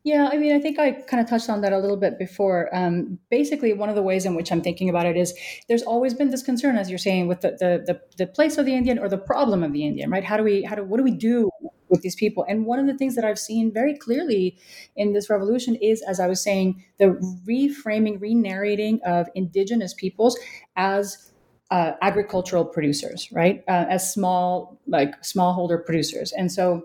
Yeah, 0.05 0.29
I 0.33 0.37
mean, 0.37 0.55
I 0.55 0.61
think 0.61 0.79
I 0.79 0.93
kind 0.93 1.23
of 1.23 1.29
touched 1.29 1.51
on 1.51 1.61
that 1.63 1.73
a 1.73 1.79
little 1.79 1.97
bit 1.97 2.19
before. 2.19 2.69
Um, 2.75 3.19
basically, 3.31 3.73
one 3.73 3.89
of 3.89 3.95
the 3.95 4.03
ways 4.03 4.25
in 4.25 4.35
which 4.35 4.51
I'm 4.51 4.63
thinking 4.63 4.89
about 4.89 5.07
it 5.07 5.17
is 5.17 5.35
there's 5.69 5.83
always 5.83 6.15
been 6.15 6.31
this 6.31 6.43
concern, 6.43 6.77
as 6.77 6.89
you're 6.89 6.99
saying, 6.99 7.29
with 7.29 7.41
the, 7.41 7.51
the 7.53 7.85
the, 7.87 8.01
the 8.17 8.27
place 8.27 8.59
of 8.59 8.67
the 8.67 8.75
Indian 8.75 8.99
or 8.99 9.09
the 9.09 9.19
problem 9.19 9.63
of 9.63 9.73
the 9.73 9.85
Indian, 9.87 10.11
right? 10.11 10.25
How 10.25 10.37
do 10.37 10.43
we 10.43 10.63
how 10.63 10.77
do 10.77 10.85
what 10.85 10.97
do 10.99 11.03
we 11.03 11.11
do 11.13 11.51
with 11.89 12.03
these 12.03 12.17
people? 12.17 12.45
And 12.49 12.67
one 12.67 12.79
of 12.79 12.87
the 12.87 12.97
things 12.97 13.15
that 13.17 13.25
I've 13.25 13.39
seen 13.39 13.73
very 13.73 13.97
clearly 13.97 14.59
in 14.97 15.13
this 15.13 15.31
revolution 15.31 15.75
is, 15.77 16.03
as 16.03 16.21
I 16.21 16.27
was 16.27 16.43
saying, 16.43 16.85
the 16.99 17.19
reframing, 17.49 18.21
re-narrating 18.21 19.01
of 19.07 19.29
indigenous 19.35 19.95
peoples 19.95 20.39
as 20.77 21.33
uh, 21.71 21.93
agricultural 22.03 22.65
producers, 22.65 23.29
right? 23.33 23.63
Uh, 23.69 23.87
as 23.89 24.13
small, 24.13 24.79
like 24.87 25.23
smallholder 25.23 25.85
producers, 25.85 26.33
and 26.33 26.51
so 26.51 26.83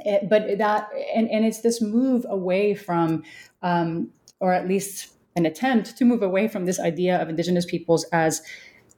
it, 0.00 0.28
but 0.28 0.58
that 0.58 0.88
and, 1.14 1.28
and 1.30 1.44
it's 1.44 1.60
this 1.60 1.80
move 1.80 2.26
away 2.28 2.74
from 2.74 3.22
um, 3.62 4.10
or 4.40 4.52
at 4.52 4.68
least 4.68 5.08
an 5.36 5.46
attempt 5.46 5.96
to 5.96 6.04
move 6.04 6.22
away 6.22 6.48
from 6.48 6.64
this 6.64 6.78
idea 6.78 7.20
of 7.20 7.28
indigenous 7.28 7.64
peoples 7.64 8.04
as 8.12 8.42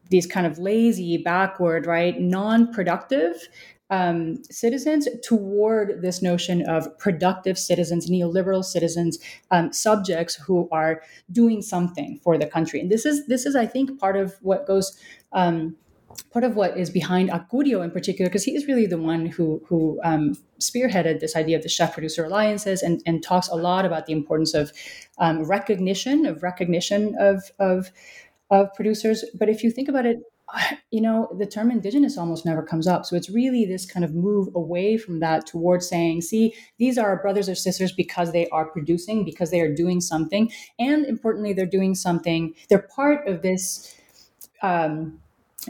these 0.08 0.26
kind 0.26 0.46
of 0.46 0.58
lazy 0.58 1.18
backward 1.18 1.86
right 1.86 2.20
non-productive 2.20 3.48
um, 3.90 4.42
citizens 4.50 5.08
toward 5.22 6.02
this 6.02 6.20
notion 6.20 6.68
of 6.68 6.98
productive 6.98 7.58
citizens, 7.58 8.10
neoliberal 8.10 8.64
citizens, 8.64 9.18
um, 9.50 9.72
subjects 9.72 10.34
who 10.34 10.68
are 10.72 11.02
doing 11.30 11.62
something 11.62 12.18
for 12.22 12.36
the 12.36 12.46
country. 12.46 12.80
And 12.80 12.90
this 12.90 13.06
is 13.06 13.26
this 13.26 13.46
is, 13.46 13.54
I 13.54 13.66
think, 13.66 13.98
part 14.00 14.16
of 14.16 14.34
what 14.42 14.66
goes. 14.66 14.98
Um, 15.32 15.76
part 16.32 16.44
of 16.44 16.56
what 16.56 16.76
is 16.76 16.90
behind 16.90 17.30
Acurio 17.30 17.82
in 17.84 17.90
particular, 17.90 18.28
because 18.28 18.44
he 18.44 18.54
is 18.54 18.66
really 18.66 18.86
the 18.86 18.98
one 18.98 19.26
who 19.26 19.62
who 19.66 20.00
um, 20.04 20.36
spearheaded 20.60 21.20
this 21.20 21.36
idea 21.36 21.56
of 21.56 21.62
the 21.62 21.68
chef 21.68 21.94
producer 21.94 22.24
alliances 22.24 22.82
and, 22.82 23.02
and 23.06 23.22
talks 23.22 23.48
a 23.48 23.54
lot 23.54 23.84
about 23.84 24.06
the 24.06 24.12
importance 24.12 24.54
of 24.54 24.72
um, 25.18 25.44
recognition 25.44 26.26
of 26.26 26.42
recognition 26.42 27.14
of 27.18 27.50
of 27.58 27.90
of 28.50 28.72
producers. 28.74 29.24
But 29.34 29.48
if 29.48 29.64
you 29.64 29.70
think 29.70 29.88
about 29.88 30.06
it 30.06 30.18
you 30.90 31.00
know, 31.00 31.28
the 31.38 31.46
term 31.46 31.70
indigenous 31.70 32.18
almost 32.18 32.44
never 32.44 32.62
comes 32.62 32.86
up. 32.86 33.04
So 33.04 33.16
it's 33.16 33.30
really 33.30 33.64
this 33.64 33.90
kind 33.90 34.04
of 34.04 34.14
move 34.14 34.48
away 34.54 34.96
from 34.96 35.20
that 35.20 35.46
towards 35.46 35.88
saying, 35.88 36.22
see, 36.22 36.54
these 36.78 36.98
are 36.98 37.08
our 37.08 37.22
brothers 37.22 37.48
or 37.48 37.54
sisters 37.54 37.92
because 37.92 38.32
they 38.32 38.48
are 38.48 38.66
producing, 38.66 39.24
because 39.24 39.50
they 39.50 39.60
are 39.60 39.74
doing 39.74 40.00
something. 40.00 40.50
And 40.78 41.04
importantly, 41.06 41.52
they're 41.52 41.66
doing 41.66 41.94
something, 41.94 42.54
they're 42.68 42.88
part 42.94 43.26
of 43.28 43.42
this. 43.42 43.94
Um, 44.62 45.20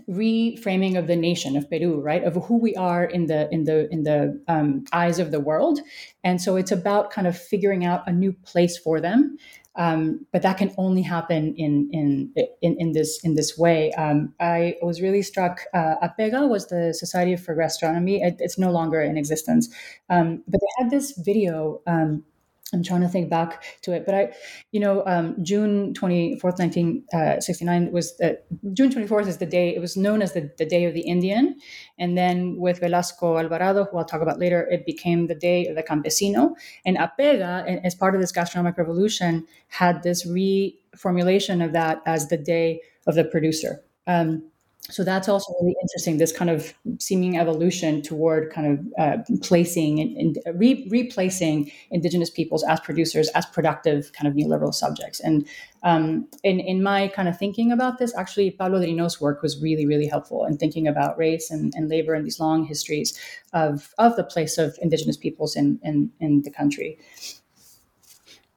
reframing 0.09 0.99
of 0.99 1.07
the 1.07 1.17
nation 1.17 1.57
of 1.57 1.69
Peru, 1.71 2.01
right, 2.01 2.25
of 2.25 2.35
who 2.47 2.59
we 2.59 2.75
are 2.75 3.05
in 3.05 3.27
the 3.27 3.49
in 3.53 3.65
the 3.65 3.89
in 3.91 4.03
the 4.03 4.41
um, 4.49 4.85
eyes 4.93 5.19
of 5.19 5.31
the 5.31 5.41
world, 5.41 5.81
and 6.25 6.41
so 6.41 6.57
it's 6.57 6.73
about 6.73 7.11
kind 7.11 7.27
of 7.27 7.39
figuring 7.39 7.85
out 7.85 8.07
a 8.07 8.13
new 8.13 8.33
place 8.33 8.77
for 8.77 9.01
them, 9.01 9.37
um, 9.77 10.27
but 10.33 10.43
that 10.43 10.59
can 10.59 10.75
only 10.77 11.03
happen 11.03 11.55
in 11.57 11.89
in 11.93 12.33
in, 12.63 12.77
in 12.79 12.93
this 12.93 13.21
in 13.25 13.35
this 13.35 13.57
way. 13.57 13.93
Um, 13.93 14.35
I 14.41 14.77
was 14.83 15.01
really 15.01 15.23
struck. 15.23 15.63
Uh, 15.73 15.95
APEGA 16.03 16.49
was 16.49 16.67
the 16.69 16.93
Society 16.93 17.37
for 17.37 17.55
Gastronomy. 17.55 18.23
It, 18.23 18.37
it's 18.39 18.59
no 18.59 18.71
longer 18.71 19.01
in 19.01 19.17
existence, 19.17 19.69
um, 20.11 20.43
but 20.49 20.61
they 20.61 20.83
had 20.83 20.91
this 20.91 21.13
video 21.13 21.81
um, 21.87 22.25
I'm 22.75 22.83
trying 22.83 23.03
to 23.03 23.09
think 23.09 23.31
back 23.31 23.63
to 23.83 23.93
it, 23.93 24.05
but 24.05 24.15
I, 24.15 24.33
you 24.73 24.81
know, 24.81 25.05
um, 25.07 25.37
June 25.45 25.95
24th, 25.95 26.59
1969 26.59 27.87
uh, 27.87 27.91
was 27.93 28.17
the, 28.17 28.41
June 28.73 28.91
24th 28.91 29.29
is 29.29 29.39
the 29.39 29.47
day, 29.47 29.73
it 29.75 29.81
was 29.81 29.97
known 29.97 30.21
as 30.21 30.33
the, 30.33 30.51
the 30.59 30.67
Day 30.67 30.85
of 30.85 30.93
the 30.93 31.03
Indian. 31.03 31.57
And 31.97 32.19
then 32.19 32.57
with 32.57 32.81
Velasco 32.81 33.39
Alvarado, 33.39 33.85
who 33.85 33.99
I'll 33.99 34.05
talk 34.05 34.21
about 34.21 34.41
later, 34.41 34.67
it 34.69 34.85
became 34.85 35.29
the 35.29 35.35
Day 35.37 35.67
of 35.67 35.77
the 35.77 35.83
Campesino. 35.85 36.55
And 36.85 36.97
Apega, 36.97 37.81
as 37.85 37.95
part 37.95 38.17
of 38.17 38.21
this 38.21 38.33
gastronomic 38.33 38.77
revolution, 38.79 39.47
had 39.69 40.03
this 40.03 40.27
reformulation 40.27 41.65
of 41.65 41.73
that 41.73 42.03
as 42.05 42.29
the 42.29 42.37
Day 42.37 42.81
of 43.07 43.15
the 43.15 43.25
Producer. 43.25 43.85
Um, 44.09 44.51
so 44.89 45.03
that's 45.03 45.29
also 45.29 45.53
really 45.61 45.75
interesting 45.83 46.19
this 46.19 46.33
kind 46.33 46.51
of 46.51 46.73
seeming 46.99 47.39
evolution 47.39 48.03
toward 48.03 48.53
kind 48.53 48.79
of 48.79 48.87
uh, 48.99 49.23
placing 49.43 50.01
and, 50.01 50.17
and 50.17 50.59
re- 50.59 50.87
replacing 50.91 51.71
indigenous 51.91 52.31
peoples 52.31 52.63
as 52.65 52.79
producers 52.81 53.29
as 53.31 53.45
productive 53.47 54.13
kind 54.13 54.29
of 54.29 54.35
neoliberal 54.35 54.73
subjects. 54.73 55.19
And 55.21 55.47
um, 55.83 56.29
in, 56.45 56.61
in 56.61 56.83
my 56.83 57.09
kind 57.09 57.29
of 57.29 57.37
thinking 57.39 57.73
about 57.73 57.99
this 57.99 58.15
actually 58.17 58.51
pablo 58.51 58.81
Drinot's 58.81 59.21
work 59.21 59.43
was 59.43 59.61
really 59.61 59.87
really 59.87 60.07
helpful 60.07 60.45
in 60.45 60.57
thinking 60.57 60.87
about 60.89 61.19
race 61.19 61.51
and, 61.51 61.73
and 61.77 61.89
labor 61.89 62.15
and 62.15 62.25
these 62.25 62.41
long 62.41 62.65
histories 62.65 63.19
of, 63.53 63.93
of 63.99 64.17
the 64.17 64.25
place 64.25 64.59
of 64.59 64.77
indigenous 64.83 65.17
peoples 65.17 65.57
in, 65.57 65.79
in, 65.83 66.11
in 66.21 66.43
the 66.43 66.51
country. 66.51 66.99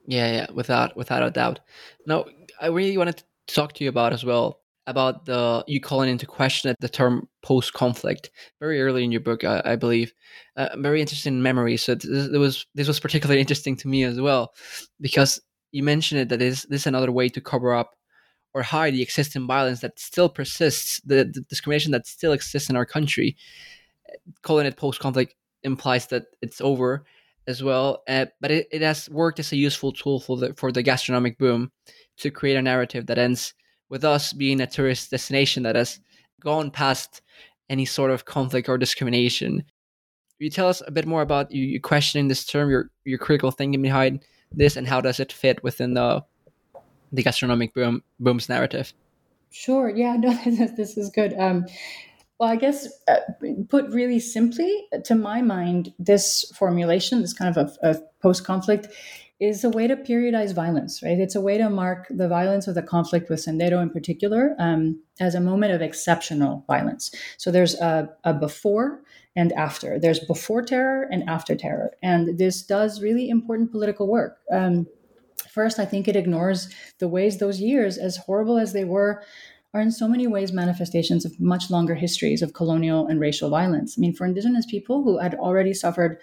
Yeah 0.06 0.32
yeah 0.32 0.48
without 0.54 0.96
without 0.96 1.24
a 1.24 1.32
doubt. 1.32 1.60
Now 2.06 2.26
i 2.62 2.68
really 2.68 2.98
wanted 2.98 3.18
to 3.18 3.24
talk 3.48 3.74
to 3.74 3.84
you 3.84 3.90
about 3.90 4.14
as 4.14 4.24
well 4.24 4.59
about 4.90 5.26
the 5.26 5.64
you 5.68 5.80
calling 5.80 6.10
into 6.10 6.26
question 6.26 6.76
the 6.80 6.90
term 6.90 7.30
post 7.44 7.74
conflict 7.74 8.32
very 8.60 8.82
early 8.82 9.04
in 9.04 9.12
your 9.12 9.22
book, 9.22 9.44
I, 9.44 9.62
I 9.64 9.76
believe. 9.76 10.14
Uh, 10.58 10.70
very 10.78 11.00
interesting 11.00 11.36
in 11.36 11.44
memory, 11.44 11.78
so 11.78 11.94
this, 11.94 12.28
was 12.30 12.66
this 12.74 12.88
was 12.88 13.00
particularly 13.00 13.40
interesting 13.46 13.78
to 13.78 13.88
me 13.88 14.04
as 14.04 14.20
well 14.20 14.54
because 15.00 15.40
you 15.72 15.84
mentioned 15.84 16.22
it 16.22 16.30
that 16.30 16.42
is 16.42 16.64
this 16.64 16.82
is 16.82 16.88
another 16.88 17.12
way 17.12 17.30
to 17.30 17.40
cover 17.40 17.74
up 17.74 17.96
or 18.56 18.64
hide 18.64 18.96
the 18.96 19.02
existing 19.04 19.46
violence 19.46 19.82
that 19.82 20.00
still 20.00 20.28
persists, 20.28 21.00
the, 21.06 21.18
the 21.18 21.42
discrimination 21.42 21.92
that 21.92 22.08
still 22.08 22.32
exists 22.32 22.68
in 22.68 22.76
our 22.76 22.86
country. 22.86 23.38
Calling 24.42 24.66
it 24.66 24.76
post 24.76 25.00
conflict 25.00 25.36
implies 25.62 26.08
that 26.08 26.24
it's 26.42 26.60
over 26.62 27.06
as 27.46 27.62
well, 27.62 28.02
uh, 28.08 28.26
but 28.42 28.50
it, 28.50 28.68
it 28.72 28.82
has 28.82 29.08
worked 29.12 29.40
as 29.40 29.52
a 29.52 29.56
useful 29.56 29.92
tool 29.92 30.20
for 30.20 30.36
the 30.36 30.54
for 30.56 30.72
the 30.72 30.82
gastronomic 30.82 31.38
boom 31.38 31.72
to 32.18 32.32
create 32.32 32.58
a 32.58 32.62
narrative 32.62 33.06
that 33.06 33.20
ends 33.20 33.54
with 33.90 34.04
us 34.04 34.34
being 34.34 34.62
a 34.62 34.68
tourist 34.68 35.12
destination 35.12 35.64
that 35.64 35.76
has 35.76 36.00
gone 36.42 36.72
past 36.72 37.22
any 37.70 37.86
sort 37.86 38.12
of 38.12 38.26
conflict 38.26 38.70
or 38.70 38.78
discrimination. 38.78 39.64
You 40.40 40.50
tell 40.50 40.68
us 40.68 40.82
a 40.88 40.92
bit 40.92 41.06
more 41.06 41.22
about 41.22 41.52
you, 41.52 41.64
you 41.64 41.82
questioning 41.82 42.28
this 42.28 42.46
term, 42.46 42.70
your 42.70 42.90
your 43.04 43.20
critical 43.20 43.52
thinking 43.52 43.82
behind 43.82 44.24
this, 44.52 44.78
and 44.78 44.88
how 44.88 45.02
does 45.02 45.20
it 45.20 45.34
fit 45.34 45.62
within 45.64 45.94
the 45.94 46.24
the 47.12 47.24
gastronomic 47.24 47.74
boom 47.74 48.04
boom's 48.20 48.48
narrative? 48.48 48.94
Sure. 49.52 49.90
Yeah. 49.90 50.16
No. 50.20 50.34
This, 50.46 50.72
this 50.72 50.98
is 50.98 51.10
good. 51.10 51.34
Um, 51.38 51.66
well, 52.40 52.50
I 52.50 52.56
guess 52.56 52.88
uh, 53.10 53.18
put 53.68 53.90
really 53.90 54.20
simply, 54.20 54.88
to 55.04 55.14
my 55.14 55.42
mind, 55.42 55.94
this 56.00 56.50
formulation, 56.56 57.20
this 57.22 57.34
kind 57.34 57.56
of 57.56 57.70
a, 57.84 57.90
a 57.90 57.96
post 58.22 58.46
conflict, 58.46 58.88
is 59.40 59.64
a 59.64 59.70
way 59.70 59.88
to 59.88 59.96
periodize 59.96 60.54
violence, 60.54 61.02
right? 61.02 61.18
It's 61.18 61.36
a 61.36 61.42
way 61.42 61.58
to 61.58 61.70
mark 61.70 62.08
the 62.10 62.28
violence 62.28 62.68
of 62.68 62.76
the 62.76 62.82
conflict 62.82 63.30
with 63.30 63.40
Sendero 63.40 63.82
in 63.82 63.90
particular 63.90 64.56
um, 64.60 65.02
as 65.20 65.34
a 65.34 65.40
moment 65.40 65.72
of 65.72 65.82
exceptional 65.82 66.66
violence. 66.68 67.12
So 67.38 67.50
there's 67.50 67.76
a, 67.76 68.10
a, 68.26 68.34
before 68.34 69.02
and 69.38 69.54
after. 69.54 69.98
There's 69.98 70.20
before 70.20 70.62
terror 70.62 71.08
and 71.10 71.28
after 71.30 71.56
terror. 71.56 71.94
And 72.04 72.38
this 72.38 72.64
does 72.64 73.02
really 73.02 73.30
important 73.30 73.72
political 73.72 74.08
work. 74.08 74.40
Um, 74.52 74.88
first, 75.50 75.80
I 75.80 75.86
think 75.86 76.10
it 76.10 76.18
ignores 76.18 76.70
the 77.00 77.08
ways 77.08 77.38
those 77.38 77.62
years, 77.62 77.98
as 77.98 78.18
horrible 78.18 78.58
as 78.58 78.74
they 78.74 78.84
were, 78.84 79.24
are 79.74 79.82
in 79.82 79.92
so 79.92 80.08
many 80.08 80.28
ways 80.28 80.52
manifestations 80.52 81.26
of 81.26 81.40
much 81.40 81.70
longer 81.70 81.96
histories 81.96 82.42
of 82.42 82.54
colonial 82.54 83.08
and 83.08 83.20
racial 83.20 83.50
violence. 83.50 83.96
I 83.98 84.02
mean, 84.02 84.14
for 84.14 84.26
indigenous 84.26 84.66
people 84.66 85.04
who 85.04 85.20
had 85.20 85.36
already 85.36 85.74
suffered 85.74 86.20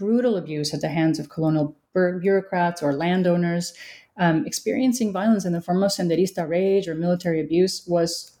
brutal 0.00 0.36
abuse 0.36 0.72
at 0.74 0.80
the 0.80 0.88
hands 0.88 1.18
of 1.18 1.28
colonial 1.28 1.76
bureaucrats 1.94 2.82
or 2.82 2.92
landowners. 2.94 3.74
Um, 4.16 4.44
experiencing 4.46 5.12
violence 5.12 5.44
in 5.44 5.52
the 5.52 5.60
form 5.60 5.82
of 5.82 5.92
senderista 5.92 6.48
rage 6.48 6.88
or 6.88 6.94
military 6.94 7.40
abuse 7.40 7.84
was 7.86 8.32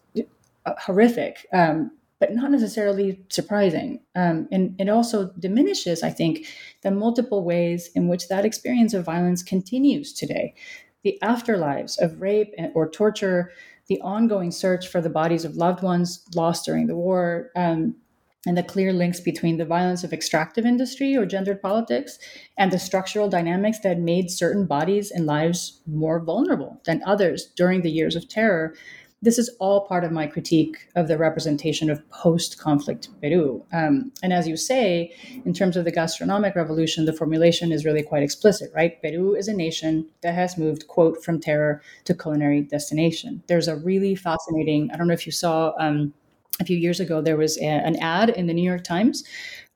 uh, 0.66 0.74
horrific, 0.78 1.46
um, 1.52 1.90
but 2.18 2.34
not 2.34 2.50
necessarily 2.50 3.24
surprising. 3.28 4.00
Um, 4.14 4.48
and 4.52 4.74
it 4.78 4.88
also 4.88 5.32
diminishes, 5.38 6.02
I 6.02 6.10
think, 6.10 6.46
the 6.82 6.90
multiple 6.90 7.44
ways 7.44 7.90
in 7.94 8.08
which 8.08 8.28
that 8.28 8.44
experience 8.44 8.92
of 8.92 9.04
violence 9.04 9.42
continues 9.42 10.12
today. 10.12 10.54
The 11.02 11.18
afterlives 11.22 11.98
of 11.98 12.20
rape 12.20 12.52
or 12.74 12.90
torture, 12.90 13.52
the 13.86 14.00
ongoing 14.02 14.50
search 14.50 14.88
for 14.88 15.00
the 15.00 15.08
bodies 15.08 15.46
of 15.46 15.56
loved 15.56 15.82
ones 15.82 16.24
lost 16.34 16.66
during 16.66 16.88
the 16.88 16.96
war, 16.96 17.50
um, 17.56 17.96
and 18.46 18.56
the 18.56 18.62
clear 18.62 18.92
links 18.92 19.20
between 19.20 19.58
the 19.58 19.66
violence 19.66 20.02
of 20.02 20.12
extractive 20.12 20.64
industry 20.64 21.14
or 21.16 21.26
gendered 21.26 21.60
politics 21.60 22.18
and 22.56 22.72
the 22.72 22.78
structural 22.78 23.28
dynamics 23.28 23.78
that 23.80 23.98
made 23.98 24.30
certain 24.30 24.66
bodies 24.66 25.10
and 25.10 25.26
lives 25.26 25.82
more 25.86 26.20
vulnerable 26.20 26.80
than 26.86 27.02
others 27.04 27.52
during 27.56 27.82
the 27.82 27.90
years 27.90 28.16
of 28.16 28.28
terror. 28.28 28.74
This 29.22 29.38
is 29.38 29.54
all 29.60 29.86
part 29.86 30.04
of 30.04 30.12
my 30.12 30.26
critique 30.26 30.88
of 30.96 31.06
the 31.06 31.18
representation 31.18 31.90
of 31.90 32.08
post 32.08 32.58
conflict 32.58 33.10
Peru. 33.20 33.62
Um, 33.70 34.10
and 34.22 34.32
as 34.32 34.48
you 34.48 34.56
say, 34.56 35.14
in 35.44 35.52
terms 35.52 35.76
of 35.76 35.84
the 35.84 35.92
gastronomic 35.92 36.56
revolution, 36.56 37.04
the 37.04 37.12
formulation 37.12 37.70
is 37.70 37.84
really 37.84 38.02
quite 38.02 38.22
explicit, 38.22 38.70
right? 38.74 39.00
Peru 39.02 39.34
is 39.34 39.46
a 39.46 39.52
nation 39.52 40.08
that 40.22 40.34
has 40.34 40.56
moved, 40.56 40.86
quote, 40.88 41.22
from 41.22 41.38
terror 41.38 41.82
to 42.06 42.14
culinary 42.14 42.62
destination. 42.62 43.42
There's 43.46 43.68
a 43.68 43.76
really 43.76 44.14
fascinating, 44.14 44.90
I 44.90 44.96
don't 44.96 45.08
know 45.08 45.12
if 45.12 45.26
you 45.26 45.32
saw. 45.32 45.74
Um, 45.78 46.14
a 46.60 46.64
few 46.64 46.76
years 46.76 47.00
ago, 47.00 47.20
there 47.20 47.36
was 47.36 47.58
a, 47.58 47.64
an 47.64 47.96
ad 47.96 48.30
in 48.30 48.46
the 48.46 48.54
New 48.54 48.62
York 48.62 48.84
Times 48.84 49.24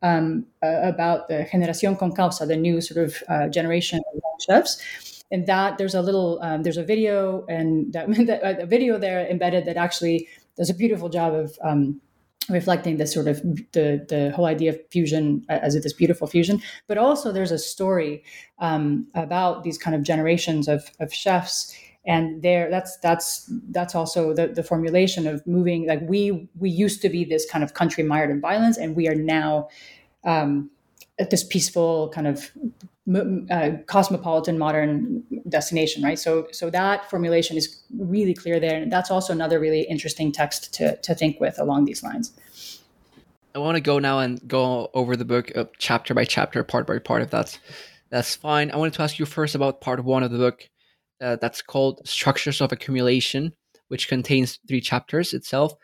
um, 0.02 0.46
uh, 0.62 0.80
about 0.82 1.28
the 1.28 1.46
Generación 1.50 1.98
con 1.98 2.12
Causa, 2.12 2.46
the 2.46 2.56
new 2.56 2.80
sort 2.80 3.04
of 3.04 3.22
uh, 3.28 3.48
generation 3.48 4.00
of 4.14 4.22
chefs. 4.46 5.24
And 5.30 5.46
that 5.46 5.78
there's 5.78 5.94
a 5.94 6.02
little, 6.02 6.38
um, 6.42 6.62
there's 6.62 6.76
a 6.76 6.84
video 6.84 7.44
and 7.48 7.92
that, 7.92 8.06
that, 8.26 8.60
a 8.60 8.66
video 8.66 8.98
there 8.98 9.26
embedded 9.26 9.64
that 9.64 9.76
actually 9.76 10.28
does 10.56 10.70
a 10.70 10.74
beautiful 10.74 11.08
job 11.08 11.34
of 11.34 11.58
um, 11.64 12.00
reflecting 12.48 12.98
this 12.98 13.12
sort 13.12 13.26
of 13.26 13.40
the 13.72 14.04
the 14.08 14.32
whole 14.34 14.44
idea 14.44 14.70
of 14.70 14.78
fusion 14.90 15.44
as 15.48 15.74
this 15.82 15.94
beautiful 15.94 16.26
fusion 16.26 16.60
but 16.86 16.98
also 16.98 17.32
there's 17.32 17.50
a 17.50 17.58
story 17.58 18.22
um, 18.58 19.06
about 19.14 19.62
these 19.64 19.78
kind 19.78 19.96
of 19.96 20.02
generations 20.02 20.68
of, 20.68 20.90
of 21.00 21.12
chefs 21.12 21.74
and 22.06 22.42
there 22.42 22.70
that's 22.70 22.96
that's 22.98 23.50
that's 23.70 23.94
also 23.94 24.34
the, 24.34 24.48
the 24.48 24.62
formulation 24.62 25.26
of 25.26 25.46
moving 25.46 25.86
like 25.86 26.00
we 26.02 26.48
we 26.58 26.68
used 26.68 27.00
to 27.02 27.08
be 27.08 27.24
this 27.24 27.48
kind 27.50 27.64
of 27.64 27.74
country 27.74 28.04
mired 28.04 28.30
in 28.30 28.40
violence 28.40 28.76
and 28.76 28.94
we 28.94 29.08
are 29.08 29.14
now 29.14 29.68
um, 30.24 30.70
at 31.18 31.30
this 31.30 31.44
peaceful 31.44 32.10
kind 32.10 32.26
of 32.26 32.50
uh, 33.50 33.70
cosmopolitan 33.86 34.58
modern 34.58 35.22
destination 35.48 36.02
right? 36.02 36.18
So 36.18 36.48
so 36.52 36.70
that 36.70 37.08
formulation 37.10 37.56
is 37.56 37.82
really 37.98 38.34
clear 38.34 38.60
there 38.60 38.82
and 38.82 38.92
that's 38.92 39.10
also 39.10 39.32
another 39.32 39.58
really 39.58 39.82
interesting 39.82 40.32
text 40.32 40.74
to 40.74 40.96
to 40.96 41.14
think 41.14 41.40
with 41.40 41.58
along 41.58 41.84
these 41.86 42.02
lines. 42.02 42.32
I 43.54 43.60
want 43.60 43.76
to 43.76 43.80
go 43.80 44.00
now 44.00 44.18
and 44.18 44.46
go 44.48 44.90
over 44.94 45.16
the 45.16 45.24
book 45.24 45.56
uh, 45.56 45.66
chapter 45.78 46.12
by 46.12 46.24
chapter, 46.24 46.64
part 46.64 46.88
by 46.88 46.98
part, 46.98 47.22
if 47.22 47.30
that's 47.30 47.58
that's 48.10 48.34
fine. 48.34 48.70
I 48.72 48.76
wanted 48.76 48.94
to 48.94 49.02
ask 49.02 49.18
you 49.18 49.26
first 49.26 49.54
about 49.54 49.80
part 49.80 50.02
one 50.02 50.22
of 50.22 50.32
the 50.32 50.38
book 50.38 50.68
uh, 51.20 51.36
that's 51.40 51.62
called 51.62 52.00
Structures 52.04 52.60
of 52.60 52.72
Accumulation, 52.72 53.52
which 53.88 54.08
contains 54.08 54.58
three 54.68 54.80
chapters 54.80 55.34
itself. 55.34 55.74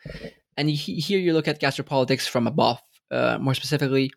And 0.56 0.68
here 0.70 1.18
you 1.18 1.32
look 1.32 1.48
at 1.48 1.60
gastropolitics 1.60 2.28
from 2.28 2.46
above, 2.46 2.80
uh, 3.10 3.38
more 3.40 3.54
specifically 3.54 4.12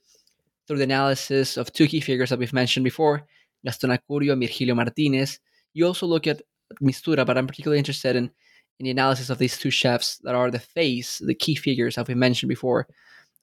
through 0.68 0.78
the 0.78 0.84
analysis 0.84 1.58
of 1.58 1.72
two 1.72 1.88
key 1.88 2.00
figures 2.00 2.30
that 2.30 2.40
we've 2.40 2.54
mentioned 2.54 2.84
before, 2.84 3.26
Gaston 3.66 3.92
Acurio 3.92 4.34
and 4.34 4.42
Virgilio 4.42 4.76
Martinez. 4.76 5.40
You 5.74 5.86
also 5.86 6.06
look 6.06 6.28
at 6.28 6.42
Mistura, 6.82 7.26
but 7.26 7.38
I'm 7.38 7.48
particularly 7.48 7.80
interested 7.80 8.16
in, 8.16 8.32
in 8.80 8.86
the 8.86 8.92
analysis 8.92 9.30
of 9.30 9.38
these 9.38 9.58
two 9.58 9.72
chefs 9.72 10.18
that 10.24 10.36
are 10.36 10.52
the 10.52 10.60
face, 10.60 11.20
the 11.20 11.36
key 11.36 11.56
figures 11.56 11.96
that 11.96 12.08
we 12.08 12.16
mentioned 12.16 12.50
before, 12.50 12.88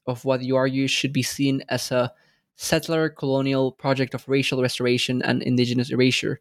of 0.07 0.25
what 0.25 0.41
you 0.41 0.55
argue 0.55 0.87
should 0.87 1.13
be 1.13 1.23
seen 1.23 1.63
as 1.69 1.91
a 1.91 2.11
settler 2.55 3.09
colonial 3.09 3.71
project 3.71 4.13
of 4.13 4.27
racial 4.27 4.61
restoration 4.61 5.21
and 5.21 5.41
indigenous 5.41 5.91
erasure. 5.91 6.39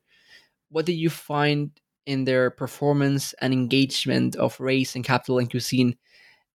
What 0.70 0.86
did 0.86 0.94
you 0.94 1.10
find 1.10 1.70
in 2.06 2.24
their 2.24 2.50
performance 2.50 3.34
and 3.40 3.52
engagement 3.52 4.36
of 4.36 4.58
race 4.60 4.94
and 4.94 5.04
capital 5.04 5.38
and 5.38 5.50
cuisine, 5.50 5.96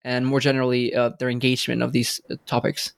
and 0.03 0.25
more 0.25 0.39
generally, 0.39 0.93
uh, 0.93 1.11
their 1.19 1.29
engagement 1.29 1.81
of 1.81 1.91
these 1.91 2.21
uh, 2.29 2.35
topics? 2.45 2.93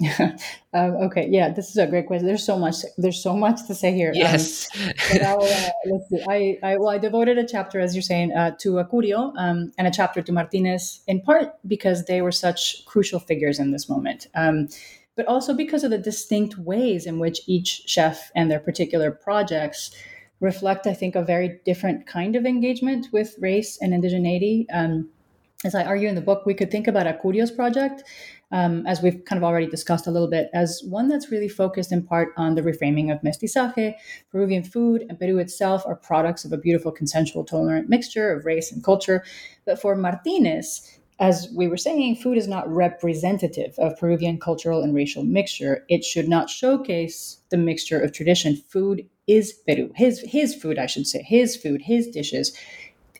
um, 0.18 0.40
okay, 0.72 1.28
yeah, 1.30 1.50
this 1.50 1.68
is 1.68 1.76
a 1.76 1.86
great 1.86 2.06
question. 2.06 2.26
There's 2.26 2.44
so 2.44 2.58
much. 2.58 2.76
There's 2.96 3.22
so 3.22 3.34
much 3.34 3.66
to 3.66 3.74
say 3.74 3.92
here. 3.92 4.10
Um, 4.10 4.16
yes. 4.16 4.68
Um, 4.76 4.90
uh, 5.22 5.70
let's 5.86 6.08
see. 6.10 6.24
I, 6.28 6.58
I 6.62 6.76
well, 6.76 6.88
I 6.88 6.98
devoted 6.98 7.38
a 7.38 7.46
chapter, 7.46 7.78
as 7.80 7.94
you're 7.94 8.02
saying, 8.02 8.32
uh, 8.32 8.52
to 8.58 8.74
Acurio 8.74 9.32
um, 9.36 9.72
and 9.78 9.86
a 9.86 9.90
chapter 9.90 10.22
to 10.22 10.32
Martinez, 10.32 11.02
in 11.06 11.20
part 11.20 11.54
because 11.66 12.06
they 12.06 12.22
were 12.22 12.32
such 12.32 12.84
crucial 12.86 13.20
figures 13.20 13.58
in 13.58 13.70
this 13.70 13.88
moment, 13.88 14.26
um, 14.34 14.68
but 15.14 15.26
also 15.26 15.54
because 15.54 15.84
of 15.84 15.90
the 15.90 15.98
distinct 15.98 16.58
ways 16.58 17.06
in 17.06 17.18
which 17.18 17.40
each 17.46 17.82
chef 17.86 18.32
and 18.34 18.50
their 18.50 18.60
particular 18.60 19.10
projects 19.10 19.94
reflect, 20.42 20.86
I 20.86 20.92
think, 20.92 21.14
a 21.14 21.22
very 21.22 21.60
different 21.64 22.06
kind 22.06 22.36
of 22.36 22.44
engagement 22.44 23.06
with 23.12 23.36
race 23.38 23.78
and 23.80 23.92
indigeneity. 23.92 24.66
Um, 24.72 25.08
as 25.64 25.74
I 25.74 25.84
argue 25.84 26.08
in 26.08 26.16
the 26.16 26.20
book, 26.20 26.44
we 26.44 26.54
could 26.54 26.70
think 26.72 26.88
about 26.88 27.06
Acurio's 27.06 27.52
project 27.52 28.02
um, 28.50 28.86
as 28.86 29.00
we've 29.00 29.24
kind 29.24 29.38
of 29.38 29.44
already 29.44 29.66
discussed 29.66 30.06
a 30.06 30.10
little 30.10 30.28
bit, 30.28 30.50
as 30.52 30.82
one 30.88 31.08
that's 31.08 31.30
really 31.30 31.48
focused 31.48 31.92
in 31.92 32.02
part 32.02 32.28
on 32.36 32.54
the 32.54 32.62
reframing 32.62 33.10
of 33.10 33.20
mestizaje. 33.22 33.94
Peruvian 34.30 34.62
food 34.62 35.06
and 35.08 35.18
Peru 35.18 35.38
itself 35.38 35.84
are 35.86 35.96
products 35.96 36.44
of 36.44 36.52
a 36.52 36.58
beautiful, 36.58 36.92
consensual, 36.92 37.44
tolerant 37.44 37.88
mixture 37.88 38.30
of 38.30 38.44
race 38.44 38.70
and 38.70 38.84
culture. 38.84 39.24
But 39.64 39.80
for 39.80 39.96
Martinez, 39.96 40.98
as 41.22 41.48
we 41.54 41.68
were 41.68 41.76
saying, 41.76 42.16
food 42.16 42.36
is 42.36 42.48
not 42.48 42.68
representative 42.68 43.76
of 43.78 43.96
Peruvian 43.96 44.40
cultural 44.40 44.82
and 44.82 44.92
racial 44.92 45.22
mixture. 45.22 45.84
It 45.88 46.04
should 46.04 46.28
not 46.28 46.50
showcase 46.50 47.38
the 47.48 47.56
mixture 47.56 48.00
of 48.00 48.12
tradition. 48.12 48.56
Food 48.68 49.08
is 49.28 49.52
Peru. 49.52 49.92
His 49.94 50.18
his 50.26 50.52
food, 50.52 50.80
I 50.80 50.86
should 50.86 51.06
say, 51.06 51.22
his 51.22 51.56
food, 51.56 51.82
his 51.82 52.08
dishes 52.08 52.52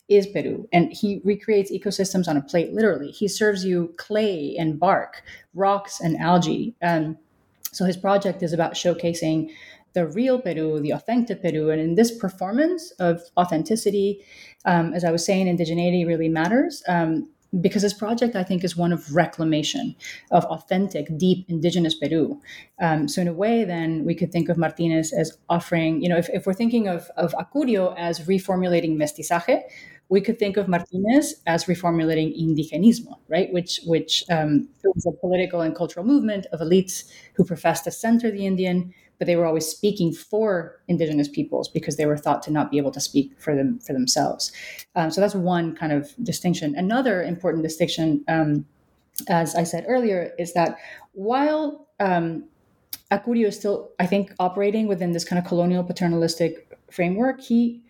is 0.08 0.26
Peru. 0.26 0.68
And 0.72 0.92
he 0.92 1.20
recreates 1.22 1.70
ecosystems 1.70 2.26
on 2.26 2.36
a 2.36 2.42
plate, 2.42 2.72
literally. 2.72 3.12
He 3.12 3.28
serves 3.28 3.64
you 3.64 3.94
clay 3.98 4.56
and 4.58 4.80
bark, 4.80 5.22
rocks 5.54 6.00
and 6.00 6.16
algae. 6.16 6.74
Um, 6.82 7.16
so 7.70 7.84
his 7.84 7.96
project 7.96 8.42
is 8.42 8.52
about 8.52 8.72
showcasing 8.74 9.50
the 9.92 10.08
real 10.08 10.40
Peru, 10.40 10.80
the 10.80 10.90
authentic 10.90 11.40
Peru. 11.40 11.70
And 11.70 11.80
in 11.80 11.94
this 11.94 12.18
performance 12.18 12.90
of 12.98 13.22
authenticity, 13.36 14.24
um, 14.64 14.92
as 14.92 15.04
I 15.04 15.12
was 15.12 15.24
saying, 15.24 15.46
indigeneity 15.46 16.04
really 16.04 16.28
matters. 16.28 16.82
Um, 16.88 17.28
because 17.60 17.82
this 17.82 17.92
project, 17.92 18.34
I 18.34 18.44
think, 18.44 18.64
is 18.64 18.76
one 18.76 18.92
of 18.92 19.14
reclamation 19.14 19.94
of 20.30 20.44
authentic, 20.46 21.06
deep 21.18 21.44
indigenous 21.48 21.94
Peru. 21.94 22.40
Um, 22.80 23.08
so, 23.08 23.20
in 23.20 23.28
a 23.28 23.32
way, 23.32 23.64
then 23.64 24.04
we 24.04 24.14
could 24.14 24.32
think 24.32 24.48
of 24.48 24.56
Martinez 24.56 25.12
as 25.12 25.36
offering, 25.48 26.02
you 26.02 26.08
know, 26.08 26.16
if, 26.16 26.28
if 26.30 26.46
we're 26.46 26.54
thinking 26.54 26.88
of, 26.88 27.10
of 27.16 27.34
Acurio 27.34 27.94
as 27.98 28.20
reformulating 28.20 28.96
mestizaje, 28.96 29.62
we 30.08 30.20
could 30.20 30.38
think 30.38 30.56
of 30.58 30.68
Martinez 30.68 31.36
as 31.46 31.64
reformulating 31.64 32.38
indigenismo, 32.38 33.18
right? 33.28 33.50
Which 33.52 33.80
which 33.86 34.24
um, 34.30 34.68
was 34.84 35.06
a 35.06 35.12
political 35.12 35.62
and 35.62 35.74
cultural 35.74 36.04
movement 36.04 36.46
of 36.52 36.60
elites 36.60 37.10
who 37.34 37.44
professed 37.44 37.84
to 37.84 37.90
center 37.90 38.30
the 38.30 38.44
Indian, 38.46 38.92
but 39.22 39.26
they 39.26 39.36
were 39.36 39.46
always 39.46 39.68
speaking 39.68 40.12
for 40.12 40.80
indigenous 40.88 41.28
peoples 41.28 41.68
because 41.68 41.96
they 41.96 42.06
were 42.06 42.16
thought 42.16 42.42
to 42.42 42.50
not 42.50 42.72
be 42.72 42.76
able 42.76 42.90
to 42.90 42.98
speak 42.98 43.32
for 43.38 43.54
them 43.54 43.78
for 43.78 43.92
themselves. 43.92 44.50
Um, 44.96 45.12
so 45.12 45.20
that's 45.20 45.36
one 45.36 45.76
kind 45.76 45.92
of 45.92 46.12
distinction. 46.24 46.74
Another 46.74 47.22
important 47.22 47.62
distinction, 47.62 48.24
um, 48.26 48.66
as 49.28 49.54
I 49.54 49.62
said 49.62 49.84
earlier, 49.86 50.32
is 50.40 50.54
that 50.54 50.76
while 51.12 51.86
um, 52.00 52.46
Acurio 53.12 53.46
is 53.46 53.54
still, 53.56 53.92
I 54.00 54.06
think, 54.06 54.32
operating 54.40 54.88
within 54.88 55.12
this 55.12 55.24
kind 55.24 55.38
of 55.38 55.44
colonial 55.46 55.84
paternalistic 55.84 56.76
framework, 56.90 57.40
he 57.40 57.80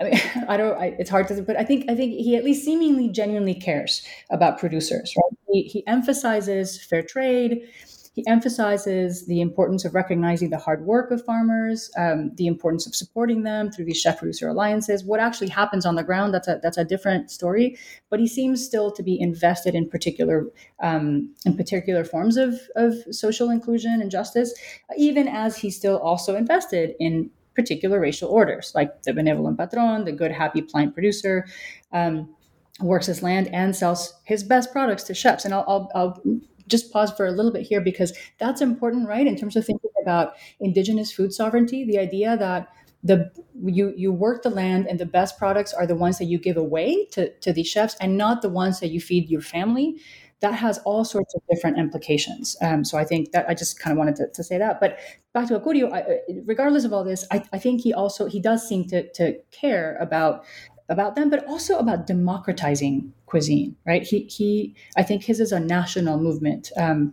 I 0.00 0.04
mean, 0.04 0.20
I 0.48 0.56
don't. 0.56 0.76
I, 0.76 0.96
it's 0.98 1.10
hard 1.10 1.28
to, 1.28 1.42
but 1.42 1.56
I 1.56 1.62
think 1.62 1.88
I 1.88 1.94
think 1.94 2.12
he 2.14 2.34
at 2.34 2.42
least 2.42 2.64
seemingly 2.64 3.08
genuinely 3.08 3.54
cares 3.54 4.04
about 4.30 4.58
producers. 4.58 5.14
Right? 5.16 5.38
He, 5.48 5.62
he 5.62 5.86
emphasizes 5.86 6.82
fair 6.82 7.02
trade. 7.02 7.68
He 8.16 8.26
emphasizes 8.26 9.26
the 9.26 9.42
importance 9.42 9.84
of 9.84 9.94
recognizing 9.94 10.48
the 10.48 10.56
hard 10.56 10.86
work 10.86 11.10
of 11.10 11.22
farmers, 11.22 11.90
um, 11.98 12.30
the 12.36 12.46
importance 12.46 12.86
of 12.86 12.94
supporting 12.94 13.42
them 13.42 13.70
through 13.70 13.84
these 13.84 14.00
chef 14.00 14.18
producer 14.18 14.48
alliances. 14.48 15.04
What 15.04 15.20
actually 15.20 15.50
happens 15.50 15.84
on 15.84 15.96
the 15.96 16.02
ground, 16.02 16.32
that's 16.32 16.48
a 16.48 16.58
that's 16.62 16.78
a 16.78 16.84
different 16.84 17.30
story. 17.30 17.76
But 18.08 18.18
he 18.18 18.26
seems 18.26 18.64
still 18.64 18.90
to 18.90 19.02
be 19.02 19.20
invested 19.20 19.74
in 19.74 19.90
particular 19.90 20.46
um, 20.80 21.34
in 21.44 21.58
particular 21.58 22.04
forms 22.04 22.38
of, 22.38 22.58
of 22.74 22.94
social 23.10 23.50
inclusion 23.50 24.00
and 24.00 24.10
justice, 24.10 24.54
even 24.96 25.28
as 25.28 25.58
he's 25.58 25.76
still 25.76 25.98
also 25.98 26.36
invested 26.36 26.94
in 26.98 27.30
particular 27.54 28.00
racial 28.00 28.30
orders, 28.30 28.72
like 28.74 29.02
the 29.02 29.12
benevolent 29.12 29.58
patron, 29.58 30.06
the 30.06 30.12
good, 30.12 30.32
happy 30.32 30.62
plant 30.62 30.94
producer, 30.94 31.46
um, 31.92 32.34
works 32.80 33.06
his 33.06 33.22
land 33.22 33.48
and 33.48 33.76
sells 33.76 34.14
his 34.24 34.42
best 34.42 34.72
products 34.72 35.02
to 35.02 35.12
chefs. 35.12 35.44
And 35.44 35.52
I'll, 35.52 35.64
I'll, 35.68 35.90
I'll 35.94 36.40
just 36.66 36.92
pause 36.92 37.12
for 37.12 37.26
a 37.26 37.30
little 37.32 37.52
bit 37.52 37.62
here 37.62 37.80
because 37.80 38.16
that's 38.38 38.60
important, 38.60 39.08
right? 39.08 39.26
In 39.26 39.36
terms 39.36 39.56
of 39.56 39.64
thinking 39.64 39.90
about 40.02 40.34
indigenous 40.60 41.12
food 41.12 41.32
sovereignty, 41.32 41.84
the 41.84 41.98
idea 41.98 42.36
that 42.36 42.68
the 43.02 43.30
you 43.64 43.92
you 43.96 44.12
work 44.12 44.42
the 44.42 44.50
land 44.50 44.86
and 44.86 44.98
the 44.98 45.06
best 45.06 45.38
products 45.38 45.72
are 45.72 45.86
the 45.86 45.94
ones 45.94 46.18
that 46.18 46.24
you 46.24 46.38
give 46.38 46.56
away 46.56 47.06
to, 47.12 47.30
to 47.38 47.52
these 47.52 47.68
chefs 47.68 47.96
and 48.00 48.16
not 48.16 48.42
the 48.42 48.48
ones 48.48 48.80
that 48.80 48.88
you 48.88 49.00
feed 49.00 49.28
your 49.30 49.40
family 49.40 50.00
that 50.40 50.54
has 50.54 50.78
all 50.78 51.04
sorts 51.04 51.34
of 51.34 51.40
different 51.50 51.78
implications. 51.78 52.56
Um, 52.60 52.84
so 52.84 52.98
I 52.98 53.04
think 53.04 53.32
that 53.32 53.48
I 53.48 53.54
just 53.54 53.80
kind 53.80 53.92
of 53.92 53.98
wanted 53.98 54.16
to, 54.16 54.28
to 54.28 54.44
say 54.44 54.58
that. 54.58 54.80
But 54.80 54.98
back 55.32 55.48
to 55.48 55.58
Acurio, 55.58 56.18
regardless 56.44 56.84
of 56.84 56.92
all 56.92 57.04
this, 57.04 57.26
I, 57.30 57.42
I 57.52 57.58
think 57.58 57.80
he 57.80 57.94
also 57.94 58.26
he 58.26 58.40
does 58.40 58.66
seem 58.68 58.86
to 58.88 59.10
to 59.12 59.38
care 59.50 59.96
about 60.00 60.44
about 60.88 61.16
them, 61.16 61.30
but 61.30 61.46
also 61.46 61.78
about 61.78 62.06
democratizing 62.06 63.12
cuisine. 63.26 63.76
Right? 63.86 64.02
He 64.02 64.24
he 64.24 64.74
I 64.96 65.02
think 65.02 65.24
his 65.24 65.40
is 65.40 65.52
a 65.52 65.60
national 65.60 66.18
movement. 66.18 66.70
Um, 66.76 67.12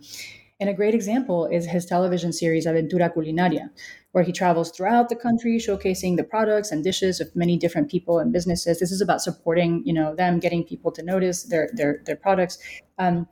and 0.60 0.70
a 0.70 0.74
great 0.74 0.94
example 0.94 1.46
is 1.46 1.66
his 1.66 1.84
television 1.84 2.32
series 2.32 2.64
Aventura 2.64 3.12
Culinaria, 3.12 3.70
where 4.12 4.22
he 4.22 4.32
travels 4.32 4.70
throughout 4.70 5.08
the 5.08 5.16
country 5.16 5.58
showcasing 5.58 6.16
the 6.16 6.22
products 6.22 6.70
and 6.70 6.84
dishes 6.84 7.20
of 7.20 7.34
many 7.34 7.58
different 7.58 7.90
people 7.90 8.20
and 8.20 8.32
businesses. 8.32 8.78
This 8.78 8.92
is 8.92 9.00
about 9.00 9.20
supporting, 9.20 9.82
you 9.84 9.92
know, 9.92 10.14
them, 10.14 10.38
getting 10.38 10.62
people 10.62 10.92
to 10.92 11.02
notice 11.02 11.42
their 11.42 11.68
their 11.74 12.00
their 12.06 12.16
products. 12.16 12.58
Um, 12.98 13.26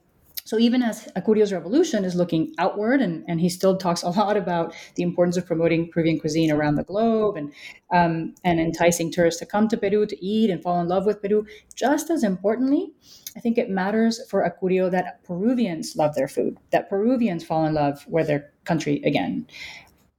so 0.53 0.59
even 0.59 0.83
as 0.83 1.09
Acurio's 1.17 1.51
revolution 1.51 2.05
is 2.05 2.15
looking 2.15 2.53
outward, 2.59 3.01
and, 3.01 3.25
and 3.27 3.41
he 3.41 3.49
still 3.49 3.75
talks 3.75 4.03
a 4.03 4.11
lot 4.11 4.37
about 4.37 4.75
the 4.97 5.03
importance 5.03 5.39
of 5.39 5.47
promoting 5.47 5.91
Peruvian 5.91 6.21
cuisine 6.21 6.53
around 6.53 6.75
the 6.75 6.85
globe 6.85 7.39
and 7.39 7.55
um, 7.91 8.35
and 8.45 8.61
enticing 8.61 9.11
tourists 9.11 9.41
to 9.41 9.47
come 9.47 9.67
to 9.69 9.79
Peru 9.79 10.05
to 10.05 10.23
eat 10.23 10.51
and 10.51 10.63
fall 10.63 10.79
in 10.83 10.89
love 10.89 11.07
with 11.07 11.23
Peru. 11.23 11.47
Just 11.75 12.11
as 12.11 12.23
importantly, 12.23 12.93
I 13.35 13.41
think 13.41 13.57
it 13.57 13.71
matters 13.71 14.21
for 14.29 14.47
Acurio 14.47 14.91
that 14.91 15.25
Peruvians 15.25 15.97
love 15.97 16.15
their 16.15 16.29
food, 16.29 16.59
that 16.71 16.91
Peruvians 16.91 17.43
fall 17.43 17.65
in 17.65 17.73
love 17.73 18.05
with 18.07 18.27
their 18.27 18.53
country 18.65 19.01
again. 19.07 19.47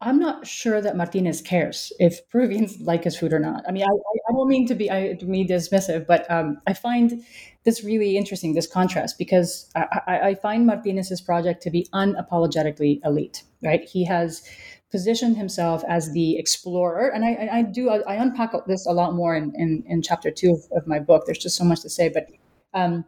I'm 0.01 0.17
not 0.19 0.47
sure 0.47 0.81
that 0.81 0.97
Martinez 0.97 1.41
cares 1.41 1.93
if 1.99 2.27
Peruvians 2.29 2.81
like 2.81 3.03
his 3.03 3.15
food 3.15 3.33
or 3.33 3.39
not. 3.39 3.63
I 3.67 3.71
mean, 3.71 3.83
I, 3.83 3.87
I 3.87 4.33
don't 4.33 4.49
mean 4.49 4.65
to 4.67 4.73
be 4.73 4.89
I, 4.89 5.13
to 5.13 5.25
be 5.27 5.45
dismissive, 5.45 6.07
but 6.07 6.29
um, 6.31 6.57
I 6.65 6.73
find 6.73 7.23
this 7.63 7.83
really 7.83 8.17
interesting, 8.17 8.53
this 8.53 8.67
contrast, 8.67 9.17
because 9.17 9.69
I, 9.75 10.19
I 10.29 10.35
find 10.35 10.65
Martinez's 10.65 11.21
project 11.21 11.63
to 11.63 11.71
be 11.71 11.87
unapologetically 11.93 12.99
elite. 13.05 13.43
Right? 13.63 13.87
He 13.87 14.05
has 14.05 14.43
positioned 14.91 15.37
himself 15.37 15.83
as 15.87 16.11
the 16.11 16.37
explorer, 16.37 17.07
and 17.07 17.25
I, 17.25 17.49
I 17.51 17.61
do 17.63 17.89
I, 17.89 18.15
unpack 18.15 18.51
this 18.67 18.85
a 18.85 18.91
lot 18.91 19.15
more 19.15 19.35
in, 19.35 19.53
in, 19.55 19.83
in 19.87 20.01
chapter 20.01 20.29
two 20.29 20.51
of, 20.51 20.77
of, 20.77 20.87
my 20.87 20.99
book. 20.99 21.23
There's 21.25 21.39
just 21.39 21.57
so 21.57 21.63
much 21.63 21.81
to 21.81 21.89
say, 21.89 22.09
but 22.09 22.27
um, 22.75 23.05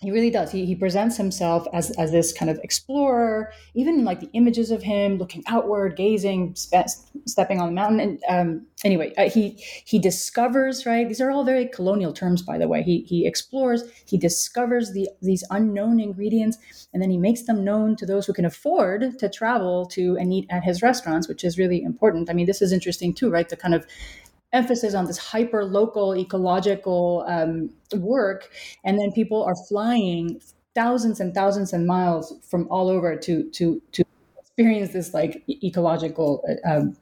he 0.00 0.12
really 0.12 0.30
does. 0.30 0.52
He, 0.52 0.64
he 0.64 0.76
presents 0.76 1.16
himself 1.16 1.66
as, 1.72 1.90
as 1.92 2.12
this 2.12 2.32
kind 2.32 2.50
of 2.50 2.58
explorer, 2.62 3.52
even 3.74 4.04
like 4.04 4.20
the 4.20 4.30
images 4.32 4.70
of 4.70 4.80
him 4.80 5.18
looking 5.18 5.42
outward, 5.48 5.96
gazing, 5.96 6.54
spe- 6.54 6.88
stepping 7.26 7.60
on 7.60 7.66
the 7.66 7.72
mountain. 7.72 8.00
And 8.00 8.22
um, 8.28 8.66
anyway, 8.84 9.12
uh, 9.18 9.28
he 9.28 9.62
he 9.84 9.98
discovers 9.98 10.86
right. 10.86 11.08
These 11.08 11.20
are 11.20 11.30
all 11.30 11.44
very 11.44 11.66
colonial 11.66 12.12
terms, 12.12 12.42
by 12.42 12.58
the 12.58 12.68
way. 12.68 12.82
He 12.82 13.00
he 13.08 13.26
explores, 13.26 13.82
he 14.06 14.16
discovers 14.16 14.92
the 14.92 15.08
these 15.20 15.42
unknown 15.50 15.98
ingredients, 15.98 16.58
and 16.92 17.02
then 17.02 17.10
he 17.10 17.18
makes 17.18 17.42
them 17.42 17.64
known 17.64 17.96
to 17.96 18.06
those 18.06 18.24
who 18.24 18.32
can 18.32 18.44
afford 18.44 19.18
to 19.18 19.28
travel 19.28 19.84
to 19.86 20.16
and 20.18 20.32
eat 20.32 20.46
at 20.48 20.62
his 20.62 20.80
restaurants, 20.80 21.26
which 21.26 21.42
is 21.42 21.58
really 21.58 21.82
important. 21.82 22.30
I 22.30 22.34
mean, 22.34 22.46
this 22.46 22.62
is 22.62 22.72
interesting 22.72 23.14
too, 23.14 23.30
right? 23.30 23.48
The 23.48 23.56
kind 23.56 23.74
of 23.74 23.84
emphasis 24.52 24.94
on 24.94 25.06
this 25.06 25.18
hyper 25.18 25.64
local 25.64 26.16
ecological 26.16 27.24
um, 27.28 27.70
work 27.96 28.50
and 28.84 28.98
then 28.98 29.12
people 29.12 29.42
are 29.44 29.56
flying 29.68 30.40
thousands 30.74 31.20
and 31.20 31.34
thousands 31.34 31.72
of 31.72 31.80
miles 31.80 32.34
from 32.48 32.66
all 32.70 32.88
over 32.88 33.16
to 33.16 33.48
to 33.50 33.80
to 33.92 34.04
experience 34.38 34.92
this 34.92 35.12
like 35.12 35.42
ecological 35.62 36.42
uh, 36.66 36.70
um, 36.70 36.96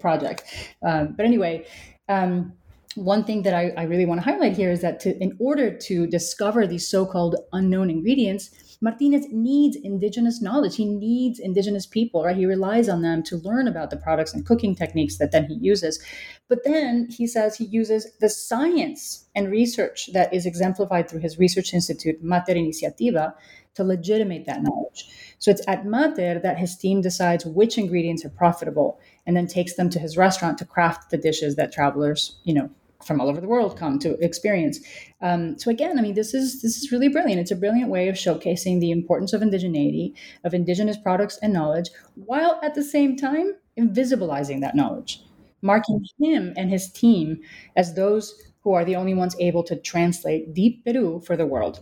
project. 0.00 0.44
Um, 0.82 1.14
but 1.16 1.26
anyway 1.26 1.66
um, 2.08 2.52
one 2.96 3.24
thing 3.24 3.42
that 3.42 3.54
I, 3.54 3.72
I 3.76 3.82
really 3.82 4.06
want 4.06 4.22
to 4.22 4.24
highlight 4.24 4.56
here 4.56 4.70
is 4.70 4.80
that 4.80 5.00
to, 5.00 5.16
in 5.22 5.36
order 5.38 5.76
to 5.76 6.06
discover 6.06 6.66
these 6.66 6.88
so-called 6.88 7.36
unknown 7.52 7.90
ingredients 7.90 8.50
Martinez 8.86 9.26
needs 9.32 9.76
indigenous 9.82 10.40
knowledge. 10.40 10.76
He 10.76 10.84
needs 10.84 11.40
indigenous 11.40 11.86
people, 11.86 12.22
right? 12.22 12.36
He 12.36 12.46
relies 12.46 12.88
on 12.88 13.02
them 13.02 13.20
to 13.24 13.36
learn 13.38 13.66
about 13.66 13.90
the 13.90 13.96
products 13.96 14.32
and 14.32 14.46
cooking 14.46 14.76
techniques 14.76 15.18
that 15.18 15.32
then 15.32 15.46
he 15.46 15.54
uses. 15.54 16.00
But 16.46 16.62
then 16.62 17.08
he 17.10 17.26
says 17.26 17.56
he 17.56 17.64
uses 17.64 18.06
the 18.20 18.28
science 18.28 19.26
and 19.34 19.50
research 19.50 20.10
that 20.12 20.32
is 20.32 20.46
exemplified 20.46 21.10
through 21.10 21.18
his 21.18 21.36
research 21.36 21.74
institute, 21.74 22.22
Mater 22.22 22.54
Iniciativa, 22.54 23.34
to 23.74 23.82
legitimate 23.82 24.46
that 24.46 24.62
knowledge. 24.62 25.34
So 25.40 25.50
it's 25.50 25.66
at 25.66 25.84
Mater 25.84 26.38
that 26.38 26.56
his 26.56 26.76
team 26.76 27.00
decides 27.00 27.44
which 27.44 27.78
ingredients 27.78 28.24
are 28.24 28.30
profitable 28.30 29.00
and 29.26 29.36
then 29.36 29.48
takes 29.48 29.74
them 29.74 29.90
to 29.90 29.98
his 29.98 30.16
restaurant 30.16 30.58
to 30.58 30.64
craft 30.64 31.10
the 31.10 31.18
dishes 31.18 31.56
that 31.56 31.72
travelers, 31.72 32.36
you 32.44 32.54
know, 32.54 32.70
from 33.06 33.20
all 33.20 33.28
over 33.28 33.40
the 33.40 33.48
world 33.48 33.78
come 33.78 33.98
to 34.00 34.18
experience. 34.24 34.80
Um, 35.20 35.58
so 35.58 35.70
again, 35.70 35.98
I 35.98 36.02
mean, 36.02 36.14
this 36.14 36.34
is 36.34 36.62
this 36.62 36.76
is 36.76 36.92
really 36.92 37.08
brilliant. 37.08 37.40
It's 37.40 37.50
a 37.50 37.56
brilliant 37.56 37.90
way 37.90 38.08
of 38.08 38.16
showcasing 38.16 38.80
the 38.80 38.90
importance 38.90 39.32
of 39.32 39.40
indigeneity, 39.40 40.14
of 40.44 40.54
indigenous 40.54 40.96
products 40.96 41.38
and 41.42 41.52
knowledge, 41.52 41.90
while 42.14 42.58
at 42.62 42.74
the 42.74 42.84
same 42.84 43.16
time 43.16 43.54
invisibilizing 43.78 44.60
that 44.60 44.74
knowledge, 44.74 45.22
marking 45.62 46.04
him 46.20 46.52
and 46.56 46.70
his 46.70 46.90
team 46.90 47.40
as 47.76 47.94
those 47.94 48.42
who 48.60 48.72
are 48.72 48.84
the 48.84 48.96
only 48.96 49.14
ones 49.14 49.36
able 49.38 49.62
to 49.62 49.76
translate 49.76 50.52
deep 50.52 50.84
Peru 50.84 51.22
for 51.24 51.36
the 51.36 51.46
world. 51.46 51.80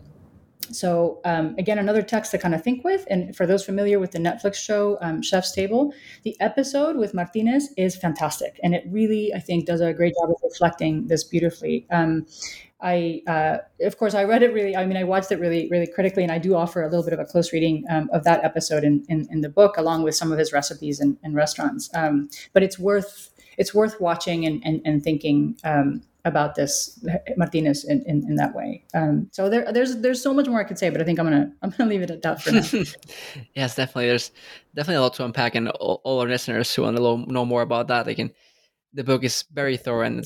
So 0.72 1.20
um, 1.24 1.54
again, 1.58 1.78
another 1.78 2.02
text 2.02 2.30
to 2.32 2.38
kind 2.38 2.54
of 2.54 2.62
think 2.62 2.84
with. 2.84 3.06
And 3.10 3.34
for 3.36 3.46
those 3.46 3.64
familiar 3.64 3.98
with 3.98 4.12
the 4.12 4.18
Netflix 4.18 4.54
show 4.54 4.98
um, 5.00 5.22
Chef's 5.22 5.52
Table, 5.52 5.92
the 6.22 6.36
episode 6.40 6.96
with 6.96 7.14
Martinez 7.14 7.70
is 7.76 7.96
fantastic, 7.96 8.58
and 8.62 8.74
it 8.74 8.84
really, 8.88 9.32
I 9.34 9.40
think, 9.40 9.66
does 9.66 9.80
a 9.80 9.92
great 9.92 10.14
job 10.20 10.30
of 10.30 10.36
reflecting 10.42 11.06
this 11.06 11.24
beautifully. 11.24 11.86
Um, 11.90 12.26
I, 12.80 13.22
uh, 13.26 13.58
of 13.80 13.96
course, 13.96 14.14
I 14.14 14.24
read 14.24 14.42
it 14.42 14.52
really. 14.52 14.76
I 14.76 14.84
mean, 14.84 14.98
I 14.98 15.04
watched 15.04 15.32
it 15.32 15.40
really, 15.40 15.68
really 15.70 15.86
critically, 15.86 16.22
and 16.22 16.30
I 16.30 16.38
do 16.38 16.54
offer 16.54 16.82
a 16.82 16.88
little 16.88 17.04
bit 17.04 17.14
of 17.14 17.18
a 17.18 17.24
close 17.24 17.52
reading 17.52 17.84
um, 17.88 18.10
of 18.12 18.24
that 18.24 18.44
episode 18.44 18.84
in, 18.84 19.04
in, 19.08 19.26
in 19.30 19.40
the 19.40 19.48
book, 19.48 19.78
along 19.78 20.02
with 20.02 20.14
some 20.14 20.30
of 20.32 20.38
his 20.38 20.52
recipes 20.52 21.00
and, 21.00 21.16
restaurants. 21.34 21.88
Um, 21.94 22.28
but 22.52 22.62
it's 22.62 22.78
worth 22.78 23.30
it's 23.56 23.72
worth 23.72 24.00
watching 24.00 24.44
and 24.44 24.62
and, 24.66 24.82
and 24.84 25.02
thinking 25.02 25.56
um, 25.64 26.02
about 26.24 26.54
this 26.54 27.04
Martinez 27.36 27.84
in, 27.84 28.02
in, 28.06 28.26
in 28.28 28.36
that 28.36 28.54
way. 28.54 28.84
Um, 28.94 29.28
so 29.30 29.48
there, 29.48 29.70
there's 29.72 29.96
there's 29.98 30.22
so 30.22 30.32
much 30.32 30.46
more 30.46 30.60
I 30.60 30.64
could 30.64 30.78
say, 30.78 30.90
but 30.90 31.00
I 31.00 31.04
think 31.04 31.18
I'm 31.18 31.26
gonna 31.26 31.52
I'm 31.62 31.70
gonna 31.70 31.90
leave 31.90 32.02
it 32.02 32.10
at 32.10 32.22
that 32.22 32.42
for 32.42 32.52
now. 32.52 32.62
yes, 33.54 33.76
definitely. 33.76 34.06
There's 34.06 34.30
definitely 34.74 34.96
a 34.96 35.02
lot 35.02 35.14
to 35.14 35.24
unpack, 35.24 35.54
and 35.54 35.68
all, 35.68 36.00
all 36.04 36.20
our 36.20 36.28
listeners 36.28 36.74
who 36.74 36.82
want 36.82 36.96
to 36.96 37.32
know 37.32 37.44
more 37.44 37.62
about 37.62 37.88
that, 37.88 38.06
they 38.06 38.14
can. 38.14 38.32
The 38.92 39.04
book 39.04 39.24
is 39.24 39.44
very 39.52 39.76
thorough 39.76 40.02
and 40.02 40.24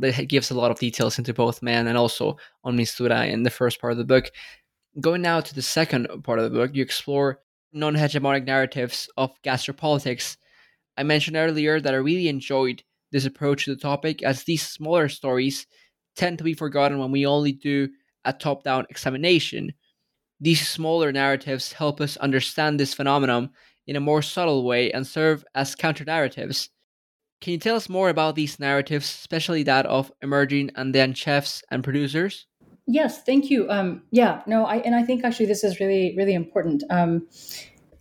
it 0.00 0.28
gives 0.28 0.50
a 0.50 0.54
lot 0.54 0.70
of 0.70 0.78
details 0.78 1.18
into 1.18 1.34
both 1.34 1.62
man 1.62 1.88
and 1.88 1.98
also 1.98 2.36
on 2.62 2.76
Mistura 2.76 3.28
in 3.28 3.42
the 3.42 3.50
first 3.50 3.80
part 3.80 3.92
of 3.92 3.98
the 3.98 4.04
book. 4.04 4.30
Going 5.00 5.22
now 5.22 5.40
to 5.40 5.54
the 5.54 5.62
second 5.62 6.06
part 6.22 6.38
of 6.38 6.44
the 6.44 6.56
book, 6.56 6.70
you 6.74 6.82
explore 6.82 7.40
non-hegemonic 7.72 8.44
narratives 8.44 9.08
of 9.16 9.32
gastropolitics. 9.42 10.36
I 10.96 11.02
mentioned 11.02 11.36
earlier 11.36 11.80
that 11.80 11.92
I 11.92 11.96
really 11.96 12.28
enjoyed 12.28 12.84
this 13.14 13.24
approach 13.24 13.64
to 13.64 13.74
the 13.74 13.80
topic, 13.80 14.24
as 14.24 14.42
these 14.42 14.66
smaller 14.66 15.08
stories 15.08 15.66
tend 16.16 16.36
to 16.36 16.44
be 16.44 16.52
forgotten 16.52 16.98
when 16.98 17.12
we 17.12 17.24
only 17.24 17.52
do 17.52 17.88
a 18.24 18.32
top 18.32 18.64
down 18.64 18.86
examination. 18.90 19.72
These 20.40 20.68
smaller 20.68 21.12
narratives 21.12 21.72
help 21.72 22.00
us 22.00 22.16
understand 22.16 22.78
this 22.78 22.92
phenomenon 22.92 23.50
in 23.86 23.94
a 23.94 24.00
more 24.00 24.20
subtle 24.20 24.64
way 24.64 24.90
and 24.90 25.06
serve 25.06 25.44
as 25.54 25.76
counter 25.76 26.04
narratives. 26.04 26.70
Can 27.40 27.52
you 27.52 27.58
tell 27.58 27.76
us 27.76 27.88
more 27.88 28.08
about 28.08 28.34
these 28.34 28.58
narratives, 28.58 29.06
especially 29.06 29.62
that 29.62 29.86
of 29.86 30.10
emerging 30.20 30.72
and 30.74 30.92
then 30.92 31.14
chefs 31.14 31.62
and 31.70 31.84
producers? 31.84 32.46
Yes, 32.88 33.22
thank 33.22 33.48
you. 33.48 33.70
Um, 33.70 34.02
yeah, 34.10 34.42
no, 34.48 34.66
I 34.66 34.78
and 34.78 34.94
I 34.94 35.04
think 35.04 35.24
actually 35.24 35.46
this 35.46 35.62
is 35.62 35.78
really 35.78 36.14
really 36.16 36.34
important. 36.34 36.82
Um, 36.90 37.28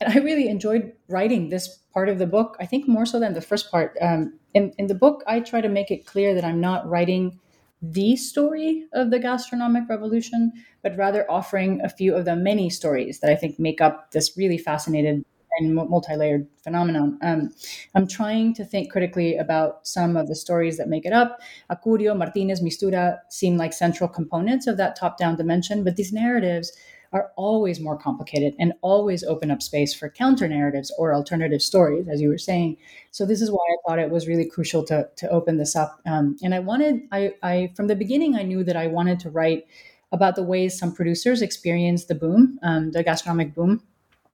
and 0.01 0.11
I 0.11 0.17
really 0.23 0.47
enjoyed 0.47 0.93
writing 1.07 1.49
this 1.49 1.67
part 1.93 2.09
of 2.09 2.17
the 2.17 2.25
book. 2.25 2.57
I 2.59 2.65
think 2.65 2.87
more 2.87 3.05
so 3.05 3.19
than 3.19 3.33
the 3.33 3.41
first 3.41 3.69
part. 3.69 3.95
Um, 4.01 4.39
in, 4.53 4.73
in 4.77 4.87
the 4.87 4.95
book, 4.95 5.23
I 5.27 5.39
try 5.39 5.61
to 5.61 5.69
make 5.69 5.91
it 5.91 6.05
clear 6.05 6.33
that 6.35 6.43
I'm 6.43 6.61
not 6.61 6.87
writing 6.87 7.39
the 7.81 8.15
story 8.15 8.85
of 8.93 9.11
the 9.11 9.19
gastronomic 9.19 9.89
revolution, 9.89 10.53
but 10.81 10.95
rather 10.97 11.29
offering 11.29 11.81
a 11.81 11.89
few 11.89 12.15
of 12.15 12.25
the 12.25 12.35
many 12.35 12.69
stories 12.69 13.19
that 13.19 13.29
I 13.29 13.35
think 13.35 13.59
make 13.59 13.81
up 13.81 14.11
this 14.11 14.37
really 14.37 14.57
fascinating 14.57 15.25
and 15.59 15.75
multi-layered 15.75 16.47
phenomenon. 16.63 17.19
Um, 17.21 17.53
I'm 17.93 18.07
trying 18.07 18.53
to 18.55 18.65
think 18.65 18.91
critically 18.91 19.37
about 19.37 19.85
some 19.85 20.17
of 20.17 20.27
the 20.27 20.35
stories 20.35 20.77
that 20.77 20.87
make 20.87 21.05
it 21.05 21.13
up. 21.13 21.41
Acurio, 21.69 22.17
Martinez, 22.17 22.61
Mistura 22.61 23.19
seem 23.29 23.57
like 23.57 23.73
central 23.73 24.09
components 24.09 24.65
of 24.65 24.77
that 24.77 24.95
top-down 24.95 25.35
dimension, 25.35 25.83
but 25.83 25.95
these 25.95 26.11
narratives 26.11 26.71
are 27.13 27.31
always 27.35 27.79
more 27.79 27.97
complicated 27.97 28.55
and 28.59 28.73
always 28.81 29.23
open 29.23 29.51
up 29.51 29.61
space 29.61 29.93
for 29.93 30.09
counter 30.09 30.47
narratives 30.47 30.91
or 30.97 31.13
alternative 31.13 31.61
stories, 31.61 32.07
as 32.07 32.19
you 32.19 32.27
were 32.27 32.37
saying. 32.37 32.75
So 33.11 33.25
this 33.25 33.41
is 33.41 33.51
why 33.51 33.59
I 33.69 33.77
thought 33.85 33.99
it 33.99 34.09
was 34.09 34.27
really 34.27 34.49
crucial 34.49 34.83
to 34.85 35.07
to 35.15 35.29
open 35.29 35.57
this 35.57 35.75
up. 35.75 36.01
Um, 36.05 36.35
and 36.43 36.53
I 36.53 36.59
wanted, 36.59 37.01
I, 37.11 37.33
I 37.43 37.71
from 37.75 37.87
the 37.87 37.95
beginning, 37.95 38.35
I 38.35 38.43
knew 38.43 38.63
that 38.63 38.75
I 38.75 38.87
wanted 38.87 39.19
to 39.21 39.29
write 39.29 39.65
about 40.11 40.35
the 40.35 40.43
ways 40.43 40.77
some 40.77 40.93
producers 40.93 41.41
experience 41.41 42.05
the 42.05 42.15
boom, 42.15 42.59
um, 42.63 42.91
the 42.91 43.03
gastronomic 43.03 43.55
boom, 43.55 43.81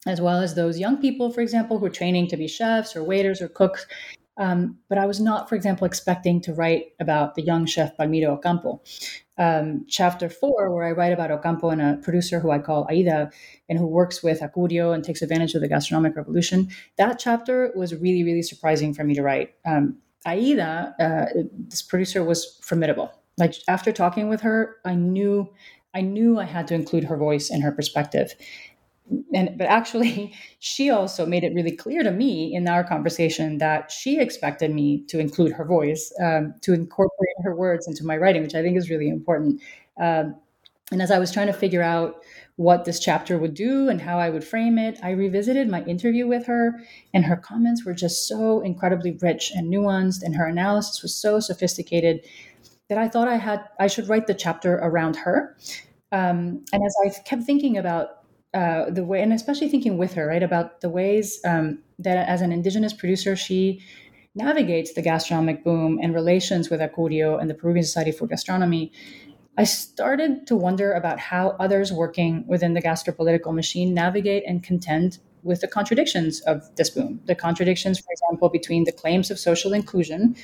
as 0.05 0.21
well 0.21 0.41
as 0.41 0.55
those 0.55 0.79
young 0.79 0.97
people, 0.97 1.31
for 1.31 1.41
example, 1.41 1.79
who 1.79 1.85
are 1.85 1.89
training 1.89 2.27
to 2.27 2.37
be 2.37 2.47
chefs 2.47 2.95
or 2.95 3.03
waiters 3.03 3.41
or 3.41 3.47
cooks. 3.47 3.85
Um, 4.39 4.79
but 4.87 4.97
I 4.97 5.05
was 5.05 5.19
not, 5.19 5.49
for 5.49 5.55
example, 5.55 5.85
expecting 5.85 6.41
to 6.41 6.53
write 6.53 6.93
about 6.99 7.35
the 7.35 7.41
young 7.41 7.65
chef 7.65 7.95
Palmiro 7.97 8.37
Ocampo 8.37 8.81
um, 9.37 9.85
chapter 9.87 10.29
four, 10.29 10.73
where 10.73 10.85
I 10.85 10.91
write 10.91 11.13
about 11.13 11.29
Ocampo 11.29 11.69
and 11.69 11.81
a 11.81 11.97
producer 12.01 12.39
who 12.39 12.49
I 12.49 12.59
call 12.59 12.87
Aida 12.89 13.31
and 13.67 13.77
who 13.77 13.85
works 13.85 14.23
with 14.23 14.39
Acurio 14.39 14.93
and 14.95 15.03
takes 15.03 15.21
advantage 15.21 15.55
of 15.55 15.61
the 15.61 15.67
gastronomic 15.67 16.15
revolution. 16.15 16.69
That 16.97 17.19
chapter 17.19 17.71
was 17.75 17.93
really, 17.93 18.23
really 18.23 18.41
surprising 18.41 18.93
for 18.93 19.03
me 19.03 19.13
to 19.15 19.21
write. 19.21 19.55
Um, 19.65 19.97
Aida, 20.25 20.95
uh, 20.99 21.25
this 21.67 21.81
producer, 21.81 22.23
was 22.23 22.59
formidable. 22.61 23.11
Like 23.37 23.55
after 23.67 23.91
talking 23.91 24.29
with 24.29 24.41
her, 24.41 24.77
I 24.85 24.95
knew, 24.95 25.49
I 25.93 26.01
knew 26.01 26.39
I 26.39 26.45
had 26.45 26.67
to 26.67 26.75
include 26.75 27.05
her 27.05 27.17
voice 27.17 27.49
and 27.49 27.63
her 27.63 27.71
perspective 27.71 28.35
and 29.33 29.57
but 29.57 29.67
actually 29.67 30.33
she 30.59 30.89
also 30.89 31.25
made 31.25 31.43
it 31.43 31.53
really 31.53 31.75
clear 31.75 32.03
to 32.03 32.11
me 32.11 32.53
in 32.53 32.67
our 32.67 32.83
conversation 32.83 33.57
that 33.57 33.91
she 33.91 34.19
expected 34.19 34.71
me 34.73 35.03
to 35.07 35.19
include 35.19 35.51
her 35.51 35.65
voice 35.65 36.13
um, 36.21 36.53
to 36.61 36.73
incorporate 36.73 37.35
her 37.43 37.55
words 37.55 37.87
into 37.87 38.05
my 38.05 38.17
writing 38.17 38.41
which 38.41 38.55
i 38.55 38.61
think 38.61 38.77
is 38.77 38.89
really 38.89 39.09
important. 39.09 39.61
Um, 39.99 40.35
and 40.91 41.01
as 41.01 41.11
i 41.11 41.19
was 41.19 41.31
trying 41.31 41.47
to 41.47 41.53
figure 41.53 41.83
out 41.83 42.23
what 42.55 42.83
this 42.83 42.99
chapter 42.99 43.37
would 43.37 43.53
do 43.53 43.89
and 43.89 44.01
how 44.01 44.17
i 44.17 44.29
would 44.29 44.43
frame 44.43 44.77
it 44.77 44.99
i 45.03 45.11
revisited 45.11 45.67
my 45.69 45.83
interview 45.83 46.27
with 46.27 46.45
her 46.45 46.79
and 47.13 47.25
her 47.25 47.37
comments 47.37 47.85
were 47.85 47.93
just 47.93 48.27
so 48.27 48.61
incredibly 48.61 49.17
rich 49.21 49.51
and 49.55 49.71
nuanced 49.73 50.23
and 50.23 50.35
her 50.35 50.45
analysis 50.45 51.01
was 51.01 51.15
so 51.15 51.39
sophisticated 51.39 52.25
that 52.89 52.97
i 52.97 53.07
thought 53.07 53.27
i 53.27 53.37
had 53.37 53.63
i 53.79 53.87
should 53.87 54.07
write 54.07 54.27
the 54.27 54.33
chapter 54.33 54.75
around 54.75 55.15
her. 55.15 55.55
Um, 56.11 56.65
and 56.73 56.83
as 56.83 56.95
i 57.05 57.09
kept 57.23 57.43
thinking 57.43 57.77
about 57.77 58.18
uh, 58.53 58.89
the 58.89 59.03
way, 59.03 59.21
and 59.21 59.31
especially 59.33 59.69
thinking 59.69 59.97
with 59.97 60.13
her, 60.13 60.27
right, 60.27 60.41
about 60.41 60.81
the 60.81 60.89
ways 60.89 61.39
um, 61.45 61.79
that 61.99 62.17
as 62.27 62.41
an 62.41 62.51
indigenous 62.51 62.93
producer, 62.93 63.35
she 63.35 63.81
navigates 64.35 64.93
the 64.93 65.01
gastronomic 65.01 65.63
boom 65.63 65.99
and 66.01 66.13
relations 66.13 66.69
with 66.69 66.79
Acurio 66.79 67.39
and 67.39 67.49
the 67.49 67.53
Peruvian 67.53 67.85
Society 67.85 68.11
for 68.11 68.27
Gastronomy. 68.27 68.91
I 69.57 69.65
started 69.65 70.47
to 70.47 70.55
wonder 70.55 70.93
about 70.93 71.19
how 71.19 71.49
others 71.59 71.91
working 71.91 72.45
within 72.47 72.73
the 72.73 72.81
gastropolitical 72.81 73.53
machine 73.53 73.93
navigate 73.93 74.43
and 74.47 74.63
contend 74.63 75.19
with 75.43 75.61
the 75.61 75.67
contradictions 75.67 76.41
of 76.41 76.75
this 76.75 76.89
boom. 76.89 77.21
The 77.25 77.35
contradictions, 77.35 77.99
for 77.99 78.11
example, 78.11 78.49
between 78.49 78.83
the 78.83 78.91
claims 78.91 79.31
of 79.31 79.39
social 79.39 79.73
inclusion 79.73 80.35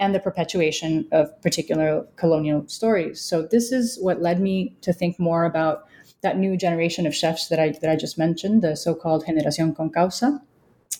and 0.00 0.14
the 0.14 0.20
perpetuation 0.20 1.08
of 1.12 1.40
particular 1.42 2.06
colonial 2.16 2.66
stories. 2.68 3.20
So, 3.20 3.42
this 3.42 3.72
is 3.72 3.98
what 4.00 4.22
led 4.22 4.40
me 4.40 4.76
to 4.82 4.92
think 4.92 5.18
more 5.18 5.44
about 5.44 5.84
that 6.22 6.38
new 6.38 6.56
generation 6.56 7.06
of 7.06 7.14
chefs 7.14 7.48
that 7.48 7.58
I 7.58 7.70
that 7.80 7.90
I 7.90 7.96
just 7.96 8.18
mentioned, 8.18 8.62
the 8.62 8.76
so-called 8.76 9.24
Generación 9.26 9.76
con 9.76 9.90
Causa, 9.90 10.40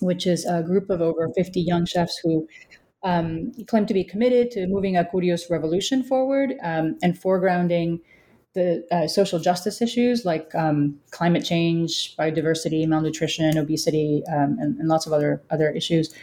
which 0.00 0.26
is 0.26 0.44
a 0.44 0.62
group 0.62 0.90
of 0.90 1.00
over 1.00 1.28
50 1.34 1.60
young 1.60 1.86
chefs 1.86 2.18
who 2.22 2.48
um, 3.02 3.52
claim 3.66 3.86
to 3.86 3.94
be 3.94 4.04
committed 4.04 4.50
to 4.52 4.66
moving 4.66 4.94
Acurio's 4.94 5.48
revolution 5.50 6.02
forward 6.02 6.54
um, 6.62 6.98
and 7.02 7.14
foregrounding 7.14 8.00
the 8.54 8.84
uh, 8.90 9.06
social 9.06 9.38
justice 9.38 9.80
issues 9.80 10.24
like 10.24 10.52
um, 10.54 10.98
climate 11.10 11.44
change, 11.44 12.16
biodiversity, 12.16 12.86
malnutrition, 12.88 13.56
obesity, 13.56 14.22
um, 14.28 14.56
and, 14.58 14.78
and, 14.78 14.88
lots 14.88 15.06
of 15.06 15.12
other 15.12 15.42
other 15.50 15.70
issues. 15.70 16.14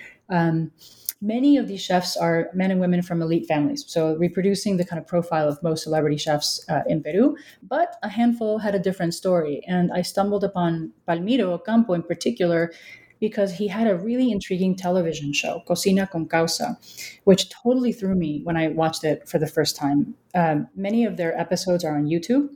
Many 1.22 1.58
of 1.58 1.68
these 1.68 1.82
chefs 1.82 2.18
are 2.18 2.50
men 2.54 2.72
and 2.72 2.80
women 2.80 3.02
from 3.02 3.22
elite 3.22 3.48
families, 3.48 3.86
so 3.88 4.16
reproducing 4.16 4.78
the 4.78 4.86
kind 4.86 5.00
of 5.00 5.08
profile 5.08 5.48
of 5.48 5.62
most 5.64 5.84
celebrity 5.84 6.18
chefs 6.18 6.64
uh, 6.70 6.82
in 6.88 7.02
Peru. 7.02 7.36
But 7.64 7.96
a 8.04 8.10
handful 8.10 8.60
had 8.60 8.76
a 8.76 8.80
different 8.80 9.14
story, 9.14 9.64
and 9.68 9.92
I 9.94 10.02
stumbled 10.02 10.44
upon 10.44 10.92
Palmiro 11.08 11.54
Ocampo 11.54 11.94
in 11.94 12.04
particular 12.04 12.72
because 13.20 13.54
he 13.54 13.68
had 13.68 13.88
a 13.88 13.96
really 13.96 14.32
intriguing 14.32 14.76
television 14.76 15.32
show, 15.32 15.62
Cocina 15.66 16.06
con 16.06 16.28
Causa, 16.28 16.78
which 17.24 17.50
totally 17.50 17.94
threw 17.94 18.14
me 18.14 18.42
when 18.44 18.58
I 18.58 18.68
watched 18.68 19.04
it 19.04 19.28
for 19.28 19.40
the 19.40 19.48
first 19.48 19.76
time. 19.76 20.16
Um, 20.36 20.68
many 20.76 21.06
of 21.06 21.18
their 21.18 21.38
episodes 21.40 21.84
are 21.84 21.96
on 21.96 22.06
YouTube. 22.06 22.50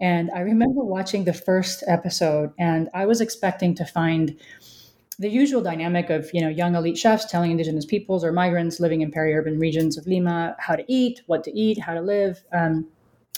And 0.00 0.30
I 0.32 0.40
remember 0.40 0.82
watching 0.82 1.24
the 1.24 1.32
first 1.32 1.84
episode, 1.86 2.52
and 2.58 2.88
I 2.92 3.06
was 3.06 3.20
expecting 3.20 3.74
to 3.76 3.84
find 3.84 4.36
the 5.16 5.28
usual 5.28 5.62
dynamic 5.62 6.10
of 6.10 6.30
you 6.32 6.40
know 6.40 6.48
young 6.48 6.74
elite 6.74 6.98
chefs 6.98 7.24
telling 7.24 7.50
indigenous 7.50 7.84
peoples 7.84 8.24
or 8.24 8.32
migrants 8.32 8.80
living 8.80 9.00
in 9.00 9.10
peri-urban 9.10 9.58
regions 9.58 9.96
of 9.98 10.06
Lima 10.06 10.56
how 10.58 10.76
to 10.76 10.84
eat, 10.88 11.22
what 11.26 11.44
to 11.44 11.52
eat, 11.52 11.78
how 11.78 11.94
to 11.94 12.00
live. 12.00 12.42
Um, 12.52 12.88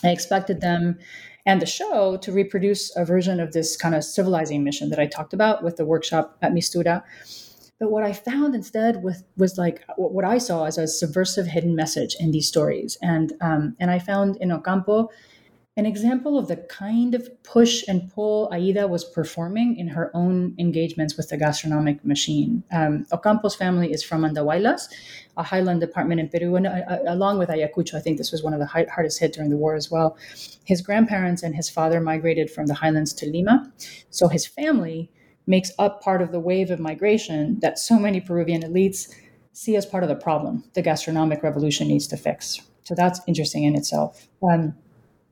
I 0.03 0.11
expected 0.11 0.61
them 0.61 0.99
and 1.47 1.61
the 1.61 1.67
show 1.67 2.17
to 2.19 2.33
reproduce 2.33 2.95
a 2.97 3.05
version 3.05 3.39
of 3.41 3.53
this 3.53 3.77
kind 3.77 3.95
of 3.95 4.05
civilizing 4.05 4.65
mission 4.65 4.91
that 4.91 4.99
I 4.99 5.07
talked 5.07 5.35
about 5.35 5.63
with 5.63 5.77
the 5.77 5.85
workshop 5.85 6.39
at 6.43 6.53
Mistura. 6.53 7.03
But 7.79 7.91
what 7.91 8.03
I 8.03 8.13
found 8.13 8.55
instead 8.55 9.03
was, 9.03 9.25
was 9.37 9.59
like 9.59 9.85
what 9.97 10.25
I 10.25 10.39
saw 10.39 10.65
as 10.65 10.79
a 10.79 10.87
subversive 10.87 11.47
hidden 11.47 11.75
message 11.75 12.17
in 12.19 12.31
these 12.31 12.49
stories. 12.49 12.97
And, 13.03 13.35
um, 13.41 13.77
and 13.79 13.91
I 13.91 13.99
found 13.99 14.37
in 14.41 14.53
Ocampo 14.53 15.11
an 15.77 15.87
example 15.87 16.39
of 16.39 16.47
the 16.47 16.57
kind 16.57 17.17
of 17.17 17.29
push 17.43 17.83
and 17.89 18.09
pull 18.13 18.49
Aida 18.53 18.87
was 18.87 19.05
performing 19.05 19.77
in 19.77 19.89
her 19.89 20.13
own 20.15 20.55
engagements 20.57 21.17
with 21.17 21.29
the 21.31 21.37
gastronomic 21.37 22.05
machine. 22.05 22.63
Um, 22.73 23.07
Ocampo's 23.13 23.57
family 23.57 23.93
is 23.93 24.05
from 24.05 24.23
Andahuaylas, 24.23 24.89
a 25.37 25.43
highland 25.43 25.81
department 25.81 26.21
in 26.21 26.29
Peru, 26.29 26.55
and 26.55 26.69
uh, 26.69 26.83
uh, 26.89 26.99
along 27.09 27.39
with 27.39 27.49
Ayacucho, 27.49 27.95
I 27.95 28.01
think 28.01 28.19
this 28.19 28.31
was 28.31 28.45
one 28.45 28.55
of 28.55 28.61
the 28.61 28.67
high, 28.67 28.87
hardest 28.95 29.19
hit 29.19 29.33
during 29.33 29.51
the 29.51 29.57
war 29.57 29.75
as 29.75 29.91
well. 29.91 30.17
His 30.65 30.81
grandparents 30.81 31.43
and 31.43 31.57
his 31.57 31.69
father 31.69 32.01
migrated 32.01 32.51
from 32.51 32.67
the 32.67 32.75
highlands 32.75 33.13
to 33.15 33.27
Lima, 33.27 33.73
so 34.11 34.29
his 34.29 34.47
family 34.47 35.11
makes 35.49 35.73
up 35.81 36.03
part 36.03 36.23
of 36.23 36.31
the 36.31 36.41
wave 36.41 36.71
of 36.71 36.79
migration 36.79 37.59
that 37.61 37.81
so 37.81 37.99
many 37.99 38.21
Peruvian 38.21 38.63
elites 38.63 39.13
see 39.53 39.75
as 39.75 39.85
part 39.85 40.05
of 40.05 40.09
the 40.09 40.15
problem 40.15 40.65
the 40.75 40.83
gastronomic 40.83 41.43
revolution 41.43 41.89
needs 41.89 42.07
to 42.07 42.17
fix. 42.17 42.61
So 42.85 42.95
that's 42.95 43.21
interesting 43.27 43.65
in 43.65 43.75
itself. 43.75 44.29
Um, 44.43 44.75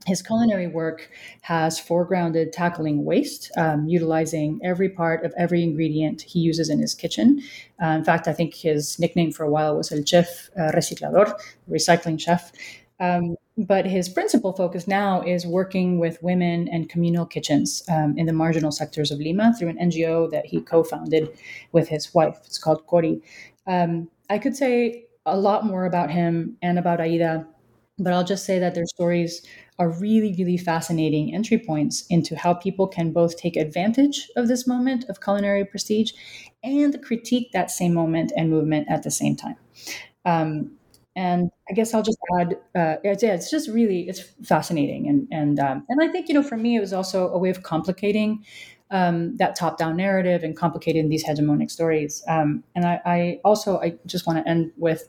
his 0.07 0.22
culinary 0.22 0.66
work 0.66 1.11
has 1.42 1.80
foregrounded 1.80 2.53
tackling 2.53 3.05
waste, 3.05 3.50
um, 3.57 3.86
utilizing 3.88 4.61
every 4.64 4.88
part 4.88 5.24
of 5.24 5.32
every 5.38 5.62
ingredient 5.62 6.22
he 6.22 6.40
uses 6.40 6.68
in 6.68 6.80
his 6.80 6.94
kitchen. 6.94 7.42
Uh, 7.82 7.88
in 7.88 8.05
fact, 8.05 8.28
I 8.28 8.32
think 8.32 8.55
his 8.55 8.98
nickname 8.98 9.32
for 9.32 9.44
a 9.44 9.50
while 9.50 9.76
was 9.76 9.92
El 9.92 10.05
Chef 10.05 10.50
uh, 10.57 10.72
Reciclador, 10.72 11.38
recycling 11.70 12.20
chef. 12.20 12.53
Um, 13.00 13.36
but 13.59 13.84
his 13.84 14.09
principal 14.09 14.53
focus 14.53 14.86
now 14.86 15.22
is 15.22 15.44
working 15.44 15.98
with 15.98 16.22
women 16.22 16.68
and 16.68 16.88
communal 16.88 17.26
kitchens 17.26 17.82
um, 17.90 18.16
in 18.16 18.26
the 18.26 18.32
marginal 18.32 18.70
sectors 18.70 19.11
of 19.11 19.18
Lima 19.18 19.55
through 19.59 19.68
an 19.68 19.78
NGO 19.78 20.30
that 20.30 20.46
he 20.46 20.61
co 20.61 20.82
founded 20.82 21.28
with 21.72 21.88
his 21.88 22.14
wife. 22.14 22.38
It's 22.44 22.59
called 22.59 22.86
Cori. 22.86 23.20
Um, 23.66 24.09
I 24.30 24.38
could 24.38 24.57
say 24.57 25.07
a 25.26 25.36
lot 25.36 25.66
more 25.66 25.84
about 25.84 26.11
him 26.11 26.57
and 26.62 26.78
about 26.78 27.00
Aida, 27.00 27.46
but 27.99 28.12
I'll 28.12 28.24
just 28.24 28.45
say 28.45 28.59
that 28.59 28.74
their 28.74 28.86
stories 28.86 29.43
are 29.78 29.90
really, 29.90 30.34
really 30.38 30.57
fascinating 30.57 31.34
entry 31.34 31.59
points 31.59 32.05
into 32.09 32.36
how 32.36 32.55
people 32.55 32.86
can 32.86 33.12
both 33.12 33.36
take 33.36 33.57
advantage 33.57 34.30
of 34.36 34.49
this 34.49 34.66
moment 34.66 35.05
of 35.09 35.20
culinary 35.20 35.64
prestige 35.64 36.12
and 36.62 37.03
critique 37.03 37.51
that 37.53 37.70
same 37.70 37.95
moment 37.95 38.32
and 38.36 38.51
movement 38.51 38.88
at 38.88 39.03
the 39.03 39.11
same 39.11 39.36
time. 39.36 39.57
Um, 40.24 40.72
and 41.14 41.51
I 41.68 41.74
guess 41.74 41.93
I'll 41.93 42.03
just 42.03 42.18
add, 42.38 42.55
uh, 42.74 42.97
it's, 43.05 43.22
yeah, 43.22 43.34
it's 43.34 43.51
just 43.51 43.68
really, 43.68 44.09
it's 44.09 44.20
fascinating. 44.43 45.09
And, 45.09 45.28
and, 45.30 45.61
um, 45.61 45.84
and 45.88 46.03
I 46.03 46.09
think, 46.09 46.28
you 46.28 46.34
know, 46.34 46.43
for 46.43 46.57
me, 46.57 46.76
it 46.76 46.80
was 46.80 46.93
also 46.93 47.28
a 47.28 47.38
way 47.38 47.51
of 47.51 47.62
complicating 47.62 48.45
um, 48.90 49.36
that 49.36 49.55
top-down 49.55 49.97
narrative 49.97 50.43
and 50.43 50.57
complicating 50.57 51.09
these 51.09 51.24
hegemonic 51.24 51.70
stories. 51.70 52.22
Um, 52.28 52.64
and 52.74 52.86
I, 52.86 53.01
I 53.05 53.40
also, 53.45 53.78
I 53.80 53.99
just 54.07 54.26
want 54.26 54.38
to 54.38 54.49
end 54.49 54.72
with, 54.76 55.09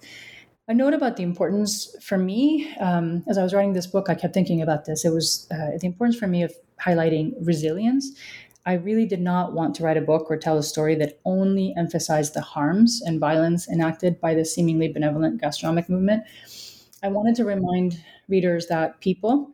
a 0.67 0.73
note 0.73 0.93
about 0.93 1.17
the 1.17 1.23
importance 1.23 1.95
for 2.01 2.17
me 2.17 2.73
um, 2.79 3.23
as 3.27 3.37
I 3.37 3.43
was 3.43 3.53
writing 3.53 3.73
this 3.73 3.87
book, 3.87 4.09
I 4.09 4.15
kept 4.15 4.33
thinking 4.33 4.61
about 4.61 4.85
this. 4.85 5.03
It 5.03 5.09
was 5.09 5.47
uh, 5.51 5.77
the 5.79 5.87
importance 5.87 6.17
for 6.17 6.27
me 6.27 6.43
of 6.43 6.53
highlighting 6.81 7.33
resilience. 7.41 8.17
I 8.65 8.73
really 8.75 9.05
did 9.05 9.19
not 9.19 9.53
want 9.53 9.75
to 9.75 9.83
write 9.83 9.97
a 9.97 10.01
book 10.01 10.27
or 10.29 10.37
tell 10.37 10.57
a 10.57 10.63
story 10.63 10.95
that 10.95 11.19
only 11.25 11.73
emphasized 11.75 12.33
the 12.33 12.41
harms 12.41 13.01
and 13.05 13.19
violence 13.19 13.67
enacted 13.67 14.21
by 14.21 14.33
the 14.33 14.45
seemingly 14.45 14.87
benevolent 14.87 15.41
gastronomic 15.41 15.89
movement. 15.89 16.23
I 17.03 17.09
wanted 17.09 17.35
to 17.35 17.45
remind 17.45 18.01
readers 18.29 18.67
that 18.67 19.01
people, 19.01 19.51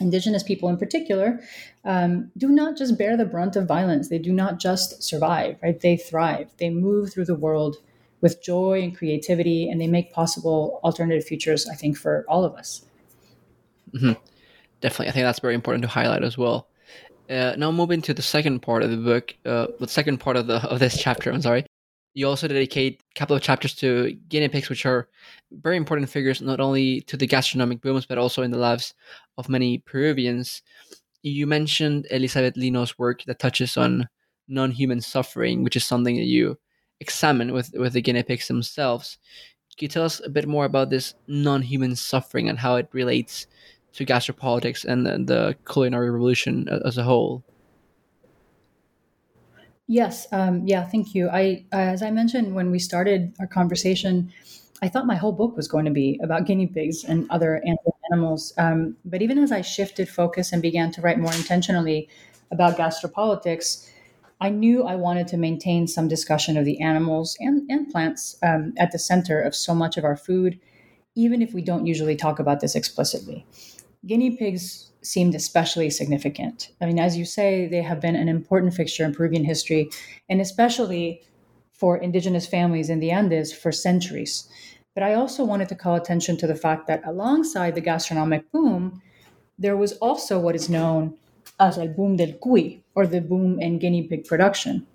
Indigenous 0.00 0.44
people 0.44 0.68
in 0.68 0.76
particular, 0.76 1.40
um, 1.84 2.30
do 2.38 2.48
not 2.48 2.78
just 2.78 2.96
bear 2.96 3.16
the 3.16 3.24
brunt 3.24 3.56
of 3.56 3.66
violence. 3.66 4.08
They 4.08 4.20
do 4.20 4.32
not 4.32 4.60
just 4.60 5.02
survive, 5.02 5.56
right? 5.60 5.80
They 5.80 5.96
thrive. 5.96 6.50
They 6.58 6.70
move 6.70 7.12
through 7.12 7.24
the 7.24 7.34
world 7.34 7.78
with 8.22 8.42
joy 8.42 8.80
and 8.82 8.96
creativity, 8.96 9.68
and 9.68 9.80
they 9.80 9.88
make 9.88 10.12
possible 10.12 10.80
alternative 10.84 11.24
futures, 11.24 11.68
I 11.68 11.74
think, 11.74 11.98
for 11.98 12.24
all 12.28 12.44
of 12.44 12.54
us. 12.54 12.86
Mm-hmm. 13.92 14.12
Definitely. 14.80 15.08
I 15.08 15.12
think 15.12 15.24
that's 15.24 15.40
very 15.40 15.54
important 15.54 15.82
to 15.82 15.88
highlight 15.88 16.24
as 16.24 16.38
well. 16.38 16.68
Uh, 17.28 17.54
now 17.56 17.70
moving 17.70 18.00
to 18.02 18.14
the 18.14 18.22
second 18.22 18.60
part 18.60 18.82
of 18.82 18.90
the 18.90 18.96
book, 18.96 19.34
uh, 19.44 19.66
the 19.78 19.88
second 19.88 20.18
part 20.18 20.36
of 20.36 20.46
the 20.46 20.56
of 20.68 20.78
this 20.80 21.00
chapter. 21.00 21.30
I'm 21.30 21.42
sorry. 21.42 21.66
You 22.14 22.28
also 22.28 22.46
dedicate 22.46 23.00
a 23.14 23.18
couple 23.18 23.34
of 23.34 23.42
chapters 23.42 23.74
to 23.76 24.12
guinea 24.28 24.48
pigs, 24.48 24.68
which 24.68 24.84
are 24.84 25.08
very 25.50 25.76
important 25.76 26.10
figures 26.10 26.42
not 26.42 26.60
only 26.60 27.00
to 27.02 27.16
the 27.16 27.26
gastronomic 27.26 27.80
booms 27.80 28.06
but 28.06 28.18
also 28.18 28.42
in 28.42 28.50
the 28.50 28.58
lives 28.58 28.94
of 29.38 29.48
many 29.48 29.78
Peruvians. 29.78 30.62
You 31.22 31.46
mentioned 31.46 32.06
Elizabeth 32.10 32.56
Lino's 32.56 32.98
work 32.98 33.22
that 33.24 33.38
touches 33.38 33.76
on 33.76 34.08
non-human 34.48 35.00
suffering, 35.00 35.62
which 35.62 35.76
is 35.76 35.84
something 35.84 36.16
that 36.16 36.24
you 36.24 36.58
examine 37.02 37.52
with, 37.52 37.68
with 37.74 37.92
the 37.92 38.00
guinea 38.00 38.22
pigs 38.22 38.48
themselves. 38.48 39.18
Can 39.76 39.86
you 39.86 39.88
tell 39.88 40.04
us 40.04 40.20
a 40.24 40.30
bit 40.30 40.46
more 40.46 40.64
about 40.64 40.90
this 40.90 41.14
non 41.26 41.62
human 41.62 41.96
suffering 41.96 42.48
and 42.48 42.58
how 42.58 42.76
it 42.76 42.88
relates 42.92 43.46
to 43.94 44.06
gastropolitics 44.06 44.84
and 44.84 45.04
the, 45.04 45.18
the 45.32 45.56
culinary 45.70 46.10
revolution 46.10 46.68
as 46.84 46.96
a 46.98 47.02
whole? 47.02 47.42
Yes, 49.88 50.26
um, 50.32 50.62
yeah, 50.66 50.86
thank 50.86 51.14
you. 51.14 51.28
I, 51.28 51.66
as 51.72 52.02
I 52.02 52.10
mentioned 52.10 52.54
when 52.54 52.70
we 52.70 52.78
started 52.78 53.34
our 53.40 53.46
conversation, 53.46 54.32
I 54.80 54.88
thought 54.88 55.06
my 55.06 55.16
whole 55.16 55.32
book 55.32 55.56
was 55.56 55.68
going 55.68 55.84
to 55.84 55.90
be 55.90 56.18
about 56.22 56.46
guinea 56.46 56.66
pigs 56.66 57.04
and 57.04 57.26
other 57.30 57.62
animals. 58.10 58.52
Um, 58.58 58.96
but 59.04 59.22
even 59.22 59.38
as 59.38 59.52
I 59.52 59.60
shifted 59.60 60.08
focus 60.08 60.52
and 60.52 60.62
began 60.62 60.92
to 60.92 61.00
write 61.00 61.18
more 61.18 61.34
intentionally 61.34 62.08
about 62.50 62.76
gastropolitics, 62.76 63.88
I 64.42 64.48
knew 64.48 64.82
I 64.82 64.96
wanted 64.96 65.28
to 65.28 65.36
maintain 65.36 65.86
some 65.86 66.08
discussion 66.08 66.56
of 66.56 66.64
the 66.64 66.80
animals 66.80 67.36
and, 67.38 67.62
and 67.70 67.88
plants 67.88 68.36
um, 68.42 68.74
at 68.76 68.90
the 68.90 68.98
center 68.98 69.40
of 69.40 69.54
so 69.54 69.72
much 69.72 69.96
of 69.96 70.04
our 70.04 70.16
food, 70.16 70.58
even 71.14 71.40
if 71.40 71.54
we 71.54 71.62
don't 71.62 71.86
usually 71.86 72.16
talk 72.16 72.40
about 72.40 72.58
this 72.58 72.74
explicitly. 72.74 73.46
Guinea 74.04 74.36
pigs 74.36 74.90
seemed 75.00 75.36
especially 75.36 75.90
significant. 75.90 76.72
I 76.80 76.86
mean, 76.86 76.98
as 76.98 77.16
you 77.16 77.24
say, 77.24 77.68
they 77.68 77.82
have 77.82 78.00
been 78.00 78.16
an 78.16 78.28
important 78.28 78.74
fixture 78.74 79.04
in 79.04 79.14
Peruvian 79.14 79.44
history, 79.44 79.88
and 80.28 80.40
especially 80.40 81.22
for 81.72 81.96
indigenous 81.96 82.44
families 82.44 82.90
in 82.90 82.98
the 82.98 83.12
Andes 83.12 83.52
for 83.52 83.70
centuries. 83.70 84.48
But 84.94 85.04
I 85.04 85.14
also 85.14 85.44
wanted 85.44 85.68
to 85.68 85.76
call 85.76 85.94
attention 85.94 86.36
to 86.38 86.48
the 86.48 86.56
fact 86.56 86.88
that 86.88 87.06
alongside 87.06 87.76
the 87.76 87.80
gastronomic 87.80 88.50
boom, 88.50 89.02
there 89.56 89.76
was 89.76 89.92
also 89.98 90.40
what 90.40 90.56
is 90.56 90.68
known 90.68 91.16
as 91.62 91.78
el 91.78 91.88
boom 91.88 92.16
del 92.16 92.32
cuy, 92.44 92.82
or 92.94 93.06
the 93.06 93.20
boom 93.20 93.60
in 93.60 93.78
guinea 93.78 94.02
pig 94.08 94.24
production. 94.24 94.86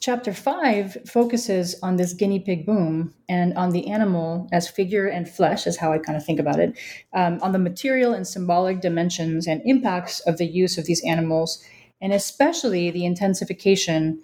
Chapter 0.00 0.34
5 0.34 0.98
focuses 1.06 1.76
on 1.82 1.96
this 1.96 2.12
guinea 2.12 2.40
pig 2.40 2.66
boom 2.66 3.14
and 3.28 3.56
on 3.56 3.70
the 3.70 3.86
animal 3.86 4.48
as 4.52 4.68
figure 4.68 5.06
and 5.06 5.26
flesh, 5.26 5.66
is 5.66 5.78
how 5.78 5.92
I 5.92 5.98
kind 5.98 6.16
of 6.18 6.24
think 6.24 6.40
about 6.40 6.58
it, 6.58 6.76
um, 7.14 7.38
on 7.40 7.52
the 7.52 7.58
material 7.58 8.12
and 8.12 8.26
symbolic 8.26 8.80
dimensions 8.82 9.46
and 9.46 9.62
impacts 9.64 10.20
of 10.20 10.36
the 10.36 10.46
use 10.46 10.76
of 10.76 10.84
these 10.84 11.02
animals, 11.04 11.64
and 12.02 12.12
especially 12.12 12.90
the 12.90 13.06
intensification 13.06 14.20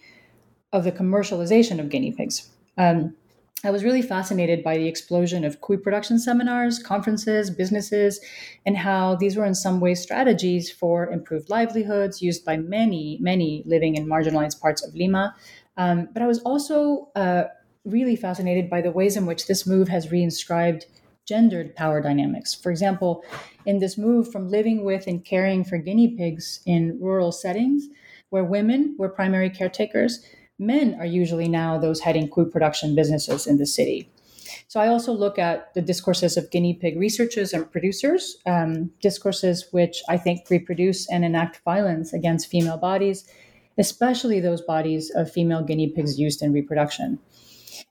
of 0.72 0.84
the 0.84 0.92
commercialization 0.92 1.78
of 1.80 1.88
guinea 1.88 2.12
pigs. 2.12 2.50
Um, 2.76 3.16
I 3.62 3.70
was 3.70 3.84
really 3.84 4.00
fascinated 4.00 4.64
by 4.64 4.78
the 4.78 4.88
explosion 4.88 5.44
of 5.44 5.60
cuy 5.60 5.82
production 5.82 6.18
seminars, 6.18 6.78
conferences, 6.78 7.50
businesses, 7.50 8.18
and 8.64 8.76
how 8.76 9.16
these 9.16 9.36
were 9.36 9.44
in 9.44 9.54
some 9.54 9.80
ways 9.80 10.00
strategies 10.00 10.70
for 10.70 11.10
improved 11.10 11.50
livelihoods 11.50 12.22
used 12.22 12.44
by 12.44 12.56
many, 12.56 13.18
many 13.20 13.62
living 13.66 13.96
in 13.96 14.06
marginalized 14.06 14.60
parts 14.60 14.82
of 14.82 14.94
Lima. 14.94 15.34
Um, 15.76 16.08
but 16.12 16.22
I 16.22 16.26
was 16.26 16.38
also 16.40 17.10
uh, 17.14 17.44
really 17.84 18.16
fascinated 18.16 18.70
by 18.70 18.80
the 18.80 18.90
ways 18.90 19.16
in 19.16 19.26
which 19.26 19.46
this 19.46 19.66
move 19.66 19.88
has 19.88 20.06
reinscribed 20.06 20.84
gendered 21.26 21.76
power 21.76 22.00
dynamics. 22.00 22.54
For 22.54 22.70
example, 22.70 23.22
in 23.66 23.78
this 23.78 23.98
move 23.98 24.32
from 24.32 24.48
living 24.48 24.84
with 24.84 25.06
and 25.06 25.24
caring 25.24 25.64
for 25.64 25.76
guinea 25.76 26.16
pigs 26.16 26.60
in 26.64 26.98
rural 26.98 27.30
settings, 27.30 27.88
where 28.30 28.44
women 28.44 28.96
were 28.98 29.08
primary 29.08 29.50
caretakers, 29.50 30.24
men 30.60 30.94
are 31.00 31.06
usually 31.06 31.48
now 31.48 31.78
those 31.78 32.00
heading 32.00 32.28
food 32.28 32.52
production 32.52 32.94
businesses 32.94 33.46
in 33.46 33.56
the 33.56 33.66
city. 33.66 34.08
So 34.68 34.78
I 34.78 34.88
also 34.88 35.12
look 35.12 35.38
at 35.38 35.72
the 35.74 35.80
discourses 35.80 36.36
of 36.36 36.50
guinea 36.50 36.74
pig 36.74 36.98
researchers 36.98 37.52
and 37.52 37.70
producers, 37.70 38.36
um, 38.46 38.90
discourses 39.00 39.66
which 39.72 40.02
I 40.08 40.16
think 40.16 40.48
reproduce 40.50 41.10
and 41.10 41.24
enact 41.24 41.62
violence 41.64 42.12
against 42.12 42.48
female 42.48 42.76
bodies, 42.76 43.28
especially 43.78 44.38
those 44.38 44.60
bodies 44.60 45.10
of 45.14 45.32
female 45.32 45.62
guinea 45.62 45.88
pigs 45.88 46.18
used 46.18 46.42
in 46.42 46.52
reproduction. 46.52 47.18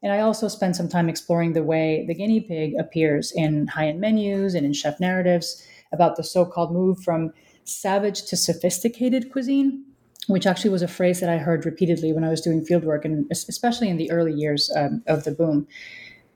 And 0.03 0.13
I 0.13 0.19
also 0.19 0.47
spend 0.47 0.75
some 0.75 0.87
time 0.87 1.09
exploring 1.09 1.53
the 1.53 1.63
way 1.63 2.05
the 2.07 2.13
guinea 2.13 2.41
pig 2.41 2.75
appears 2.79 3.33
in 3.35 3.67
high 3.67 3.87
end 3.87 3.99
menus 3.99 4.53
and 4.53 4.65
in 4.65 4.73
chef 4.73 4.99
narratives 4.99 5.65
about 5.91 6.15
the 6.15 6.23
so 6.23 6.45
called 6.45 6.71
move 6.71 6.99
from 6.99 7.33
savage 7.63 8.25
to 8.27 8.37
sophisticated 8.37 9.31
cuisine 9.31 9.83
which 10.29 10.45
actually 10.45 10.69
was 10.69 10.83
a 10.83 10.87
phrase 10.87 11.19
that 11.19 11.29
I 11.29 11.37
heard 11.37 11.65
repeatedly 11.65 12.13
when 12.13 12.23
I 12.23 12.29
was 12.29 12.39
doing 12.39 12.63
fieldwork, 12.63 13.03
and 13.03 13.25
especially 13.31 13.89
in 13.89 13.97
the 13.97 14.11
early 14.11 14.31
years 14.33 14.71
um, 14.75 15.01
of 15.07 15.23
the 15.23 15.31
boom. 15.31 15.67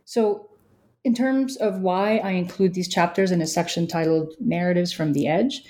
So, 0.05 0.49
in 1.03 1.13
terms 1.13 1.57
of 1.57 1.79
why 1.81 2.17
I 2.17 2.31
include 2.31 2.73
these 2.73 2.87
chapters 2.87 3.29
in 3.29 3.41
a 3.41 3.47
section 3.47 3.87
titled 3.87 4.33
"Narratives 4.39 4.91
from 4.91 5.13
the 5.13 5.27
Edge," 5.27 5.63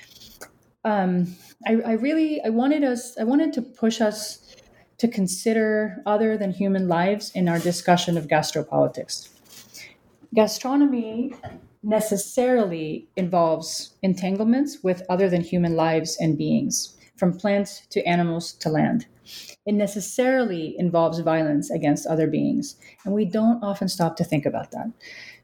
um, 0.86 1.36
I, 1.68 1.74
I 1.86 1.92
really 1.94 2.42
I 2.44 2.50
wanted 2.50 2.84
us 2.84 3.18
I 3.18 3.26
wanted 3.26 3.52
to 3.54 3.62
push 3.62 4.00
us 4.00 4.56
to 5.00 5.08
consider 5.10 6.02
other 6.06 6.38
than 6.38 6.52
human 6.52 6.88
lives 6.88 7.30
in 7.36 7.50
our 7.50 7.60
discussion 7.60 8.18
of 8.18 8.28
gastropolitics. 8.28 9.30
Gastronomy 10.34 11.36
necessarily 11.84 13.06
involves 13.18 13.96
entanglements 14.02 14.78
with 14.82 15.04
other 15.10 15.30
than 15.30 15.42
human 15.42 15.76
lives 15.76 16.16
and 16.22 16.38
beings 16.38 16.96
from 17.18 17.38
plants 17.38 17.86
to 17.92 18.04
animals 18.08 18.54
to 18.54 18.70
land. 18.70 19.06
It 19.66 19.74
necessarily 19.74 20.76
involves 20.78 21.20
violence 21.20 21.72
against 21.72 22.08
other 22.08 22.28
beings, 22.28 22.76
and 23.06 23.14
we 23.14 23.26
don't 23.26 23.64
often 23.64 23.88
stop 23.88 24.18
to 24.18 24.24
think 24.24 24.46
about 24.46 24.72
that. 24.72 24.92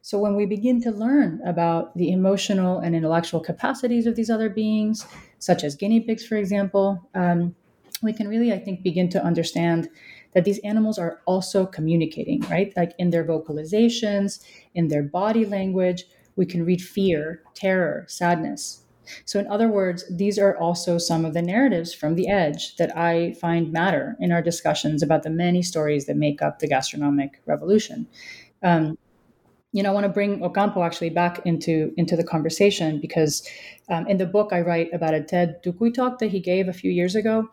So, 0.02 0.18
when 0.18 0.36
we 0.36 0.44
begin 0.46 0.82
to 0.82 0.90
learn 0.90 1.40
about 1.46 1.96
the 1.96 2.12
emotional 2.12 2.78
and 2.80 2.94
intellectual 2.94 3.40
capacities 3.40 4.06
of 4.06 4.16
these 4.16 4.30
other 4.30 4.50
beings, 4.50 5.06
such 5.38 5.64
as 5.64 5.76
guinea 5.76 6.00
pigs, 6.00 6.26
for 6.26 6.36
example, 6.36 7.08
um, 7.14 7.54
we 8.02 8.12
can 8.12 8.28
really, 8.28 8.52
I 8.52 8.58
think, 8.58 8.82
begin 8.82 9.08
to 9.10 9.22
understand 9.22 9.88
that 10.32 10.44
these 10.44 10.58
animals 10.60 10.98
are 10.98 11.20
also 11.26 11.66
communicating, 11.66 12.40
right? 12.42 12.72
Like 12.76 12.92
in 12.98 13.10
their 13.10 13.24
vocalizations, 13.24 14.42
in 14.74 14.88
their 14.88 15.02
body 15.02 15.44
language, 15.44 16.04
we 16.36 16.46
can 16.46 16.64
read 16.64 16.80
fear, 16.80 17.42
terror, 17.54 18.04
sadness. 18.08 18.84
So, 19.24 19.38
in 19.38 19.46
other 19.46 19.68
words, 19.68 20.04
these 20.10 20.38
are 20.38 20.56
also 20.56 20.98
some 20.98 21.24
of 21.24 21.34
the 21.34 21.42
narratives 21.42 21.92
from 21.92 22.14
the 22.14 22.28
edge 22.28 22.76
that 22.76 22.96
I 22.96 23.34
find 23.34 23.72
matter 23.72 24.16
in 24.20 24.32
our 24.32 24.42
discussions 24.42 25.02
about 25.02 25.22
the 25.22 25.30
many 25.30 25.62
stories 25.62 26.06
that 26.06 26.16
make 26.16 26.42
up 26.42 26.58
the 26.58 26.68
gastronomic 26.68 27.40
revolution. 27.46 28.08
Um, 28.62 28.98
you 29.72 29.82
know, 29.82 29.90
I 29.90 29.92
want 29.92 30.04
to 30.04 30.12
bring 30.12 30.42
Ocampo 30.42 30.82
actually 30.82 31.10
back 31.10 31.40
into 31.44 31.92
into 31.96 32.16
the 32.16 32.24
conversation 32.24 33.00
because 33.00 33.46
um, 33.88 34.06
in 34.08 34.18
the 34.18 34.26
book 34.26 34.52
I 34.52 34.60
write 34.62 34.88
about 34.92 35.14
a 35.14 35.22
TED 35.22 35.62
Tucuy 35.62 35.94
talk 35.94 36.18
that 36.18 36.30
he 36.30 36.40
gave 36.40 36.68
a 36.68 36.72
few 36.72 36.90
years 36.90 37.14
ago, 37.14 37.48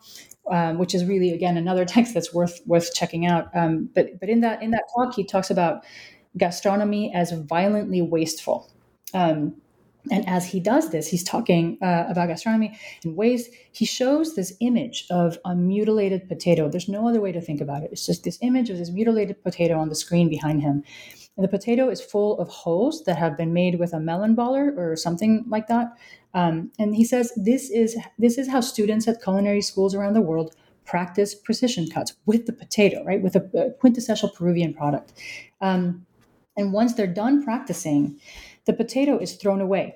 um, 0.50 0.78
which 0.78 0.94
is 0.94 1.04
really 1.04 1.32
again 1.32 1.56
another 1.56 1.84
text 1.94 2.14
that's 2.14 2.34
worth 2.34 2.60
worth 2.66 2.92
checking 2.94 3.26
out. 3.26 3.48
Um, 3.54 3.88
but 3.94 4.18
but 4.18 4.28
in 4.28 4.40
that 4.40 4.62
in 4.62 4.72
that 4.72 4.84
talk 4.96 5.14
he 5.14 5.24
talks 5.24 5.50
about 5.50 5.84
gastronomy 6.36 7.12
as 7.14 7.30
violently 7.32 8.02
wasteful. 8.02 8.70
Um, 9.14 9.56
and 10.10 10.28
as 10.28 10.46
he 10.46 10.60
does 10.60 10.90
this, 10.90 11.08
he's 11.08 11.24
talking 11.24 11.78
uh, 11.82 12.04
about 12.08 12.28
gastronomy 12.28 12.78
in 13.04 13.16
ways 13.16 13.48
he 13.72 13.84
shows 13.84 14.34
this 14.34 14.52
image 14.60 15.06
of 15.10 15.38
a 15.44 15.54
mutilated 15.54 16.28
potato. 16.28 16.68
There's 16.68 16.88
no 16.88 17.08
other 17.08 17.20
way 17.20 17.32
to 17.32 17.40
think 17.40 17.60
about 17.60 17.82
it. 17.82 17.90
It's 17.92 18.06
just 18.06 18.24
this 18.24 18.38
image 18.42 18.70
of 18.70 18.78
this 18.78 18.90
mutilated 18.90 19.42
potato 19.42 19.78
on 19.78 19.88
the 19.88 19.94
screen 19.94 20.28
behind 20.28 20.62
him. 20.62 20.82
And 21.36 21.44
the 21.44 21.48
potato 21.48 21.88
is 21.88 22.00
full 22.00 22.38
of 22.40 22.48
holes 22.48 23.04
that 23.04 23.16
have 23.16 23.36
been 23.36 23.52
made 23.52 23.78
with 23.78 23.92
a 23.92 24.00
melon 24.00 24.34
baller 24.34 24.76
or 24.76 24.96
something 24.96 25.44
like 25.48 25.68
that. 25.68 25.92
Um, 26.34 26.72
and 26.78 26.96
he 26.96 27.04
says 27.04 27.32
this 27.36 27.70
is 27.70 27.96
this 28.18 28.38
is 28.38 28.48
how 28.48 28.60
students 28.60 29.06
at 29.06 29.22
culinary 29.22 29.62
schools 29.62 29.94
around 29.94 30.14
the 30.14 30.20
world 30.20 30.54
practice 30.84 31.34
precision 31.34 31.86
cuts 31.88 32.14
with 32.26 32.46
the 32.46 32.52
potato, 32.52 33.04
right, 33.04 33.22
with 33.22 33.36
a, 33.36 33.50
a 33.54 33.70
quintessential 33.72 34.30
Peruvian 34.30 34.74
product. 34.74 35.12
Um, 35.60 36.06
and 36.56 36.72
once 36.72 36.94
they're 36.94 37.06
done 37.06 37.44
practicing, 37.44 38.18
the 38.64 38.72
potato 38.72 39.16
is 39.16 39.34
thrown 39.36 39.60
away. 39.60 39.94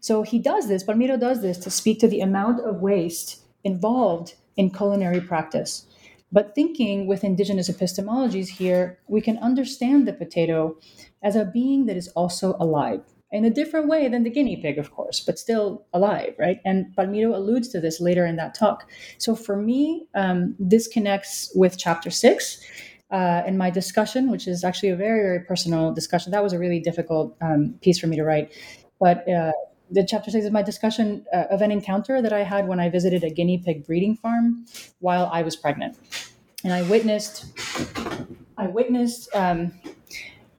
So 0.00 0.22
he 0.22 0.38
does 0.38 0.68
this, 0.68 0.84
Palmiro 0.84 1.18
does 1.18 1.42
this 1.42 1.58
to 1.58 1.70
speak 1.70 2.00
to 2.00 2.08
the 2.08 2.20
amount 2.20 2.60
of 2.60 2.80
waste 2.80 3.42
involved 3.64 4.34
in 4.56 4.70
culinary 4.70 5.20
practice. 5.20 5.86
But 6.32 6.54
thinking 6.54 7.06
with 7.06 7.24
indigenous 7.24 7.68
epistemologies 7.68 8.48
here, 8.48 8.98
we 9.08 9.20
can 9.20 9.38
understand 9.38 10.06
the 10.06 10.12
potato 10.12 10.76
as 11.22 11.36
a 11.36 11.44
being 11.44 11.86
that 11.86 11.96
is 11.96 12.08
also 12.08 12.56
alive 12.60 13.02
in 13.32 13.44
a 13.44 13.50
different 13.50 13.88
way 13.88 14.08
than 14.08 14.24
the 14.24 14.30
guinea 14.30 14.56
pig, 14.56 14.78
of 14.78 14.90
course, 14.90 15.20
but 15.20 15.38
still 15.38 15.86
alive, 15.92 16.34
right? 16.38 16.60
And 16.64 16.94
Palmiro 16.96 17.34
alludes 17.34 17.68
to 17.68 17.80
this 17.80 18.00
later 18.00 18.26
in 18.26 18.36
that 18.36 18.54
talk. 18.54 18.90
So 19.18 19.36
for 19.36 19.56
me, 19.56 20.06
um, 20.14 20.56
this 20.58 20.88
connects 20.88 21.52
with 21.54 21.78
chapter 21.78 22.10
six, 22.10 22.60
uh, 23.10 23.42
in 23.46 23.58
my 23.58 23.70
discussion, 23.70 24.30
which 24.30 24.46
is 24.46 24.62
actually 24.62 24.90
a 24.90 24.96
very, 24.96 25.20
very 25.20 25.40
personal 25.40 25.92
discussion. 25.92 26.30
That 26.30 26.42
was 26.42 26.52
a 26.52 26.58
really 26.58 26.80
difficult 26.80 27.36
um, 27.40 27.74
piece 27.82 27.98
for 27.98 28.06
me 28.06 28.16
to 28.16 28.24
write. 28.24 28.52
But 29.00 29.28
uh, 29.28 29.52
the 29.90 30.04
chapter 30.04 30.30
six 30.30 30.44
is 30.44 30.50
my 30.50 30.62
discussion 30.62 31.26
uh, 31.32 31.44
of 31.50 31.62
an 31.62 31.72
encounter 31.72 32.22
that 32.22 32.32
I 32.32 32.44
had 32.44 32.68
when 32.68 32.78
I 32.78 32.88
visited 32.88 33.24
a 33.24 33.30
guinea 33.30 33.58
pig 33.58 33.86
breeding 33.86 34.16
farm 34.16 34.66
while 35.00 35.28
I 35.32 35.42
was 35.42 35.56
pregnant, 35.56 35.98
and 36.62 36.72
I 36.72 36.82
witnessed, 36.82 37.46
I 38.56 38.68
witnessed 38.68 39.34
um, 39.34 39.72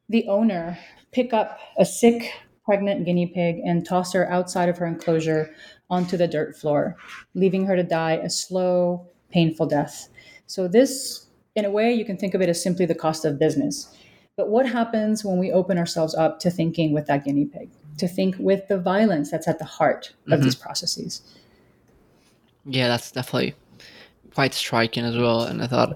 the 0.10 0.28
owner 0.28 0.78
pick 1.12 1.34
up 1.34 1.60
a 1.78 1.86
sick 1.86 2.32
pregnant 2.66 3.06
guinea 3.06 3.28
pig 3.28 3.60
and 3.66 3.86
toss 3.86 4.14
her 4.14 4.30
outside 4.32 4.70
of 4.70 4.78
her 4.78 4.86
enclosure 4.86 5.54
onto 5.90 6.18
the 6.18 6.28
dirt 6.28 6.58
floor, 6.58 6.96
leaving 7.36 7.66
her 7.66 7.76
to 7.76 7.84
die 7.84 8.14
a 8.14 8.30
slow, 8.30 9.06
painful 9.32 9.66
death. 9.66 10.10
So 10.48 10.68
this 10.68 11.28
in 11.56 11.66
a 11.66 11.70
way, 11.70 11.94
you 11.94 12.06
can 12.06 12.18
think 12.18 12.34
of 12.34 12.42
it 12.42 12.50
as 12.50 12.64
simply 12.64 12.86
the 12.86 12.96
cost 12.96 13.26
of 13.26 13.38
business. 13.38 13.94
But 14.38 14.50
what 14.50 14.68
happens 14.68 15.24
when 15.24 15.38
we 15.38 15.52
open 15.52 15.78
ourselves 15.78 16.16
up 16.16 16.40
to 16.40 16.50
thinking 16.50 16.94
with 16.94 17.06
that 17.08 17.26
guinea 17.26 17.46
pig, 17.46 17.70
to 17.98 18.08
think 18.08 18.36
with 18.40 18.68
the 18.68 18.80
violence 18.80 19.30
that's 19.30 19.48
at 19.48 19.60
the 19.60 19.66
heart 19.66 20.14
of 20.28 20.34
mm-hmm. 20.34 20.44
these 20.44 20.56
processes? 20.56 21.22
Yeah, 22.66 22.88
that's 22.88 23.12
definitely 23.12 23.56
quite 24.34 24.54
striking 24.54 25.04
as 25.04 25.18
well. 25.18 25.44
And 25.44 25.62
I 25.62 25.68
thought, 25.68 25.94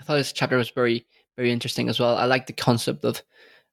I 0.00 0.04
thought 0.04 0.16
this 0.16 0.32
chapter 0.32 0.56
was 0.56 0.70
very, 0.70 1.06
very 1.36 1.52
interesting 1.52 1.88
as 1.88 2.00
well. 2.00 2.16
I 2.16 2.24
like 2.24 2.46
the 2.46 2.52
concept 2.52 3.04
of 3.04 3.22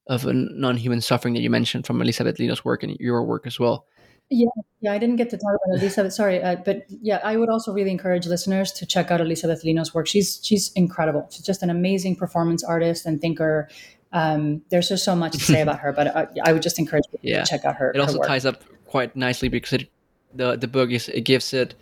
of 0.08 0.26
a 0.26 0.34
non-human 0.34 1.00
suffering 1.02 1.34
that 1.34 1.42
you 1.42 1.50
mentioned 1.50 1.86
from 1.86 2.02
Elizabeth 2.02 2.38
Lino's 2.38 2.66
work 2.66 2.84
and 2.84 2.98
your 3.00 3.24
work 3.24 3.48
as 3.48 3.58
well. 3.60 3.86
Yeah, 4.30 4.50
yeah, 4.82 4.94
I 4.94 4.98
didn't 4.98 5.18
get 5.18 5.30
to 5.30 5.38
talk 5.38 5.56
about 5.66 5.80
Elizabeth. 5.80 6.14
Sorry, 6.14 6.42
uh, 6.42 6.56
but 6.66 6.86
yeah, 6.90 7.20
I 7.24 7.38
would 7.38 7.50
also 7.50 7.72
really 7.72 7.92
encourage 7.92 8.26
listeners 8.26 8.72
to 8.74 8.86
check 8.86 9.12
out 9.12 9.22
Elizabeth 9.22 9.64
Lino's 9.64 9.94
work. 9.94 10.08
She's 10.08 10.40
she's 10.42 10.72
incredible. 10.74 11.28
She's 11.30 11.46
just 11.46 11.62
an 11.62 11.70
amazing 11.70 12.16
performance 12.16 12.64
artist 12.64 13.06
and 13.06 13.22
thinker. 13.22 13.70
Um, 14.14 14.62
there's 14.70 14.90
just 14.90 15.04
so 15.04 15.16
much 15.16 15.34
to 15.34 15.40
say 15.40 15.62
about 15.62 15.80
her, 15.80 15.92
but 15.92 16.16
I, 16.16 16.28
I 16.46 16.54
would 16.54 16.62
just 16.62 16.80
encourage 16.80 17.04
you 17.12 17.20
yeah. 17.24 17.44
to 17.44 17.50
check 17.50 17.66
out 17.66 17.76
her. 17.76 17.92
It 17.92 18.00
also 18.00 18.22
ties 18.22 18.46
up 18.46 18.64
quite 18.86 19.16
nicely 19.16 19.50
because 19.50 19.74
it, 19.74 19.90
the 20.34 20.56
the 20.56 20.68
book 20.68 20.92
is 20.92 21.10
it 21.10 21.22
gives 21.22 21.54
it 21.54 21.76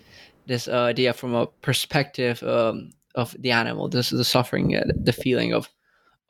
this 0.48 0.68
uh, 0.68 0.84
idea 0.84 1.14
from 1.14 1.36
a 1.36 1.48
perspective 1.62 2.42
um, 2.44 2.92
of 3.16 3.36
the 3.40 3.52
animal, 3.52 3.90
this 3.90 4.12
is 4.12 4.18
the 4.18 4.24
suffering, 4.24 4.76
uh, 4.76 4.84
the 4.96 5.14
feeling 5.14 5.54
of 5.54 5.70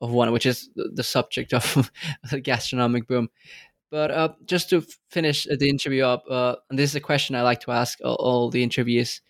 of 0.02 0.12
one, 0.12 0.32
which 0.32 0.48
is 0.48 0.70
the, 0.76 0.90
the 0.94 1.04
subject 1.04 1.54
of 1.54 1.92
the 2.32 2.42
gastronomic 2.42 3.08
boom. 3.08 3.30
But 3.92 4.12
uh, 4.12 4.30
just 4.46 4.70
to 4.70 4.84
finish 5.10 5.46
the 5.46 5.70
interview 5.70 6.04
up, 6.04 6.24
uh, 6.30 6.56
and 6.70 6.80
this 6.80 6.90
is 6.90 6.96
a 6.96 7.02
question 7.02 7.36
I 7.36 7.44
like 7.44 7.60
to 7.62 7.72
ask 7.72 8.00
all, 8.04 8.16
all 8.16 8.50
the 8.50 8.64
interviews 8.64 9.22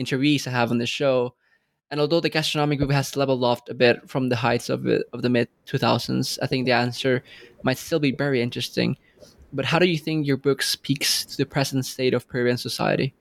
interviewees 0.00 0.46
I 0.46 0.50
have 0.50 0.70
on 0.70 0.78
the 0.78 0.86
show. 0.86 1.34
And 1.94 2.00
although 2.00 2.18
the 2.18 2.28
gastronomic 2.28 2.80
group 2.80 2.90
has 2.90 3.16
leveled 3.16 3.44
off 3.44 3.60
a 3.68 3.72
bit 3.72 4.10
from 4.10 4.28
the 4.28 4.34
heights 4.34 4.68
of 4.68 4.84
it, 4.84 5.04
of 5.12 5.22
the 5.22 5.28
mid 5.28 5.46
2000s, 5.68 6.40
I 6.42 6.48
think 6.48 6.66
the 6.66 6.72
answer 6.72 7.22
might 7.62 7.78
still 7.78 8.00
be 8.00 8.10
very 8.10 8.42
interesting. 8.42 8.96
But 9.52 9.64
how 9.64 9.78
do 9.78 9.86
you 9.86 9.96
think 9.96 10.26
your 10.26 10.36
book 10.36 10.60
speaks 10.60 11.24
to 11.24 11.36
the 11.36 11.46
present 11.46 11.86
state 11.86 12.12
of 12.12 12.26
Peruvian 12.26 12.58
society? 12.58 13.14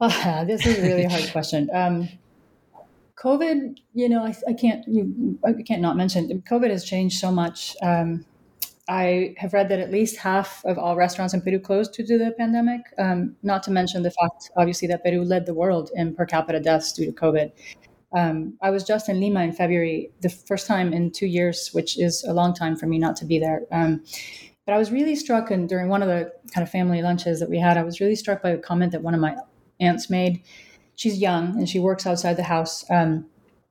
Oh, 0.00 0.44
this 0.46 0.64
is 0.64 0.78
a 0.78 0.80
really 0.80 1.04
hard 1.04 1.30
question. 1.32 1.68
Um, 1.74 2.08
COVID, 3.16 3.76
you 3.92 4.08
know, 4.08 4.24
I, 4.24 4.34
I 4.48 4.54
can't 4.54 4.88
you 4.88 5.38
I 5.44 5.52
can't 5.52 5.82
not 5.82 5.98
mention 5.98 6.42
COVID 6.50 6.70
has 6.70 6.84
changed 6.84 7.20
so 7.20 7.30
much. 7.30 7.76
Um, 7.82 8.24
I 8.88 9.34
have 9.38 9.52
read 9.52 9.68
that 9.68 9.78
at 9.78 9.92
least 9.92 10.16
half 10.16 10.64
of 10.64 10.76
all 10.76 10.96
restaurants 10.96 11.34
in 11.34 11.40
Peru 11.40 11.60
closed 11.60 11.92
due 11.92 12.06
to 12.06 12.18
the 12.18 12.32
pandemic. 12.32 12.80
Um, 12.98 13.36
not 13.42 13.62
to 13.64 13.70
mention 13.70 14.02
the 14.02 14.10
fact, 14.10 14.50
obviously, 14.56 14.88
that 14.88 15.04
Peru 15.04 15.22
led 15.24 15.46
the 15.46 15.54
world 15.54 15.90
in 15.94 16.14
per 16.14 16.26
capita 16.26 16.58
deaths 16.58 16.92
due 16.92 17.06
to 17.06 17.12
COVID. 17.12 17.52
Um, 18.14 18.58
I 18.60 18.70
was 18.70 18.84
just 18.84 19.08
in 19.08 19.20
Lima 19.20 19.42
in 19.42 19.52
February, 19.52 20.10
the 20.20 20.28
first 20.28 20.66
time 20.66 20.92
in 20.92 21.10
two 21.12 21.26
years, 21.26 21.70
which 21.72 21.98
is 21.98 22.24
a 22.24 22.34
long 22.34 22.54
time 22.54 22.76
for 22.76 22.86
me 22.86 22.98
not 22.98 23.16
to 23.16 23.24
be 23.24 23.38
there. 23.38 23.62
Um, 23.70 24.04
but 24.66 24.74
I 24.74 24.78
was 24.78 24.92
really 24.92 25.16
struck, 25.16 25.50
and 25.50 25.68
during 25.68 25.88
one 25.88 26.02
of 26.02 26.08
the 26.08 26.32
kind 26.52 26.62
of 26.62 26.70
family 26.70 27.02
lunches 27.02 27.40
that 27.40 27.48
we 27.48 27.58
had, 27.58 27.76
I 27.76 27.82
was 27.84 28.00
really 28.00 28.16
struck 28.16 28.42
by 28.42 28.50
a 28.50 28.58
comment 28.58 28.92
that 28.92 29.02
one 29.02 29.14
of 29.14 29.20
my 29.20 29.36
aunts 29.80 30.10
made. 30.10 30.42
She's 30.96 31.18
young 31.18 31.56
and 31.56 31.68
she 31.68 31.78
works 31.78 32.06
outside 32.06 32.36
the 32.36 32.42
house. 32.42 32.84
Um, 32.90 33.26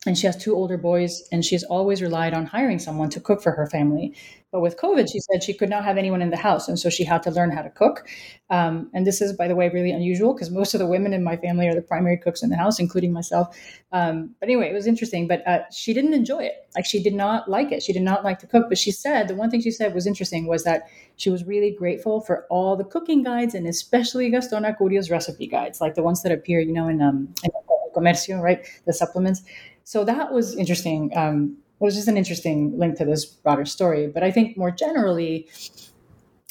and 0.07 0.17
she 0.17 0.25
has 0.25 0.35
two 0.35 0.55
older 0.55 0.77
boys, 0.77 1.27
and 1.31 1.45
she's 1.45 1.63
always 1.63 2.01
relied 2.01 2.33
on 2.33 2.47
hiring 2.47 2.79
someone 2.79 3.09
to 3.11 3.19
cook 3.19 3.41
for 3.41 3.51
her 3.51 3.67
family. 3.67 4.15
But 4.51 4.59
with 4.59 4.77
COVID, 4.77 5.09
she 5.09 5.19
said 5.19 5.43
she 5.43 5.53
could 5.53 5.69
not 5.69 5.85
have 5.85 5.97
anyone 5.97 6.21
in 6.21 6.29
the 6.29 6.37
house. 6.37 6.67
And 6.67 6.77
so 6.77 6.89
she 6.89 7.05
had 7.05 7.23
to 7.23 7.31
learn 7.31 7.51
how 7.51 7.61
to 7.61 7.69
cook. 7.69 8.07
Um, 8.49 8.89
and 8.93 9.07
this 9.07 9.21
is, 9.21 9.31
by 9.33 9.47
the 9.47 9.55
way, 9.55 9.69
really 9.69 9.91
unusual 9.91 10.33
because 10.33 10.49
most 10.49 10.73
of 10.73 10.79
the 10.79 10.85
women 10.85 11.13
in 11.13 11.23
my 11.23 11.37
family 11.37 11.67
are 11.67 11.75
the 11.75 11.81
primary 11.81 12.17
cooks 12.17 12.43
in 12.43 12.49
the 12.49 12.57
house, 12.57 12.79
including 12.79 13.13
myself. 13.13 13.55
Um, 13.93 14.35
but 14.39 14.49
anyway, 14.49 14.69
it 14.69 14.73
was 14.73 14.87
interesting. 14.87 15.27
But 15.27 15.47
uh, 15.47 15.61
she 15.71 15.93
didn't 15.93 16.13
enjoy 16.13 16.43
it. 16.43 16.67
Like 16.75 16.85
she 16.85 17.01
did 17.01 17.13
not 17.13 17.49
like 17.49 17.71
it. 17.71 17.81
She 17.81 17.93
did 17.93 18.01
not 18.01 18.25
like 18.25 18.39
to 18.39 18.47
cook. 18.47 18.65
But 18.67 18.77
she 18.77 18.91
said 18.91 19.29
the 19.29 19.35
one 19.35 19.49
thing 19.49 19.61
she 19.61 19.71
said 19.71 19.93
was 19.93 20.05
interesting 20.05 20.47
was 20.47 20.65
that 20.65 20.83
she 21.15 21.29
was 21.29 21.45
really 21.45 21.71
grateful 21.71 22.19
for 22.19 22.45
all 22.49 22.75
the 22.75 22.83
cooking 22.83 23.23
guides 23.23 23.55
and 23.55 23.67
especially 23.67 24.29
Gaston 24.29 24.63
Acurio's 24.63 25.09
recipe 25.09 25.47
guides, 25.47 25.79
like 25.79 25.95
the 25.95 26.03
ones 26.03 26.23
that 26.23 26.31
appear, 26.31 26.59
you 26.59 26.73
know, 26.73 26.87
in, 26.87 27.01
um, 27.01 27.33
in 27.43 27.51
Comercio, 27.95 28.41
right? 28.41 28.65
The 28.85 28.93
supplements. 28.93 29.43
So 29.83 30.03
that 30.05 30.31
was 30.31 30.55
interesting. 30.55 31.11
Um, 31.15 31.57
it 31.81 31.83
was 31.83 31.95
just 31.95 32.07
an 32.07 32.17
interesting 32.17 32.77
link 32.77 32.95
to 32.97 33.05
this 33.05 33.25
broader 33.25 33.65
story. 33.65 34.05
But 34.07 34.23
I 34.23 34.29
think 34.29 34.55
more 34.55 34.69
generally, 34.69 35.49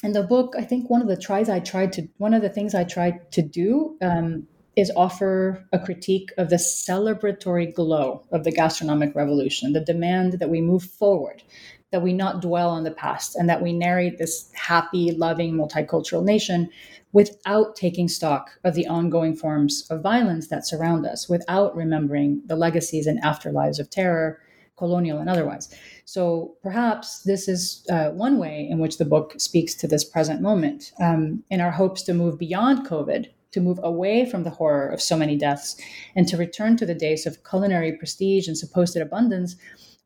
in 0.03 0.11
the 0.11 0.23
book, 0.23 0.55
I 0.57 0.63
think 0.63 0.89
one 0.89 1.01
of 1.01 1.07
the 1.07 1.15
tries 1.15 1.47
I 1.47 1.61
tried 1.61 1.93
to, 1.93 2.07
one 2.17 2.33
of 2.33 2.41
the 2.41 2.49
things 2.49 2.75
I 2.75 2.83
tried 2.83 3.31
to 3.31 3.41
do 3.41 3.97
um, 4.01 4.45
is 4.75 4.91
offer 4.93 5.65
a 5.71 5.79
critique 5.79 6.31
of 6.37 6.49
the 6.49 6.57
celebratory 6.57 7.73
glow 7.73 8.25
of 8.33 8.43
the 8.43 8.51
gastronomic 8.51 9.15
revolution, 9.15 9.71
the 9.71 9.79
demand 9.79 10.33
that 10.33 10.49
we 10.49 10.59
move 10.59 10.83
forward, 10.83 11.43
that 11.91 12.01
we 12.01 12.11
not 12.11 12.41
dwell 12.41 12.69
on 12.69 12.83
the 12.83 12.91
past, 12.91 13.37
and 13.37 13.49
that 13.49 13.61
we 13.61 13.71
narrate 13.71 14.17
this 14.17 14.51
happy, 14.53 15.11
loving, 15.11 15.53
multicultural 15.53 16.25
nation 16.25 16.69
without 17.13 17.77
taking 17.77 18.09
stock 18.09 18.51
of 18.65 18.73
the 18.73 18.87
ongoing 18.87 19.35
forms 19.35 19.87
of 19.89 20.01
violence 20.01 20.47
that 20.47 20.67
surround 20.67 21.05
us, 21.05 21.29
without 21.29 21.73
remembering 21.73 22.41
the 22.47 22.55
legacies 22.57 23.07
and 23.07 23.21
afterlives 23.21 23.79
of 23.79 23.89
terror 23.89 24.41
colonial 24.81 25.19
and 25.19 25.29
otherwise. 25.29 25.69
So 26.05 26.55
perhaps 26.63 27.21
this 27.21 27.47
is 27.47 27.85
uh, 27.91 28.09
one 28.09 28.39
way 28.39 28.67
in 28.67 28.79
which 28.79 28.97
the 28.97 29.11
book 29.13 29.35
speaks 29.37 29.75
to 29.75 29.87
this 29.87 30.03
present 30.03 30.41
moment 30.41 30.91
um, 30.99 31.43
in 31.51 31.61
our 31.61 31.69
hopes 31.69 32.01
to 32.03 32.15
move 32.15 32.39
beyond 32.39 32.87
COVID, 32.87 33.27
to 33.51 33.61
move 33.61 33.79
away 33.83 34.25
from 34.25 34.43
the 34.43 34.49
horror 34.49 34.87
of 34.87 34.99
so 34.99 35.15
many 35.15 35.37
deaths, 35.37 35.79
and 36.15 36.27
to 36.27 36.35
return 36.35 36.77
to 36.77 36.87
the 36.87 36.95
days 36.95 37.27
of 37.27 37.43
culinary 37.47 37.93
prestige 37.95 38.47
and 38.47 38.57
supposed 38.57 38.97
abundance. 38.97 39.55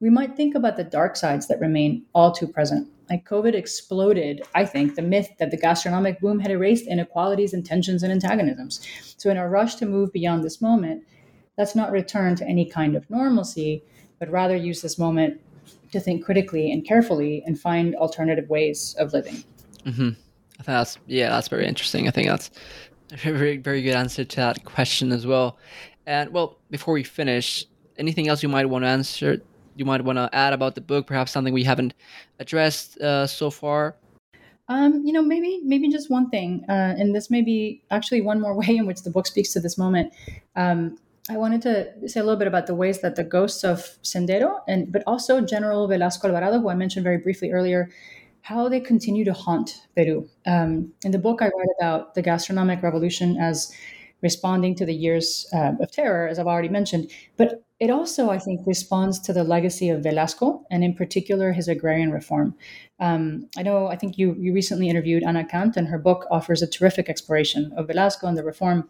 We 0.01 0.09
might 0.09 0.36
think 0.36 0.55
about 0.55 0.76
the 0.76 0.84
dark 0.84 1.15
sides 1.15 1.47
that 1.47 1.61
remain 1.61 2.03
all 2.13 2.34
too 2.34 2.47
present. 2.47 2.89
Like 3.09 3.26
COVID 3.26 3.53
exploded, 3.53 4.41
I 4.53 4.65
think, 4.65 4.95
the 4.95 5.09
myth 5.13 5.30
that 5.39 5.51
the 5.51 5.63
gastronomic 5.65 6.19
boom 6.19 6.39
had 6.39 6.51
erased 6.51 6.88
inequalities 6.88 7.53
and 7.53 7.65
tensions 7.65 8.03
and 8.03 8.11
antagonisms. 8.11 8.82
So, 9.17 9.30
in 9.30 9.38
our 9.38 9.49
rush 9.49 9.76
to 9.76 9.86
move 9.86 10.11
beyond 10.11 10.43
this 10.43 10.59
moment, 10.59 11.03
let's 11.57 11.76
not 11.76 11.93
return 11.93 12.36
to 12.36 12.47
any 12.53 12.65
kind 12.65 12.93
of 12.95 13.09
normalcy, 13.09 13.84
but 14.20 14.30
rather 14.30 14.55
use 14.55 14.82
this 14.82 14.97
moment 14.97 15.41
to 15.91 15.99
think 15.99 16.24
critically 16.24 16.72
and 16.72 16.86
carefully 16.86 17.43
and 17.45 17.59
find 17.59 17.95
alternative 17.95 18.49
ways 18.49 18.95
of 18.99 19.13
living. 19.13 19.43
Mm-hmm. 19.86 20.09
I 20.59 20.63
think 20.63 20.66
that's 20.66 20.97
yeah, 21.07 21.30
that's 21.30 21.47
very 21.47 21.68
interesting. 21.68 22.07
I 22.07 22.11
think 22.11 22.28
that's 22.28 22.51
a 23.11 23.18
very 23.18 23.57
very 23.57 23.82
good 23.82 23.95
answer 23.95 24.24
to 24.24 24.36
that 24.38 24.63
question 24.66 25.11
as 25.11 25.26
well. 25.26 25.57
And 26.05 26.32
well, 26.32 26.57
before 26.70 26.93
we 26.93 27.03
finish, 27.03 27.66
anything 27.97 28.28
else 28.28 28.43
you 28.43 28.49
might 28.49 28.66
want 28.66 28.84
to 28.84 28.89
answer? 28.89 29.41
You 29.76 29.86
might 29.86 30.03
want 30.03 30.18
to 30.18 30.30
add 30.34 30.53
about 30.53 30.76
the 30.76 30.82
book, 30.82 31.07
perhaps 31.07 31.32
something 31.32 31.53
we 31.53 31.63
haven't 31.63 31.93
addressed 32.39 32.97
uh, 32.99 33.28
so 33.28 33.49
far. 33.49 33.95
Um, 34.68 35.05
you 35.05 35.13
know, 35.13 35.22
maybe 35.22 35.61
maybe 35.63 35.89
just 35.89 36.09
one 36.09 36.30
thing, 36.30 36.66
uh, 36.70 36.95
and 36.97 37.13
this 37.13 37.30
may 37.30 37.41
be 37.41 37.84
actually 37.91 38.22
one 38.22 38.41
more 38.41 38.55
way 38.59 38.78
in 38.78 38.86
which 38.86 39.03
the 39.03 39.09
book 39.09 39.28
speaks 39.28 39.51
to 39.53 39.59
this 39.59 39.78
moment. 39.78 40.13
Um, 40.55 40.97
I 41.30 41.38
wanted 41.38 41.61
to 41.63 42.07
say 42.07 42.19
a 42.19 42.23
little 42.23 42.38
bit 42.38 42.47
about 42.47 42.67
the 42.67 42.76
ways 42.76 43.01
that 43.01 43.15
the 43.15 43.23
ghosts 43.23 43.63
of 43.63 43.80
Sendero 44.03 44.59
and 44.67 44.91
but 44.91 45.03
also 45.07 45.41
General 45.41 45.88
Velasco 45.88 46.28
Alvarado, 46.28 46.59
who 46.59 46.69
I 46.69 46.76
mentioned 46.76 47.03
very 47.03 47.17
briefly 47.17 47.51
earlier, 47.51 47.89
how 48.41 48.69
they 48.69 48.80
continue 48.80 49.26
to 49.26 49.34
haunt 49.34 49.88
Peru. 49.95 50.30
Um, 50.45 50.93
in 51.03 51.11
the 51.11 51.17
book, 51.17 51.41
I 51.41 51.45
write 51.45 51.76
about 51.80 52.13
the 52.13 52.21
gastronomic 52.21 52.84
revolution 52.84 53.38
as 53.38 53.73
responding 54.21 54.76
to 54.76 54.86
the 54.86 54.93
years 54.93 55.47
uh, 55.51 55.73
of 55.82 55.91
terror, 55.91 56.28
as 56.28 56.38
I've 56.38 56.47
already 56.47 56.69
mentioned, 56.69 57.11
but 57.38 57.63
it 57.80 57.89
also, 57.89 58.30
I 58.30 58.39
think, 58.39 58.61
responds 58.65 59.19
to 59.19 59.34
the 59.34 59.43
legacy 59.43 59.89
of 59.89 60.01
Velasco 60.01 60.63
and, 60.71 60.84
in 60.84 60.93
particular, 60.93 61.51
his 61.51 61.67
agrarian 61.67 62.11
reform. 62.11 62.55
Um, 62.99 63.49
I 63.57 63.63
know, 63.63 63.88
I 63.88 63.97
think 63.97 64.17
you 64.17 64.36
you 64.39 64.53
recently 64.53 64.89
interviewed 64.89 65.23
Anna 65.23 65.43
Cant, 65.43 65.76
and 65.76 65.88
her 65.88 65.97
book 65.97 66.26
offers 66.32 66.61
a 66.61 66.67
terrific 66.67 67.09
exploration 67.09 67.73
of 67.76 67.88
Velasco 67.88 68.28
and 68.28 68.38
the 68.38 68.43
reform. 68.43 68.88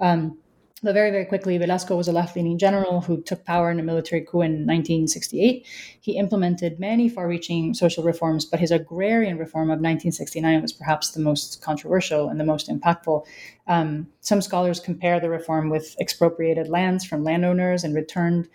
Um, 0.00 0.38
but 0.82 0.92
very, 0.92 1.10
very 1.10 1.24
quickly, 1.24 1.56
Velasco 1.56 1.96
was 1.96 2.06
a 2.06 2.12
left 2.12 2.36
leaning 2.36 2.58
general 2.58 3.00
who 3.00 3.22
took 3.22 3.46
power 3.46 3.70
in 3.70 3.80
a 3.80 3.82
military 3.82 4.20
coup 4.20 4.42
in 4.42 4.66
1968. 4.66 5.66
He 6.00 6.18
implemented 6.18 6.78
many 6.78 7.08
far 7.08 7.26
reaching 7.26 7.72
social 7.72 8.04
reforms, 8.04 8.44
but 8.44 8.60
his 8.60 8.70
agrarian 8.70 9.38
reform 9.38 9.68
of 9.68 9.80
1969 9.80 10.60
was 10.60 10.74
perhaps 10.74 11.12
the 11.12 11.20
most 11.20 11.62
controversial 11.62 12.28
and 12.28 12.38
the 12.38 12.44
most 12.44 12.68
impactful. 12.68 13.24
Um, 13.66 14.08
some 14.20 14.42
scholars 14.42 14.78
compare 14.78 15.18
the 15.18 15.30
reform 15.30 15.70
with 15.70 15.96
expropriated 15.98 16.68
lands 16.68 17.06
from 17.06 17.24
landowners 17.24 17.82
and 17.82 17.94
returned. 17.94 18.46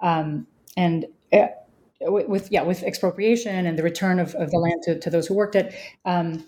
Um, 0.00 0.48
and 0.76 1.06
uh, 1.32 1.46
with, 2.00 2.50
yeah, 2.50 2.62
with 2.62 2.82
expropriation 2.82 3.66
and 3.66 3.78
the 3.78 3.84
return 3.84 4.18
of, 4.18 4.34
of 4.34 4.50
the 4.50 4.58
land 4.58 4.82
to, 4.84 4.98
to 4.98 5.08
those 5.08 5.28
who 5.28 5.34
worked 5.34 5.54
it. 5.54 5.72
Um, 6.04 6.44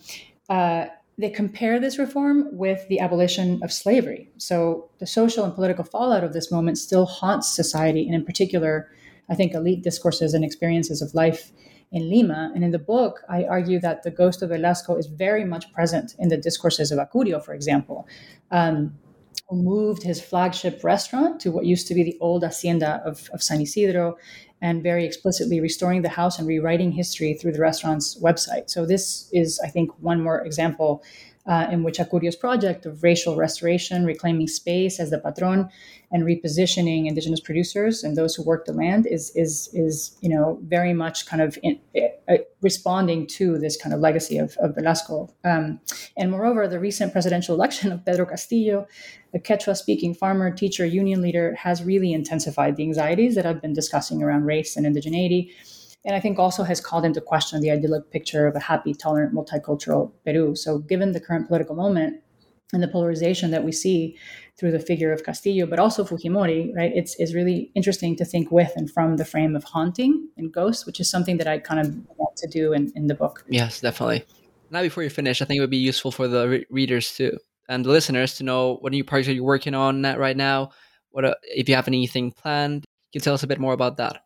uh, 0.48 0.86
they 1.18 1.30
compare 1.30 1.78
this 1.78 1.98
reform 1.98 2.48
with 2.52 2.88
the 2.88 3.00
abolition 3.00 3.60
of 3.62 3.72
slavery. 3.72 4.30
So 4.38 4.90
the 4.98 5.06
social 5.06 5.44
and 5.44 5.54
political 5.54 5.84
fallout 5.84 6.24
of 6.24 6.32
this 6.32 6.50
moment 6.50 6.78
still 6.78 7.06
haunts 7.06 7.54
society, 7.54 8.06
and 8.06 8.14
in 8.14 8.24
particular, 8.24 8.90
I 9.28 9.34
think 9.34 9.52
elite 9.52 9.82
discourses 9.82 10.34
and 10.34 10.44
experiences 10.44 11.02
of 11.02 11.14
life 11.14 11.52
in 11.92 12.08
Lima. 12.08 12.50
And 12.54 12.64
in 12.64 12.70
the 12.70 12.78
book, 12.78 13.20
I 13.28 13.44
argue 13.44 13.78
that 13.80 14.02
the 14.02 14.10
ghost 14.10 14.42
of 14.42 14.48
Velasco 14.48 14.96
is 14.96 15.06
very 15.06 15.44
much 15.44 15.70
present 15.72 16.14
in 16.18 16.28
the 16.28 16.38
discourses 16.38 16.90
of 16.90 16.98
Acurio, 16.98 17.42
for 17.44 17.52
example. 17.52 18.08
Um, 18.50 18.98
who 19.48 19.62
moved 19.62 20.02
his 20.02 20.20
flagship 20.20 20.82
restaurant 20.82 21.40
to 21.40 21.50
what 21.50 21.64
used 21.64 21.86
to 21.88 21.94
be 21.94 22.02
the 22.02 22.18
old 22.20 22.42
hacienda 22.42 23.02
of, 23.04 23.28
of 23.32 23.42
San 23.42 23.60
Isidro 23.60 24.16
and 24.60 24.82
very 24.82 25.04
explicitly 25.04 25.60
restoring 25.60 26.02
the 26.02 26.08
house 26.08 26.38
and 26.38 26.46
rewriting 26.46 26.92
history 26.92 27.34
through 27.34 27.52
the 27.52 27.60
restaurant's 27.60 28.20
website. 28.20 28.70
So, 28.70 28.86
this 28.86 29.28
is, 29.32 29.60
I 29.64 29.68
think, 29.68 29.90
one 30.00 30.22
more 30.22 30.40
example 30.44 31.02
uh, 31.46 31.66
in 31.70 31.82
which 31.82 31.98
Acurio's 31.98 32.36
project 32.36 32.86
of 32.86 33.02
racial 33.02 33.36
restoration, 33.36 34.04
reclaiming 34.04 34.46
space 34.46 35.00
as 35.00 35.10
the 35.10 35.18
patron, 35.18 35.68
and 36.12 36.24
repositioning 36.24 37.08
indigenous 37.08 37.40
producers 37.40 38.04
and 38.04 38.16
those 38.16 38.34
who 38.34 38.42
work 38.42 38.66
the 38.66 38.72
land 38.72 39.06
is 39.06 39.32
is 39.34 39.70
is 39.72 40.16
you 40.20 40.28
know 40.28 40.58
very 40.62 40.92
much 40.92 41.26
kind 41.26 41.42
of 41.42 41.58
in, 41.62 41.80
uh, 42.28 42.36
responding 42.60 43.26
to 43.26 43.58
this 43.58 43.76
kind 43.76 43.94
of 43.94 44.00
legacy 44.00 44.38
of, 44.38 44.56
of 44.58 44.74
Velasco. 44.74 45.32
Um, 45.42 45.80
and 46.16 46.30
moreover, 46.30 46.68
the 46.68 46.78
recent 46.78 47.12
presidential 47.12 47.54
election 47.54 47.90
of 47.90 48.04
Pedro 48.04 48.26
Castillo, 48.26 48.86
a 49.34 49.38
Quechua-speaking 49.38 50.14
farmer, 50.14 50.50
teacher, 50.50 50.86
union 50.86 51.22
leader, 51.22 51.54
has 51.56 51.82
really 51.82 52.12
intensified 52.12 52.76
the 52.76 52.84
anxieties 52.84 53.34
that 53.34 53.46
I've 53.46 53.60
been 53.60 53.72
discussing 53.72 54.22
around 54.22 54.44
race 54.44 54.76
and 54.76 54.86
indigeneity 54.86 55.50
and 56.04 56.16
I 56.16 56.20
think 56.20 56.38
also 56.38 56.64
has 56.64 56.80
called 56.80 57.04
into 57.04 57.20
question 57.20 57.60
the 57.60 57.70
idyllic 57.70 58.10
picture 58.10 58.46
of 58.46 58.56
a 58.56 58.60
happy, 58.60 58.94
tolerant, 58.94 59.34
multicultural 59.34 60.12
Peru. 60.24 60.56
So, 60.56 60.78
given 60.78 61.12
the 61.12 61.20
current 61.20 61.48
political 61.48 61.76
moment 61.76 62.20
and 62.72 62.82
the 62.82 62.88
polarization 62.88 63.50
that 63.50 63.64
we 63.64 63.72
see 63.72 64.16
through 64.58 64.72
the 64.72 64.80
figure 64.80 65.12
of 65.12 65.24
Castillo, 65.24 65.66
but 65.66 65.78
also 65.78 66.04
Fujimori, 66.04 66.74
right? 66.74 66.92
It's, 66.94 67.14
it's 67.18 67.34
really 67.34 67.70
interesting 67.74 68.16
to 68.16 68.24
think 68.24 68.50
with 68.50 68.72
and 68.76 68.90
from 68.90 69.16
the 69.16 69.24
frame 69.24 69.54
of 69.54 69.64
haunting 69.64 70.28
and 70.36 70.52
ghosts, 70.52 70.86
which 70.86 70.98
is 70.98 71.10
something 71.10 71.36
that 71.36 71.46
I 71.46 71.58
kind 71.58 71.80
of 71.80 71.94
want 72.16 72.36
to 72.36 72.48
do 72.48 72.72
in, 72.72 72.90
in 72.96 73.06
the 73.06 73.14
book. 73.14 73.44
Yes, 73.48 73.80
definitely. 73.80 74.24
Now, 74.70 74.82
before 74.82 75.02
you 75.02 75.10
finish, 75.10 75.42
I 75.42 75.44
think 75.44 75.58
it 75.58 75.60
would 75.60 75.70
be 75.70 75.76
useful 75.76 76.10
for 76.10 76.28
the 76.28 76.48
re- 76.48 76.66
readers 76.70 77.14
to 77.16 77.38
and 77.68 77.84
the 77.84 77.90
listeners 77.90 78.34
to 78.36 78.44
know 78.44 78.76
what 78.80 78.92
new 78.92 79.04
projects 79.04 79.28
are 79.28 79.32
you're 79.32 79.44
working 79.44 79.74
on 79.74 80.02
right 80.02 80.36
now. 80.36 80.70
What 81.10 81.24
uh, 81.24 81.34
if 81.42 81.68
you 81.68 81.74
have 81.74 81.88
anything 81.88 82.32
planned? 82.32 82.84
Can 83.12 83.18
you 83.18 83.20
tell 83.20 83.34
us 83.34 83.42
a 83.42 83.46
bit 83.46 83.60
more 83.60 83.74
about 83.74 83.98
that? 83.98 84.22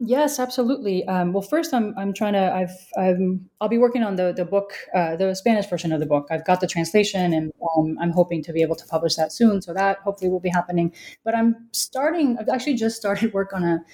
Yes, 0.00 0.40
absolutely. 0.40 1.04
Um, 1.06 1.32
well, 1.32 1.40
first, 1.42 1.72
I'm 1.72 1.96
I'm 1.96 2.12
trying 2.12 2.32
to 2.32 2.52
I've 2.52 2.76
I'm 2.98 3.48
I'll 3.60 3.68
be 3.68 3.78
working 3.78 4.02
on 4.02 4.16
the 4.16 4.32
the 4.32 4.44
book, 4.44 4.72
uh, 4.94 5.14
the 5.16 5.34
Spanish 5.34 5.66
version 5.66 5.92
of 5.92 6.00
the 6.00 6.06
book. 6.06 6.26
I've 6.30 6.44
got 6.44 6.60
the 6.60 6.66
translation, 6.66 7.32
and 7.32 7.52
um, 7.76 7.96
I'm 8.00 8.10
hoping 8.10 8.42
to 8.42 8.52
be 8.52 8.60
able 8.60 8.74
to 8.74 8.86
publish 8.86 9.14
that 9.14 9.32
soon. 9.32 9.62
So 9.62 9.72
that 9.72 9.98
hopefully 9.98 10.30
will 10.30 10.40
be 10.40 10.48
happening. 10.48 10.92
But 11.24 11.36
I'm 11.36 11.68
starting. 11.72 12.36
I've 12.38 12.48
actually 12.48 12.74
just 12.74 12.96
started 12.96 13.32
work 13.38 13.52
on 13.52 13.62
a 13.62 13.84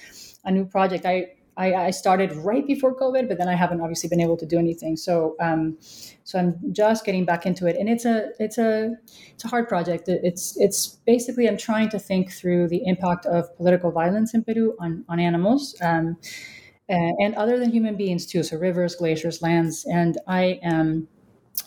a 0.45 0.51
new 0.51 0.65
project. 0.65 1.05
I 1.05 1.33
I, 1.61 1.87
I, 1.87 1.91
started 1.91 2.33
right 2.37 2.67
before 2.67 2.95
COVID, 2.95 3.29
but 3.29 3.37
then 3.37 3.49
I 3.49 3.55
haven't 3.55 3.83
obviously 3.83 4.09
been 4.09 4.21
able 4.21 4.39
to 4.39 4.47
do 4.47 4.59
anything. 4.59 4.97
So, 4.97 5.37
um, 5.41 5.77
so 6.25 6.39
I'm 6.39 6.59
just 6.73 7.05
getting 7.05 7.27
back 7.27 7.45
into 7.45 7.67
it, 7.67 7.77
and 7.77 7.89
it's 7.89 8.07
a 8.07 8.31
it's 8.39 8.57
a 8.57 8.97
it's 9.35 9.45
a 9.45 9.49
hard 9.49 9.69
project. 9.69 10.09
It's 10.09 10.59
it's 10.59 10.89
basically 11.07 11.49
I'm 11.49 11.59
trying 11.59 11.91
to 11.91 11.99
think 11.99 12.33
through 12.33 12.69
the 12.69 12.83
impact 12.87 13.27
of 13.27 13.55
political 13.59 13.91
violence 13.91 14.33
in 14.33 14.43
Peru 14.43 14.75
on 14.81 15.05
on 15.09 15.21
animals. 15.21 15.77
Um, 15.83 16.17
and 16.89 17.37
other 17.37 17.57
than 17.57 17.71
human 17.71 17.97
beings 17.97 18.27
too, 18.27 18.43
so 18.43 18.57
rivers, 18.57 18.97
glaciers, 18.97 19.41
lands, 19.41 19.85
and 19.85 20.19
I 20.27 20.59
am 20.65 21.07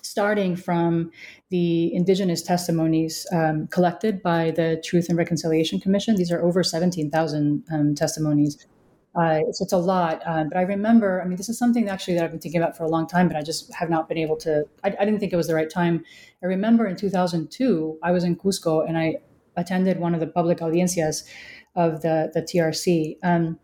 starting 0.01 0.55
from 0.55 1.11
the 1.49 1.93
indigenous 1.93 2.41
testimonies 2.41 3.25
um, 3.31 3.67
collected 3.67 4.21
by 4.21 4.51
the 4.51 4.81
Truth 4.83 5.07
and 5.07 5.17
Reconciliation 5.17 5.79
Commission. 5.79 6.15
These 6.15 6.31
are 6.31 6.41
over 6.43 6.61
17,000 6.61 7.63
um, 7.71 7.95
testimonies 7.95 8.65
uh, 9.15 9.41
so 9.51 9.63
it's 9.63 9.73
a 9.73 9.77
lot. 9.77 10.21
Um, 10.25 10.49
but 10.49 10.57
I 10.57 10.63
remember, 10.63 11.21
I 11.21 11.27
mean, 11.27 11.37
this 11.37 11.49
is 11.49 11.57
something 11.57 11.87
actually 11.87 12.15
that 12.15 12.23
I've 12.23 12.31
been 12.31 12.39
thinking 12.39 12.61
about 12.61 12.75
for 12.75 12.83
a 12.83 12.89
long 12.89 13.07
time, 13.07 13.27
but 13.27 13.37
I 13.37 13.43
just 13.43 13.71
have 13.73 13.89
not 13.89 14.07
been 14.09 14.17
able 14.17 14.37
to, 14.37 14.65
I, 14.83 14.95
I 14.99 15.05
didn't 15.05 15.19
think 15.19 15.33
it 15.33 15.37
was 15.37 15.47
the 15.47 15.55
right 15.55 15.69
time. 15.69 16.03
I 16.41 16.47
remember 16.47 16.87
in 16.87 16.95
2002, 16.95 17.99
I 18.01 18.11
was 18.11 18.23
in 18.23 18.35
Cusco 18.35 18.87
and 18.87 18.97
I 18.97 19.17
attended 19.55 19.99
one 19.99 20.15
of 20.15 20.19
the 20.19 20.27
public 20.27 20.59
audiencias 20.59 21.25
of 21.75 22.01
the, 22.01 22.31
the 22.33 22.41
TRC. 22.41 23.17
Um, 23.21 23.59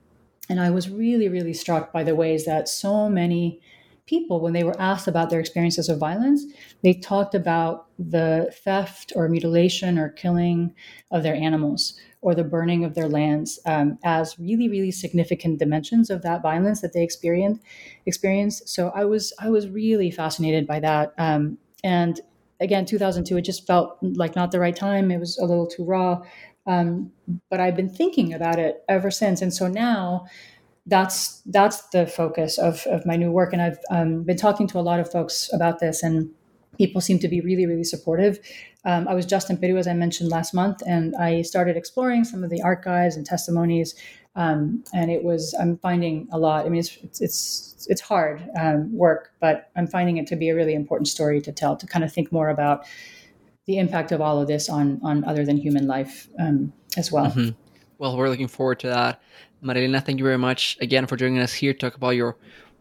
and 0.50 0.60
I 0.60 0.70
was 0.70 0.90
really, 0.90 1.30
really 1.30 1.54
struck 1.54 1.92
by 1.92 2.04
the 2.04 2.16
ways 2.16 2.46
that 2.46 2.70
so 2.70 3.10
many 3.10 3.60
people, 4.06 4.42
when 4.42 4.54
they 4.54 4.64
were 4.64 4.80
asked 4.80 5.08
about 5.08 5.30
their 5.30 5.40
experiences 5.40 5.90
of 5.90 6.00
violence, 6.00 6.44
they 6.84 6.94
talked 6.94 7.34
about 7.34 7.88
the 7.98 8.54
theft 8.64 9.14
or 9.16 9.30
mutilation 9.30 9.98
or 9.98 10.10
killing 10.10 10.74
of 11.12 11.24
their 11.24 11.36
animals 11.36 12.00
or 12.22 12.36
the 12.36 12.44
burning 12.44 12.84
of 12.84 12.96
their 12.96 13.08
lands 13.08 13.60
um, 13.66 13.98
as 14.04 14.38
really, 14.38 14.68
really 14.68 14.92
significant 14.92 15.60
dimensions 15.60 16.10
of 16.10 16.22
that 16.22 16.42
violence 16.42 16.82
that 16.82 16.94
they 16.94 17.04
experienced. 17.04 17.62
Experienced. 18.06 18.68
So 18.68 18.92
I 18.94 19.06
was 19.06 19.34
I 19.40 19.50
was 19.50 19.70
really 19.70 20.12
fascinated 20.12 20.68
by 20.68 20.80
that. 20.82 21.14
Um, 21.18 21.58
and 21.84 22.20
again, 22.60 22.86
2002, 22.86 23.38
it 23.38 23.42
just 23.42 23.66
felt 23.66 23.98
like 24.02 24.36
not 24.36 24.52
the 24.52 24.60
right 24.60 24.76
time. 24.76 25.12
It 25.12 25.20
was 25.20 25.38
a 25.38 25.46
little 25.46 25.68
too 25.68 25.86
raw. 25.86 26.22
Um, 26.68 27.12
but 27.50 27.60
I've 27.60 27.76
been 27.76 27.90
thinking 27.90 28.34
about 28.34 28.60
it 28.60 28.84
ever 28.90 29.10
since. 29.10 29.42
And 29.42 29.54
so 29.54 29.68
now 29.68 30.26
that's 30.86 31.42
that's 31.46 31.82
the 31.90 32.06
focus 32.06 32.58
of, 32.58 32.86
of 32.88 33.06
my 33.06 33.16
new 33.16 33.32
work. 33.32 33.54
And 33.54 33.62
I've 33.62 33.80
um, 33.90 34.24
been 34.24 34.38
talking 34.38 34.68
to 34.68 34.80
a 34.80 34.82
lot 34.82 35.00
of 35.00 35.12
folks 35.12 35.50
about 35.54 35.80
this 35.80 36.04
and 36.04 36.32
people 36.80 37.02
seem 37.02 37.20
to 37.20 37.28
be 37.28 37.42
really, 37.42 37.66
really 37.68 37.84
supportive. 37.84 38.40
Um, 38.86 39.08
I 39.08 39.14
was 39.14 39.26
just 39.26 39.50
in 39.52 39.58
Peru, 39.58 39.78
as 39.78 39.88
I 39.88 39.94
mentioned 39.94 40.32
last 40.32 40.54
month, 40.54 40.82
and 40.88 41.14
I 41.18 41.44
started 41.44 41.76
exploring 41.78 42.24
some 42.24 42.44
of 42.44 42.50
the 42.50 42.62
archives 42.64 43.16
and 43.18 43.26
testimonies. 43.26 43.94
Um, 44.36 44.84
and 44.94 45.12
it 45.12 45.24
was, 45.24 45.54
I'm 45.60 45.78
finding 45.78 46.28
a 46.32 46.40
lot. 46.40 46.66
I 46.66 46.70
mean, 46.70 46.80
it's 46.80 46.98
it's 47.04 47.22
it's, 47.22 47.88
it's 47.90 48.02
hard 48.02 48.42
um, 48.58 48.96
work, 48.96 49.34
but 49.42 49.70
I'm 49.76 49.88
finding 49.88 50.18
it 50.18 50.28
to 50.28 50.38
be 50.38 50.50
a 50.50 50.56
really 50.56 50.74
important 50.74 51.08
story 51.10 51.42
to 51.42 51.52
tell. 51.52 51.76
To 51.76 51.86
kind 51.86 52.06
of 52.06 52.14
think 52.14 52.32
more 52.32 52.50
about 52.50 52.86
the 53.66 53.78
impact 53.78 54.12
of 54.14 54.22
all 54.22 54.42
of 54.42 54.48
this 54.48 54.70
on 54.70 55.00
on 55.04 55.24
other 55.26 55.44
than 55.46 55.58
human 55.58 55.86
life 55.86 56.30
um, 56.40 56.72
as 56.96 57.12
well. 57.12 57.32
Mm-hmm. 57.32 57.50
Well, 57.98 58.16
we're 58.18 58.30
looking 58.30 58.48
forward 58.48 58.80
to 58.80 58.88
that. 58.88 59.22
María 59.62 59.84
Elena, 59.84 60.00
thank 60.00 60.20
you 60.20 60.24
very 60.24 60.38
much 60.38 60.78
again 60.80 61.06
for 61.06 61.18
joining 61.18 61.40
us 61.40 61.54
here 61.54 61.74
to 61.74 61.80
talk 61.80 61.96
about 61.96 62.16
your 62.16 62.38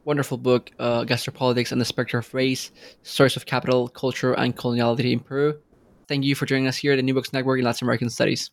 wonderful 0.09 0.39
book, 0.39 0.71
uh, 0.79 1.05
Gastropolitics 1.05 1.71
and 1.71 1.79
the 1.79 1.85
Spectre 1.85 2.17
of 2.17 2.33
Race, 2.33 2.71
Stories 3.03 3.37
of 3.37 3.45
Capital, 3.45 3.89
Culture, 3.89 4.33
and 4.33 4.57
Coloniality 4.57 5.13
in 5.13 5.21
Peru. 5.21 5.59
Thank 6.09 6.25
you 6.25 6.35
for 6.35 6.47
joining 6.47 6.67
us 6.67 6.79
here 6.79 6.93
at 6.93 6.97
the 6.97 7.03
New 7.03 7.13
Books 7.13 7.35
Network 7.35 7.59
in 7.59 7.67
Latin 7.67 7.85
American 7.85 8.09
Studies. 8.09 8.51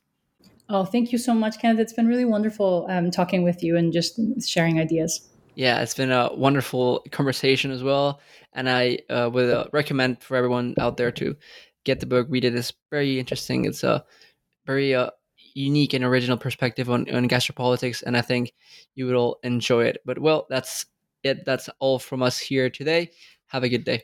Oh, 0.67 0.83
thank 0.83 1.13
you 1.13 1.17
so 1.17 1.33
much, 1.33 1.57
Kenneth. 1.57 1.79
It's 1.79 1.93
been 1.93 2.07
really 2.07 2.25
wonderful 2.25 2.85
um, 2.89 3.09
talking 3.09 3.41
with 3.41 3.63
you 3.63 3.77
and 3.77 3.93
just 3.93 4.19
sharing 4.45 4.81
ideas. 4.81 5.29
Yeah, 5.55 5.79
it's 5.79 5.93
been 5.93 6.11
a 6.11 6.29
wonderful 6.35 7.05
conversation 7.11 7.71
as 7.71 7.81
well. 7.81 8.19
And 8.51 8.69
I 8.69 8.99
uh, 9.09 9.29
would 9.31 9.49
uh, 9.49 9.67
recommend 9.71 10.21
for 10.21 10.35
everyone 10.35 10.75
out 10.77 10.97
there 10.97 11.11
to 11.13 11.37
get 11.85 12.01
the 12.01 12.05
book, 12.05 12.27
read 12.29 12.43
it. 12.43 12.53
It's 12.53 12.73
very 12.91 13.17
interesting. 13.17 13.63
It's 13.63 13.85
a 13.85 14.03
very 14.65 14.93
uh, 14.93 15.11
unique 15.53 15.93
and 15.93 16.03
original 16.03 16.35
perspective 16.37 16.89
on, 16.89 17.09
on 17.15 17.29
gastropolitics, 17.29 18.03
and 18.03 18.17
I 18.17 18.21
think 18.21 18.51
you 18.95 19.05
will 19.05 19.37
enjoy 19.43 19.85
it. 19.85 19.99
But 20.03 20.19
well, 20.19 20.47
that's 20.49 20.85
it. 21.25 21.45
That's 21.45 21.69
all 21.79 21.99
from 21.99 22.21
us 22.23 22.39
here 22.39 22.69
today. 22.69 23.11
Have 23.47 23.63
a 23.63 23.69
good 23.69 23.83
day. 23.83 24.03